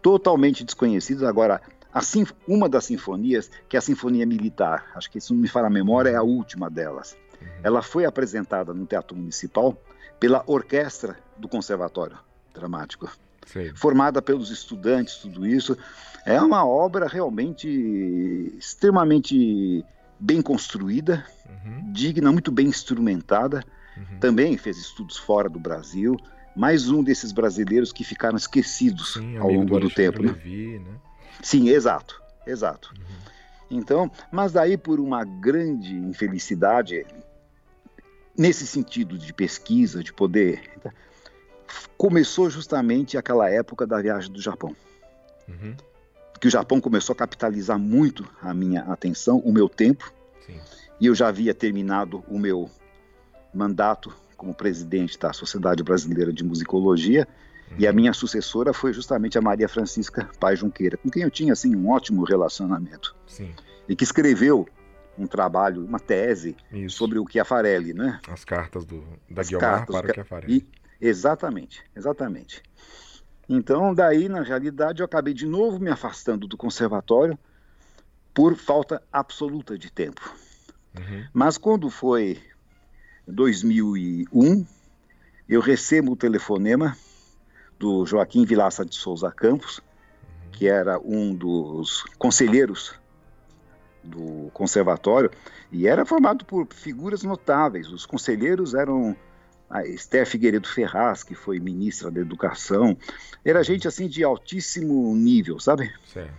[0.03, 1.23] Totalmente desconhecidas.
[1.23, 5.49] Agora, assim, uma das sinfonias, que é a Sinfonia Militar, acho que se não me
[5.49, 7.17] fala a memória, é a última delas.
[7.41, 7.49] Uhum.
[7.63, 9.81] Ela foi apresentada no Teatro Municipal
[10.21, 12.19] pela orquestra do Conservatório
[12.53, 13.11] Dramático.
[13.53, 13.73] Sim.
[13.75, 15.77] Formada pelos estudantes, tudo isso.
[16.25, 17.69] É uma obra realmente
[18.59, 19.85] extremamente
[20.21, 21.93] bem construída, uhum.
[21.93, 23.65] digna, muito bem instrumentada.
[23.97, 24.19] Uhum.
[24.21, 26.17] Também fez estudos fora do Brasil.
[26.55, 30.23] Mais um desses brasileiros que ficaram esquecidos Sim, ao longo do, do tempo.
[30.23, 30.33] Né?
[30.33, 30.97] Levi, né?
[31.43, 32.93] Sim, exato, exato.
[32.99, 33.79] Uhum.
[33.79, 37.07] Então, mas daí por uma grande infelicidade,
[38.37, 40.63] nesse sentido de pesquisa, de poder,
[41.97, 44.75] começou justamente aquela época da viagem do Japão.
[45.49, 45.75] Uhum
[46.39, 50.13] que o Japão começou a capitalizar muito a minha atenção, o meu tempo.
[50.47, 50.59] Sim.
[51.01, 52.71] E eu já havia terminado o meu
[53.53, 57.27] mandato como presidente da Sociedade Brasileira de Musicologia.
[57.71, 57.77] Uhum.
[57.79, 57.97] E a uhum.
[57.97, 61.91] minha sucessora foi justamente a Maria Francisca Paz Junqueira, com quem eu tinha assim um
[61.91, 63.15] ótimo relacionamento.
[63.27, 63.53] Sim.
[63.89, 64.69] E que escreveu
[65.19, 66.97] um trabalho, uma tese Isso.
[66.97, 68.21] sobre o Chiafarelli, né?
[68.29, 70.69] As cartas do, da As Guiomar cartas, para o Chiafarelli.
[71.01, 72.63] Exatamente, exatamente.
[73.49, 77.39] Então, daí, na realidade, eu acabei de novo me afastando do conservatório
[78.35, 80.35] por falta absoluta de tempo.
[80.97, 81.27] Uhum.
[81.33, 82.41] Mas quando foi
[83.27, 84.67] 2001,
[85.49, 86.97] eu recebo o telefonema
[87.79, 89.81] do Joaquim Vilaça de Souza Campos,
[90.53, 92.95] que era um dos conselheiros
[94.03, 95.31] do conservatório
[95.71, 97.91] e era formado por figuras notáveis.
[97.91, 99.17] Os conselheiros eram
[99.71, 102.97] a Esther Figueiredo Ferraz, que foi ministra da Educação,
[103.45, 105.93] era gente assim de altíssimo nível, sabe?
[106.07, 106.33] Certo.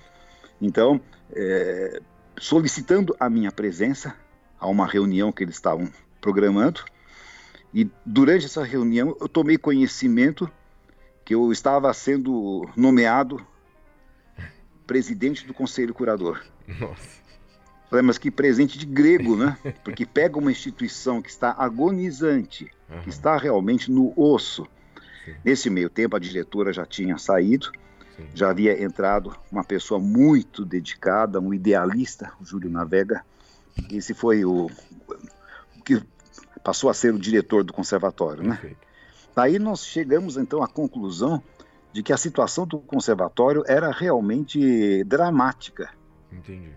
[0.61, 0.99] Então,
[1.31, 2.01] é,
[2.37, 4.15] solicitando a minha presença
[4.59, 5.89] a uma reunião que eles estavam
[6.19, 6.83] programando,
[7.73, 10.51] e durante essa reunião eu tomei conhecimento
[11.23, 13.45] que eu estava sendo nomeado
[14.87, 16.43] presidente do Conselho Curador.
[16.79, 17.28] Nossa.
[17.89, 19.57] Falei, mas que presente de grego, né?
[19.83, 23.01] Porque pega uma instituição que está agonizante, uhum.
[23.01, 24.67] que está realmente no osso.
[25.25, 25.35] Sim.
[25.43, 27.71] Nesse meio tempo, a diretora já tinha saído,
[28.15, 28.27] Sim.
[28.35, 33.25] já havia entrado uma pessoa muito dedicada, um idealista, o Júlio Navega.
[33.91, 34.69] Esse foi o
[35.83, 36.03] que
[36.63, 38.55] passou a ser o diretor do conservatório, né?
[38.55, 38.87] Perfeito.
[39.35, 41.41] Aí nós chegamos então à conclusão
[41.91, 45.89] de que a situação do conservatório era realmente dramática.
[46.31, 46.71] Entendi.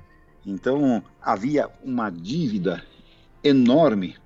[0.44, 2.82] Então havia uma dívida
[3.42, 4.16] enorme,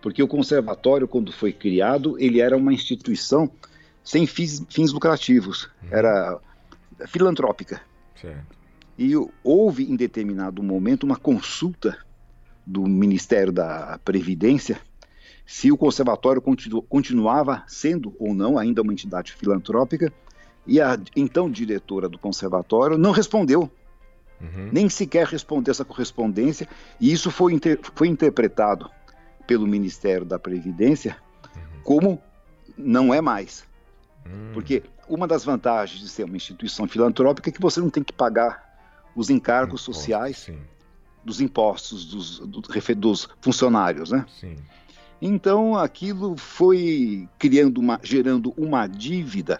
[0.00, 3.50] porque o conservatório, quando foi criado, ele era uma instituição
[4.04, 5.88] sem fins, fins lucrativos, uhum.
[5.90, 6.38] era
[7.06, 7.80] filantrópica.
[8.20, 8.56] Certo.
[8.98, 9.12] E
[9.44, 11.98] houve, em determinado momento, uma consulta
[12.66, 14.80] do Ministério da Previdência
[15.48, 20.12] se o conservatório continu, continuava sendo ou não ainda uma entidade filantrópica,
[20.66, 23.70] e a então diretora do conservatório não respondeu
[24.40, 24.70] uhum.
[24.72, 26.68] nem sequer respondeu essa correspondência,
[27.00, 28.90] e isso foi, inter, foi interpretado
[29.46, 31.16] pelo Ministério da Previdência
[31.54, 31.82] uhum.
[31.82, 32.22] como
[32.76, 33.66] não é mais.
[34.24, 34.50] Uhum.
[34.52, 38.12] Porque uma das vantagens de ser uma instituição filantrópica é que você não tem que
[38.12, 38.68] pagar
[39.16, 40.58] os encargos sociais sim.
[41.24, 42.62] dos impostos dos, dos,
[42.96, 44.24] dos funcionários, né?
[44.38, 44.56] Sim.
[45.20, 49.58] Então aquilo foi criando uma, gerando uma dívida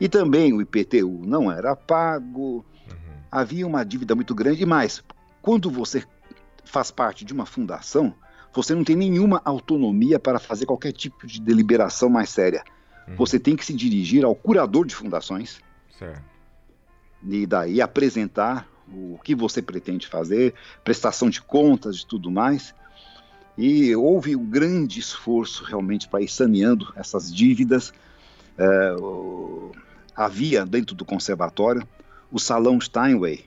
[0.00, 2.64] e também o IPTU não era pago.
[3.30, 4.62] Havia uma dívida muito grande.
[4.62, 5.02] E mais,
[5.42, 6.04] quando você
[6.64, 8.14] faz parte de uma fundação,
[8.54, 12.64] você não tem nenhuma autonomia para fazer qualquer tipo de deliberação mais séria.
[13.06, 13.16] Uhum.
[13.16, 15.60] Você tem que se dirigir ao curador de fundações
[15.98, 16.22] certo.
[17.22, 20.54] e daí apresentar o que você pretende fazer,
[20.84, 22.74] prestação de contas e tudo mais.
[23.58, 27.92] E houve um grande esforço realmente para ir saneando essas dívidas.
[28.58, 28.94] É,
[30.14, 31.86] havia dentro do conservatório
[32.30, 33.44] o Salão Steinway,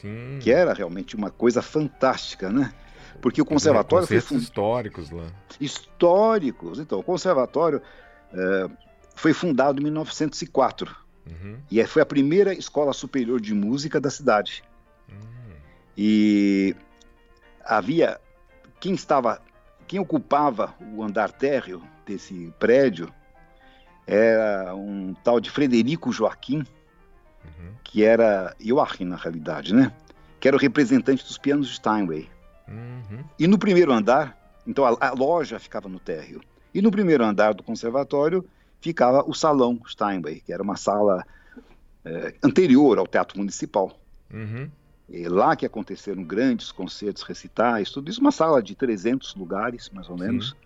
[0.00, 0.38] Sim.
[0.40, 2.72] que era realmente uma coisa fantástica, né?
[3.20, 4.40] Porque o conservatório foi fund...
[4.40, 5.26] históricos lá.
[5.60, 6.78] Históricos.
[6.78, 7.82] Então, o conservatório
[8.32, 8.70] é,
[9.14, 10.96] foi fundado em 1904
[11.26, 11.58] uhum.
[11.70, 14.62] e é, foi a primeira escola superior de música da cidade.
[15.08, 15.56] Uhum.
[15.96, 16.74] E
[17.64, 18.18] havia
[18.78, 19.42] quem estava
[19.86, 23.12] quem ocupava o andar térreo desse prédio
[24.06, 26.64] era um tal de Frederico Joaquim,
[27.58, 27.72] uhum.
[27.84, 29.92] que era Joachim na realidade, né?
[30.38, 32.28] Que era o representante dos pianos de Steinway.
[32.68, 33.24] Uhum.
[33.38, 34.36] E no primeiro andar,
[34.66, 36.40] então a, a, loja ficava no térreo.
[36.72, 38.44] E no primeiro andar do conservatório
[38.80, 41.24] ficava o salão Steinway, que era uma sala
[42.04, 43.98] é, anterior ao Teatro Municipal.
[44.32, 44.70] Uhum.
[45.12, 50.08] É lá que aconteceram grandes concertos, recitais, tudo isso, uma sala de 300 lugares, mais
[50.08, 50.56] ou menos, Sim.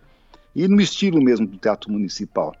[0.63, 2.55] e no estilo mesmo do Teatro Municipal,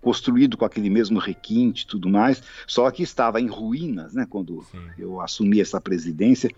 [0.00, 4.64] construído com aquele mesmo requinte e tudo mais, só que estava em ruínas, né, quando
[4.70, 4.78] Sim.
[4.98, 6.50] eu assumi essa presidência.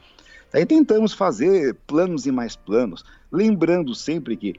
[0.53, 4.55] Aí tentamos fazer planos e mais planos, lembrando sempre que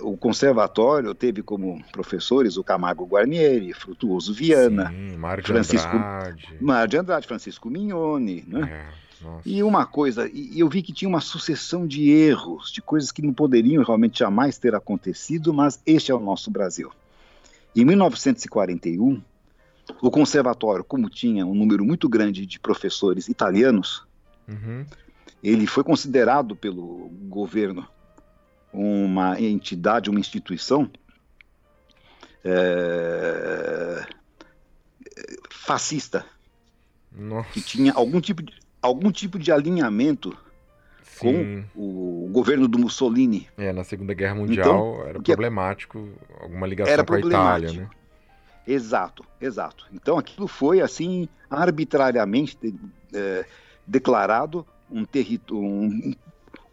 [0.00, 6.58] o conservatório teve como professores o Camargo Guarnieri, Frutuoso Viana, Sim, Mário Francisco Andrade.
[6.60, 8.88] Mário de Andrade, Francisco Mignoni, né?
[8.90, 9.04] É.
[9.44, 13.22] E uma coisa, e eu vi que tinha uma sucessão de erros, de coisas que
[13.22, 16.92] não poderiam realmente jamais ter acontecido, mas este é o nosso Brasil.
[17.76, 19.22] Em 1941,
[20.00, 24.06] o conservatório, como tinha um número muito grande de professores italianos,
[24.48, 24.86] uhum.
[25.42, 27.86] ele foi considerado pelo governo
[28.72, 30.90] uma entidade, uma instituição
[32.44, 34.06] é,
[35.50, 36.26] fascista,
[37.12, 37.50] Nossa.
[37.50, 38.52] que tinha algum tipo de,
[38.82, 40.36] algum tipo de alinhamento
[41.14, 41.64] Sim.
[41.74, 43.48] com o governo do Mussolini.
[43.56, 46.08] É, na Segunda Guerra Mundial então, era problemático
[46.40, 47.88] alguma ligação com a Itália, né?
[48.66, 49.86] Exato, exato.
[49.92, 52.56] Então aquilo foi assim arbitrariamente
[53.12, 53.44] é,
[53.86, 56.14] declarado um território, um,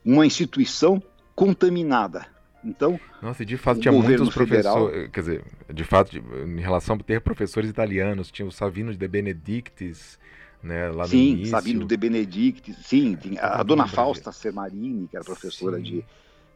[0.03, 1.01] uma instituição
[1.35, 2.26] contaminada.
[2.63, 5.43] Então, nossa, de fato tinha muitos professores, quer dizer,
[5.73, 10.19] de fato, em relação a ter professores italianos, tinha o Savino de Benedictis,
[10.63, 11.51] né, lá sim, início.
[11.51, 16.03] Savino de Benedictis, sim, tinha a, a dona Fausta Sermarini, que era professora de,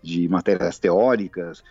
[0.02, 1.64] de matérias teóricas.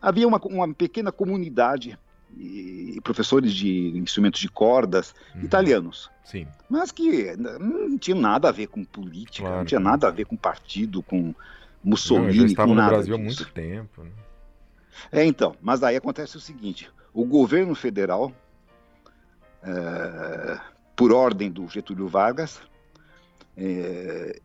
[0.00, 1.98] Havia uma, uma pequena comunidade
[2.36, 5.42] e professores de instrumentos de cordas uhum.
[5.42, 6.10] italianos.
[6.24, 6.46] Sim.
[6.68, 9.58] Mas que não tinha nada a ver com política, claro.
[9.58, 11.34] não tinha nada a ver com partido, com
[11.82, 14.02] Mussolini, Não, já estava no Brasil há muito tempo.
[14.02, 14.10] Né?
[15.12, 18.32] É, então, mas aí acontece o seguinte: o governo federal,
[19.62, 20.58] é,
[20.96, 22.60] por ordem do Getúlio Vargas,
[23.56, 24.40] é,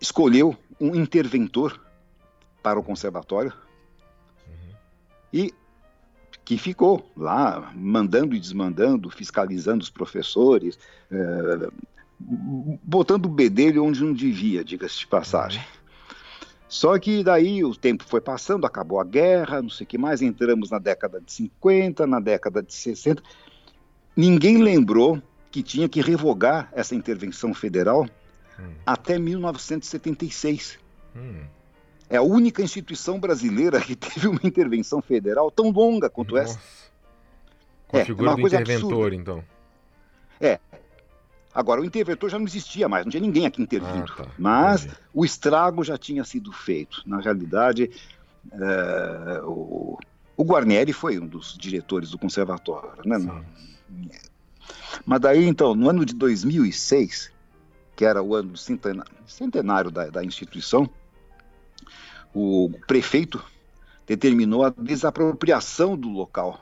[0.00, 1.80] escolheu um interventor
[2.62, 3.52] para o conservatório
[4.46, 4.74] uhum.
[5.32, 5.54] e
[6.44, 10.78] que ficou lá mandando e desmandando, fiscalizando os professores,
[11.10, 11.70] é,
[12.18, 15.64] botando o bedelho onde não devia, diga-se de passagem.
[16.68, 20.20] Só que daí o tempo foi passando, acabou a guerra, não sei o que mais,
[20.20, 23.22] entramos na década de 50, na década de 60.
[24.16, 25.22] Ninguém lembrou
[25.54, 28.08] que tinha que revogar essa intervenção federal
[28.58, 28.72] hum.
[28.84, 30.80] até 1976.
[31.14, 31.44] Hum.
[32.10, 36.54] É a única instituição brasileira que teve uma intervenção federal tão longa quanto Nossa.
[36.54, 36.60] essa.
[37.86, 39.14] Com a é, figura é do interventor, absurda.
[39.14, 39.44] então.
[40.40, 40.58] É,
[41.54, 44.12] Agora, o interventor já não existia mais, não tinha ninguém aqui intervindo.
[44.18, 44.30] Ah, tá.
[44.36, 47.00] Mas o estrago já tinha sido feito.
[47.06, 47.92] Na realidade,
[48.52, 49.96] é, o,
[50.36, 52.90] o, Guarnieri foi um dos diretores do conservatório.
[53.06, 53.18] Né?
[55.04, 57.30] Mas daí, então, no ano de 2006,
[57.96, 60.88] que era o ano do centenário, da, da instituição,
[62.34, 63.42] o prefeito
[64.06, 66.60] determinou a desapropriação do local,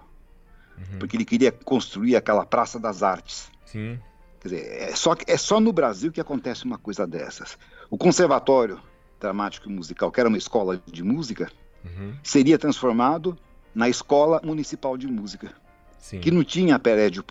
[0.76, 0.98] uhum.
[0.98, 3.50] porque ele queria construir aquela Praça das Artes.
[3.66, 3.98] Sim.
[4.40, 7.56] Quer dizer, é só, é só no Brasil que acontece uma coisa dessas.
[7.88, 8.80] O Conservatório
[9.20, 11.50] Dramático e Musical, que era uma escola de música,
[11.84, 12.14] uhum.
[12.22, 13.38] seria transformado
[13.74, 15.52] na Escola Municipal de Música,
[15.98, 16.20] Sim.
[16.20, 17.24] que não tinha prédio,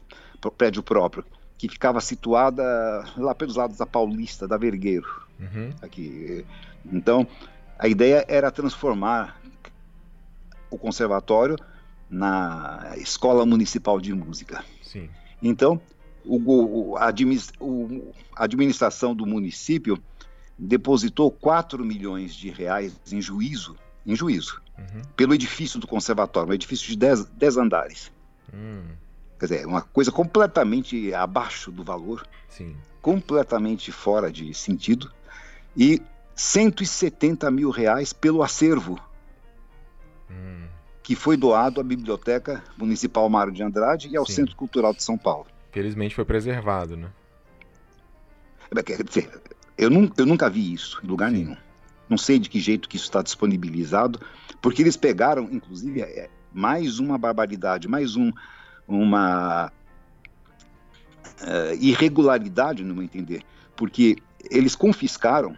[0.50, 1.26] prédio próprio,
[1.58, 2.64] que ficava situada
[3.18, 5.08] lá pelos lados da Paulista, da Vergueiro.
[5.40, 5.72] Uhum.
[5.82, 6.46] Aqui.
[6.86, 7.28] Então,
[7.78, 9.40] a ideia era transformar
[10.70, 11.58] o conservatório
[12.10, 14.64] na Escola Municipal de Música.
[14.82, 15.10] Sim.
[15.42, 15.80] Então,
[16.26, 17.08] o, a,
[18.36, 20.02] administração do município
[20.58, 25.02] depositou 4 milhões de reais em juízo, em juízo, uhum.
[25.16, 28.12] pelo edifício do conservatório, um edifício de 10 andares.
[28.54, 28.84] Hum.
[29.42, 32.76] Quer dizer, uma coisa completamente abaixo do valor, Sim.
[33.02, 35.12] completamente fora de sentido,
[35.76, 36.00] e
[36.36, 39.00] 170 mil reais pelo acervo,
[40.30, 40.68] hum.
[41.02, 44.34] que foi doado à Biblioteca Municipal Mário de Andrade e ao Sim.
[44.34, 45.48] Centro Cultural de São Paulo.
[45.72, 47.10] Felizmente foi preservado, né?
[48.76, 49.42] É, quer dizer,
[49.76, 51.38] eu, eu nunca vi isso em lugar Sim.
[51.38, 51.58] nenhum.
[52.08, 54.20] Não sei de que jeito que isso está disponibilizado,
[54.62, 58.32] porque eles pegaram, inclusive, é, mais uma barbaridade, mais um,
[58.98, 59.72] uma
[61.42, 63.44] uh, irregularidade, no meu entender,
[63.76, 64.18] porque
[64.50, 65.56] eles confiscaram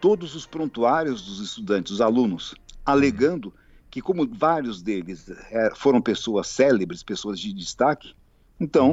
[0.00, 3.52] todos os prontuários dos estudantes, dos alunos, alegando
[3.90, 8.14] que, como vários deles é, foram pessoas célebres, pessoas de destaque,
[8.60, 8.92] então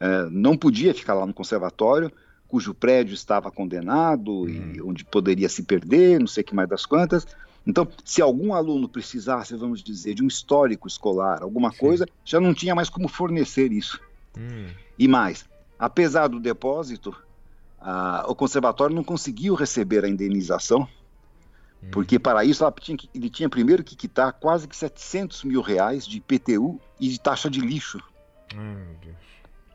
[0.00, 2.10] uh, não podia ficar lá no conservatório,
[2.48, 6.86] cujo prédio estava condenado e onde poderia se perder, não sei o que mais das
[6.86, 7.26] quantas.
[7.66, 11.78] Então, se algum aluno precisasse, vamos dizer, de um histórico escolar, alguma Sim.
[11.78, 14.00] coisa, já não tinha mais como fornecer isso.
[14.38, 14.68] Hum.
[14.96, 15.44] E mais,
[15.76, 17.14] apesar do depósito,
[17.80, 20.88] a, o conservatório não conseguiu receber a indenização,
[21.82, 21.88] hum.
[21.90, 26.18] porque para isso tinha, ele tinha primeiro que quitar quase que 700 mil reais de
[26.18, 28.00] IPTU e de taxa de lixo.
[28.54, 28.94] Hum,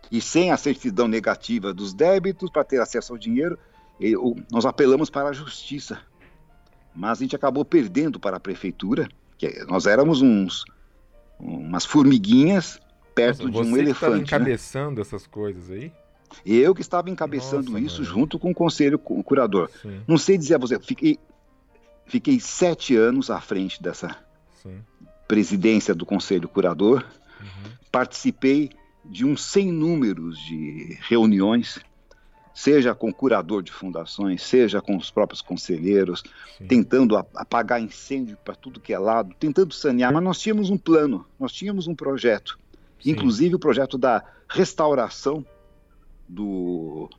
[0.10, 3.58] e sem a certidão negativa dos débitos para ter acesso ao dinheiro,
[4.52, 6.02] nós apelamos para a justiça
[6.96, 10.64] mas a gente acabou perdendo para a prefeitura, que nós éramos uns
[11.40, 12.80] umas formiguinhas
[13.16, 13.86] perto Nossa, de um elefante.
[13.86, 14.22] Você estava né?
[14.22, 15.02] encabeçando né?
[15.02, 15.92] essas coisas aí?
[16.46, 18.14] Eu que estava encabeçando Nossa, isso mano.
[18.14, 19.70] junto com o conselho curador.
[19.82, 20.02] Sim.
[20.08, 21.20] Não sei dizer a você, fiquei,
[22.06, 24.16] fiquei sete anos à frente dessa
[24.62, 24.80] Sim.
[25.28, 27.06] presidência do conselho curador.
[27.40, 27.72] Uhum.
[27.92, 28.70] Participei
[29.04, 31.80] de um sem números de reuniões
[32.62, 36.24] seja com o curador de fundações, seja com os próprios conselheiros,
[36.60, 36.68] Sim.
[36.68, 41.26] tentando apagar incêndio para tudo que é lado, tentando sanear, mas nós tínhamos um plano,
[41.40, 42.60] nós tínhamos um projeto,
[43.02, 43.12] Sim.
[43.12, 45.44] inclusive o projeto da restauração
[46.30, 47.10] do,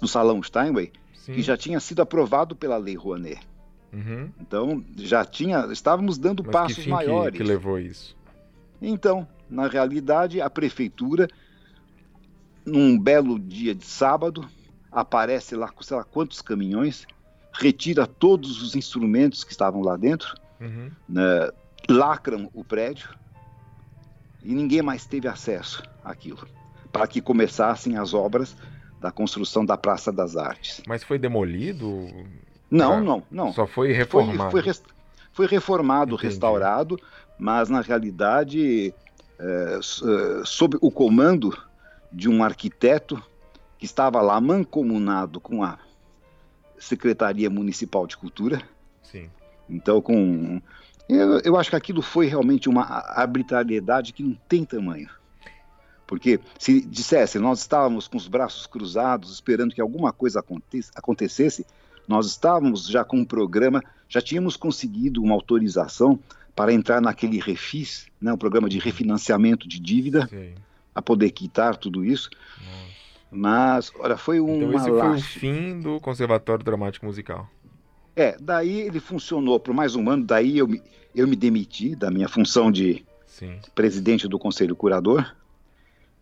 [0.00, 1.34] do Salão Steinway, Sim.
[1.34, 3.40] que já tinha sido aprovado pela Lei Rouanet.
[3.92, 4.30] Uhum.
[4.40, 7.32] Então, já tinha, estávamos dando mas passos que maiores.
[7.32, 8.16] Que, que levou isso?
[8.80, 11.28] Então, na realidade, a prefeitura,
[12.64, 14.48] num belo dia de sábado,
[14.90, 17.06] aparece lá com sei lá quantos caminhões,
[17.52, 20.90] retira todos os instrumentos que estavam lá dentro, uhum.
[21.08, 21.50] né,
[21.88, 23.08] lacram o prédio
[24.42, 26.46] e ninguém mais teve acesso àquilo,
[26.92, 28.56] para que começassem as obras
[29.00, 30.82] da construção da Praça das Artes.
[30.86, 32.08] Mas foi demolido?
[32.70, 33.52] Não, não, não.
[33.52, 34.50] Só foi reformado.
[34.50, 34.74] Foi, foi,
[35.32, 36.26] foi reformado, Entendi.
[36.28, 36.98] restaurado,
[37.38, 38.92] mas na realidade,
[39.38, 39.78] é,
[40.44, 41.56] sob o comando
[42.12, 43.22] de um arquiteto
[43.78, 45.78] que estava lá mancomunado com a
[46.78, 48.60] Secretaria Municipal de Cultura.
[49.02, 49.30] Sim.
[49.70, 50.60] Então, com.
[51.08, 55.08] Eu, eu acho que aquilo foi realmente uma arbitrariedade que não tem tamanho.
[56.06, 60.42] Porque se dissesse, nós estávamos com os braços cruzados, esperando que alguma coisa
[60.94, 61.66] acontecesse,
[62.06, 66.18] nós estávamos já com um programa, já tínhamos conseguido uma autorização
[66.56, 70.54] para entrar naquele refis, né, um programa de refinanciamento de dívida, Sim.
[70.94, 72.30] a poder quitar tudo isso.
[72.58, 72.97] Nossa.
[73.30, 77.48] Mas, olha, foi uma Então esse foi o fim do Conservatório Dramático Musical.
[78.16, 80.82] É, daí ele funcionou por mais um ano, daí eu me,
[81.14, 83.60] eu me demiti da minha função de Sim.
[83.74, 85.34] presidente do Conselho Curador,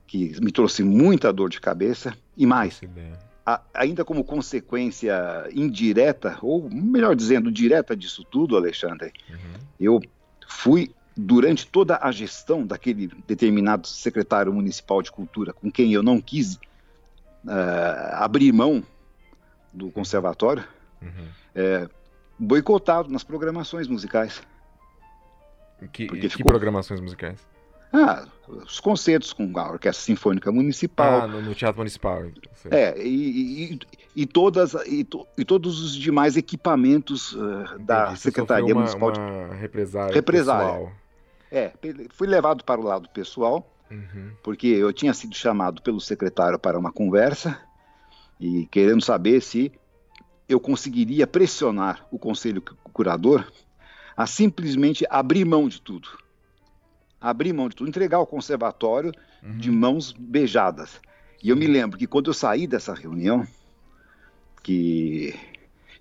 [0.07, 2.81] que me trouxe muita dor de cabeça, e mais,
[3.47, 9.37] a, ainda como consequência indireta, ou melhor dizendo, direta disso tudo, Alexandre, uhum.
[9.81, 10.01] eu
[10.47, 16.21] fui durante toda a gestão daquele determinado secretário municipal de cultura, com quem eu não
[16.21, 16.59] quis
[17.47, 18.83] uh, abrir mão
[19.73, 20.65] do conservatório,
[21.03, 21.29] uhum.
[21.55, 21.89] é,
[22.39, 24.43] boicotado nas programações musicais.
[25.93, 26.47] Que, que ficou...
[26.47, 27.39] programações musicais?
[27.93, 31.23] Ah, os concertos com a Orquestra Sinfônica Municipal.
[31.23, 32.25] Ah, no, no Teatro Municipal.
[32.71, 33.79] É, e, e,
[34.17, 39.49] e, todas, e, to, e, todos os demais equipamentos uh, da Secretaria uma, Municipal uma
[39.49, 40.15] de represária.
[40.15, 40.93] Represária.
[41.51, 41.73] É,
[42.11, 44.33] fui levado para o lado pessoal Uhum.
[44.43, 47.61] Porque eu tinha sido chamado pelo secretário para uma conversa
[48.41, 49.73] e querendo saber se
[50.49, 53.51] eu conseguiria pressionar o conselho curador
[54.17, 56.09] a simplesmente abrir mão de tudo.
[57.21, 59.59] Abrir mão de tudo, entregar o conservatório uhum.
[59.59, 61.01] de mãos beijadas.
[61.43, 63.47] E eu me lembro que quando eu saí dessa reunião,
[64.63, 65.35] que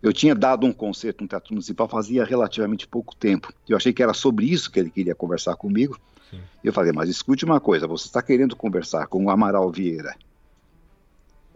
[0.06, 3.52] Eu tinha dado um concerto no Teatro Municipal fazia relativamente pouco tempo.
[3.68, 6.00] Eu achei que era sobre isso que ele queria conversar comigo.
[6.30, 6.42] Sim.
[6.64, 10.16] Eu falei, mas escute uma coisa, você está querendo conversar com o Amaral Vieira,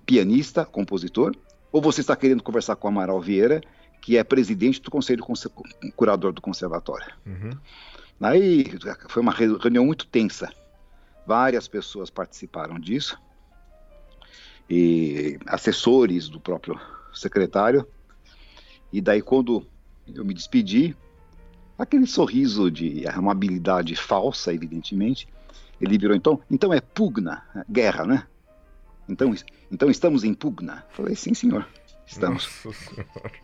[0.06, 1.36] pianista, compositor,
[1.72, 3.62] ou você está querendo conversar com o Amaral Vieira,
[4.02, 5.24] que é presidente do conselho
[5.96, 7.14] curador do conservatório?
[7.26, 7.52] Uhum.
[8.22, 8.66] Aí
[9.08, 10.52] foi uma reunião muito tensa.
[11.26, 13.20] Várias pessoas participaram disso
[14.70, 16.80] e assessores do próprio
[17.14, 17.88] secretário.
[18.92, 19.66] E daí, quando
[20.14, 20.96] eu me despedi,
[21.80, 25.28] aquele sorriso de amabilidade falsa, evidentemente,
[25.80, 28.28] ele virou então, então é pugna, guerra, né?
[29.08, 29.34] Então,
[29.72, 30.86] então estamos em pugna.
[30.92, 31.66] Falei, sim, senhor.
[32.06, 32.50] Estamos.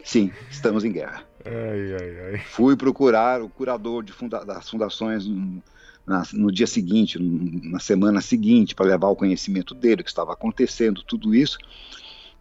[0.03, 1.23] Sim, estamos em guerra.
[1.45, 2.39] Ai, ai, ai.
[2.39, 5.63] Fui procurar o curador funda das fundações no,
[6.05, 10.33] na, no dia seguinte, na semana seguinte, para levar o conhecimento dele, o que estava
[10.33, 11.57] acontecendo, tudo isso.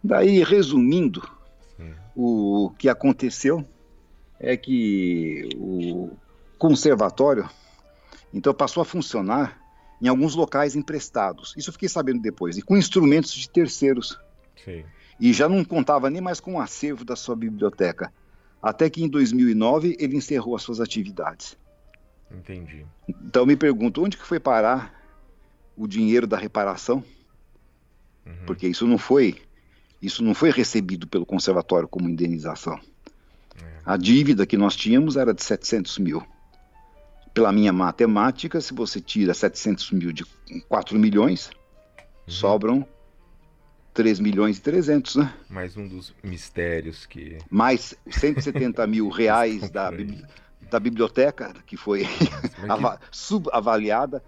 [0.03, 1.27] Daí, resumindo,
[2.15, 3.65] o que aconteceu
[4.39, 6.11] é que o
[6.57, 7.49] conservatório
[8.33, 9.59] então passou a funcionar
[10.01, 11.53] em alguns locais emprestados.
[11.57, 14.19] Isso eu fiquei sabendo depois, e com instrumentos de terceiros.
[14.63, 14.83] Sim.
[15.19, 18.11] E já não contava nem mais com o acervo da sua biblioteca.
[18.61, 21.57] Até que em 2009 ele encerrou as suas atividades.
[22.29, 22.85] Entendi.
[23.07, 24.93] Então me pergunto, onde que foi parar
[25.77, 27.03] o dinheiro da reparação?
[28.25, 28.33] Uhum.
[28.45, 29.41] Porque isso não foi
[30.01, 32.79] isso não foi recebido pelo conservatório como indenização.
[33.61, 33.65] É.
[33.85, 36.23] A dívida que nós tínhamos era de 700 mil.
[37.33, 40.25] Pela minha matemática, se você tira 700 mil de
[40.69, 42.03] 4 milhões, uhum.
[42.27, 42.87] sobram
[43.93, 45.33] 3 milhões e 300, né?
[45.49, 47.37] Mais um dos mistérios que...
[47.49, 49.91] Mais 170 mil reais da,
[50.69, 52.29] da biblioteca, que foi que...
[53.11, 54.23] subavaliada.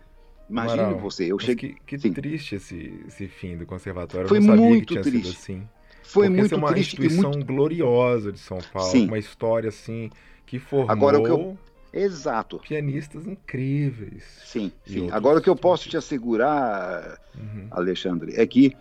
[0.50, 1.76] Imagine Amaral, você, eu cheguei.
[1.86, 4.30] Que, que triste esse, esse fim do conservatório.
[4.30, 5.36] Foi muito triste.
[5.36, 5.68] assim.
[6.08, 6.96] Foi Porque muito é uma triste.
[6.96, 7.46] instituição muito...
[7.46, 9.08] gloriosa de São Paulo, Sim.
[9.08, 10.10] uma história assim
[10.46, 11.58] que formou Agora, o que eu...
[11.92, 12.60] Exato.
[12.60, 14.24] pianistas incríveis.
[14.46, 15.10] Sim, sim.
[15.12, 17.68] Agora o que eu posso te assegurar, uhum.
[17.72, 18.76] Alexandre, é que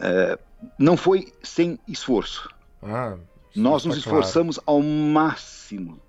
[0.00, 0.38] é,
[0.78, 2.48] não foi sem esforço.
[2.82, 3.16] Ah,
[3.56, 4.80] Nós nos esforçamos claro.
[4.80, 6.00] ao máximo.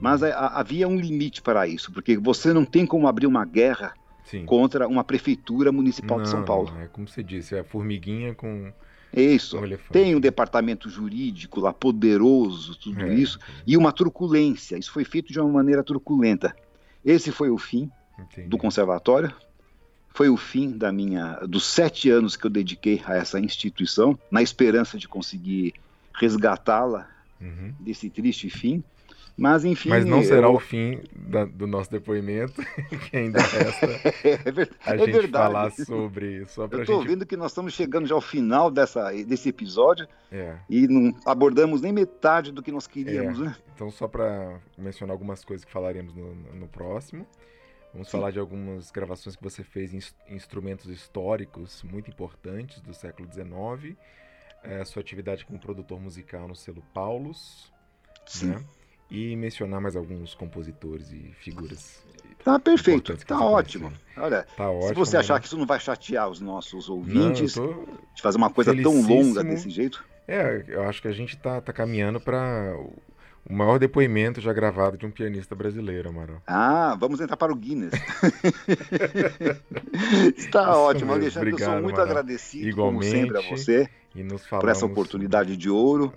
[0.00, 3.44] Mas a, a, havia um limite para isso, porque você não tem como abrir uma
[3.44, 3.94] guerra
[4.24, 4.44] Sim.
[4.46, 6.72] contra uma prefeitura municipal não, de São Paulo.
[6.80, 8.72] é como você disse, é a formiguinha com.
[9.14, 9.58] Isso.
[9.58, 13.62] Um tem um departamento jurídico lá poderoso, tudo é, isso, é.
[13.66, 14.76] e uma truculência.
[14.78, 16.56] Isso foi feito de uma maneira truculenta.
[17.04, 18.48] Esse foi o fim Entendi.
[18.48, 19.32] do conservatório.
[20.14, 24.42] Foi o fim da minha dos sete anos que eu dediquei a essa instituição, na
[24.42, 25.74] esperança de conseguir
[26.14, 27.08] resgatá-la
[27.40, 27.72] uhum.
[27.80, 28.84] desse triste fim.
[29.36, 29.88] Mas enfim.
[29.88, 30.54] Mas não será eu...
[30.54, 32.62] o fim da, do nosso depoimento,
[33.10, 33.86] que ainda resta
[34.24, 35.30] é a é gente verdade.
[35.30, 36.46] falar sobre.
[36.46, 37.08] Só eu estou gente...
[37.08, 40.56] vendo que nós estamos chegando já ao final dessa, desse episódio é.
[40.68, 43.44] e não abordamos nem metade do que nós queríamos, é.
[43.44, 43.56] né?
[43.74, 47.26] Então, só para mencionar algumas coisas que falaremos no, no próximo.
[47.92, 48.12] Vamos Sim.
[48.12, 50.00] falar de algumas gravações que você fez em
[50.34, 53.98] instrumentos históricos muito importantes do século XIX.
[54.62, 57.70] É, sua atividade como produtor musical no selo Paulus.
[58.24, 58.50] Sim.
[58.50, 58.64] Né?
[59.12, 62.02] E mencionar mais alguns compositores e figuras.
[62.42, 63.92] Tá perfeito, tá ótimo.
[64.16, 67.84] Olha, tá ótimo, se você achar que isso não vai chatear os nossos ouvintes, não,
[68.14, 70.02] de fazer uma coisa tão longa desse jeito.
[70.26, 72.74] É, eu acho que a gente tá, tá caminhando para
[73.48, 76.40] o maior depoimento já gravado de um pianista brasileiro, Amaral.
[76.46, 77.92] Ah, vamos entrar para o Guinness.
[80.36, 81.22] Está Isso ótimo, mesmo.
[81.22, 81.50] Alexandre.
[81.50, 82.18] Obrigado, eu sou muito Amaral.
[82.18, 83.90] agradecido, Igualmente, como sempre, a você
[84.48, 86.12] por essa oportunidade de ouro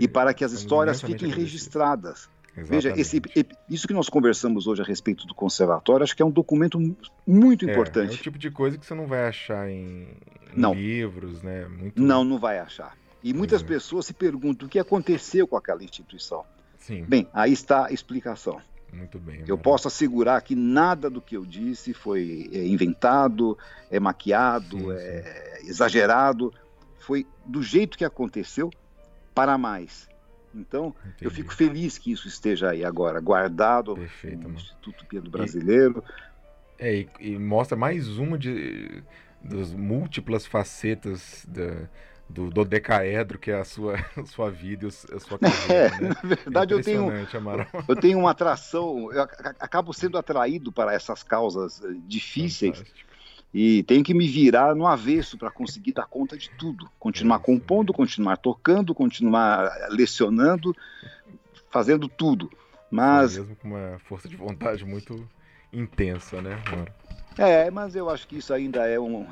[0.00, 2.28] e para que as histórias fiquem registradas.
[2.56, 2.70] Exatamente.
[2.70, 3.22] Veja, esse,
[3.68, 6.78] isso que nós conversamos hoje a respeito do conservatório, acho que é um documento
[7.26, 8.10] muito importante.
[8.10, 10.08] É, é o tipo de coisa que você não vai achar em,
[10.56, 11.66] em livros, né?
[11.66, 12.00] Muito...
[12.00, 12.96] Não, não vai achar.
[13.22, 13.64] E muitas é.
[13.64, 16.44] pessoas se perguntam o que aconteceu com aquela instituição.
[16.78, 17.04] Sim.
[17.06, 18.60] Bem, aí está a explicação.
[18.92, 19.44] Muito bem.
[19.46, 23.56] Eu posso assegurar que nada do que eu disse foi é, inventado,
[23.90, 25.68] é maquiado, sim, é sim.
[25.68, 26.52] exagerado.
[27.08, 28.68] Foi do jeito que aconteceu
[29.34, 30.06] para mais.
[30.54, 31.24] Então, Entendi.
[31.24, 36.04] eu fico feliz que isso esteja aí agora, guardado Perfeito, no Instituto Piano Brasileiro.
[36.78, 39.02] E, é, e, e, mostra mais uma de,
[39.42, 41.88] das múltiplas facetas da,
[42.28, 45.96] do dodecaedro que é a sua, a sua vida e a sua carreira.
[45.96, 46.08] É, né?
[46.08, 47.10] Na verdade, eu tenho,
[47.88, 49.22] eu tenho uma atração, eu
[49.58, 53.07] acabo sendo atraído para essas causas eh, difíceis Fantástico.
[53.52, 56.88] E tenho que me virar no avesso para conseguir dar conta de tudo.
[56.98, 60.76] Continuar compondo, continuar tocando, continuar lecionando,
[61.70, 62.50] fazendo tudo.
[62.90, 63.36] Mas.
[63.36, 65.28] mesmo com uma força de vontade muito
[65.72, 66.86] intensa, né, Mano?
[67.38, 69.24] É, mas eu acho que isso ainda é um,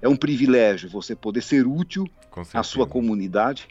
[0.00, 2.08] é um privilégio, você poder ser útil
[2.54, 3.66] à sua comunidade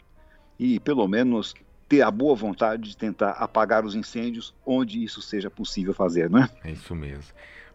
[0.58, 1.54] e, pelo menos,
[1.88, 6.40] ter a boa vontade de tentar apagar os incêndios onde isso seja possível fazer, não
[6.40, 6.50] é?
[6.64, 7.32] É isso mesmo.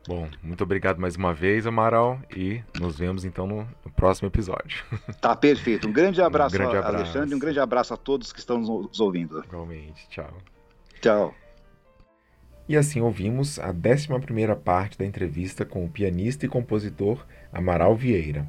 [0.07, 4.85] Bom, muito obrigado mais uma vez, Amaral, e nos vemos então no, no próximo episódio.
[5.19, 5.85] Tá perfeito.
[5.85, 6.95] Um grande abraço, um grande abraço.
[6.95, 9.43] Alexandre, e um grande abraço a todos que estão nos ouvindo.
[9.43, 10.07] Igualmente.
[10.07, 10.33] Tchau.
[11.01, 11.35] Tchau.
[12.69, 14.07] E assim ouvimos a 11
[14.63, 18.47] parte da entrevista com o pianista e compositor Amaral Vieira.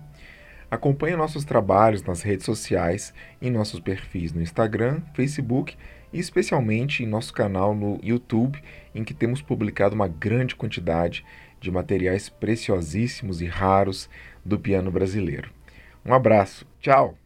[0.70, 3.12] Acompanhe nossos trabalhos nas redes sociais,
[3.42, 5.76] em nossos perfis no Instagram, Facebook
[6.12, 8.62] e especialmente em nosso canal no YouTube,
[8.94, 11.24] em que temos publicado uma grande quantidade
[11.60, 14.08] de materiais preciosíssimos e raros
[14.44, 15.50] do piano brasileiro.
[16.04, 17.16] Um abraço, tchau!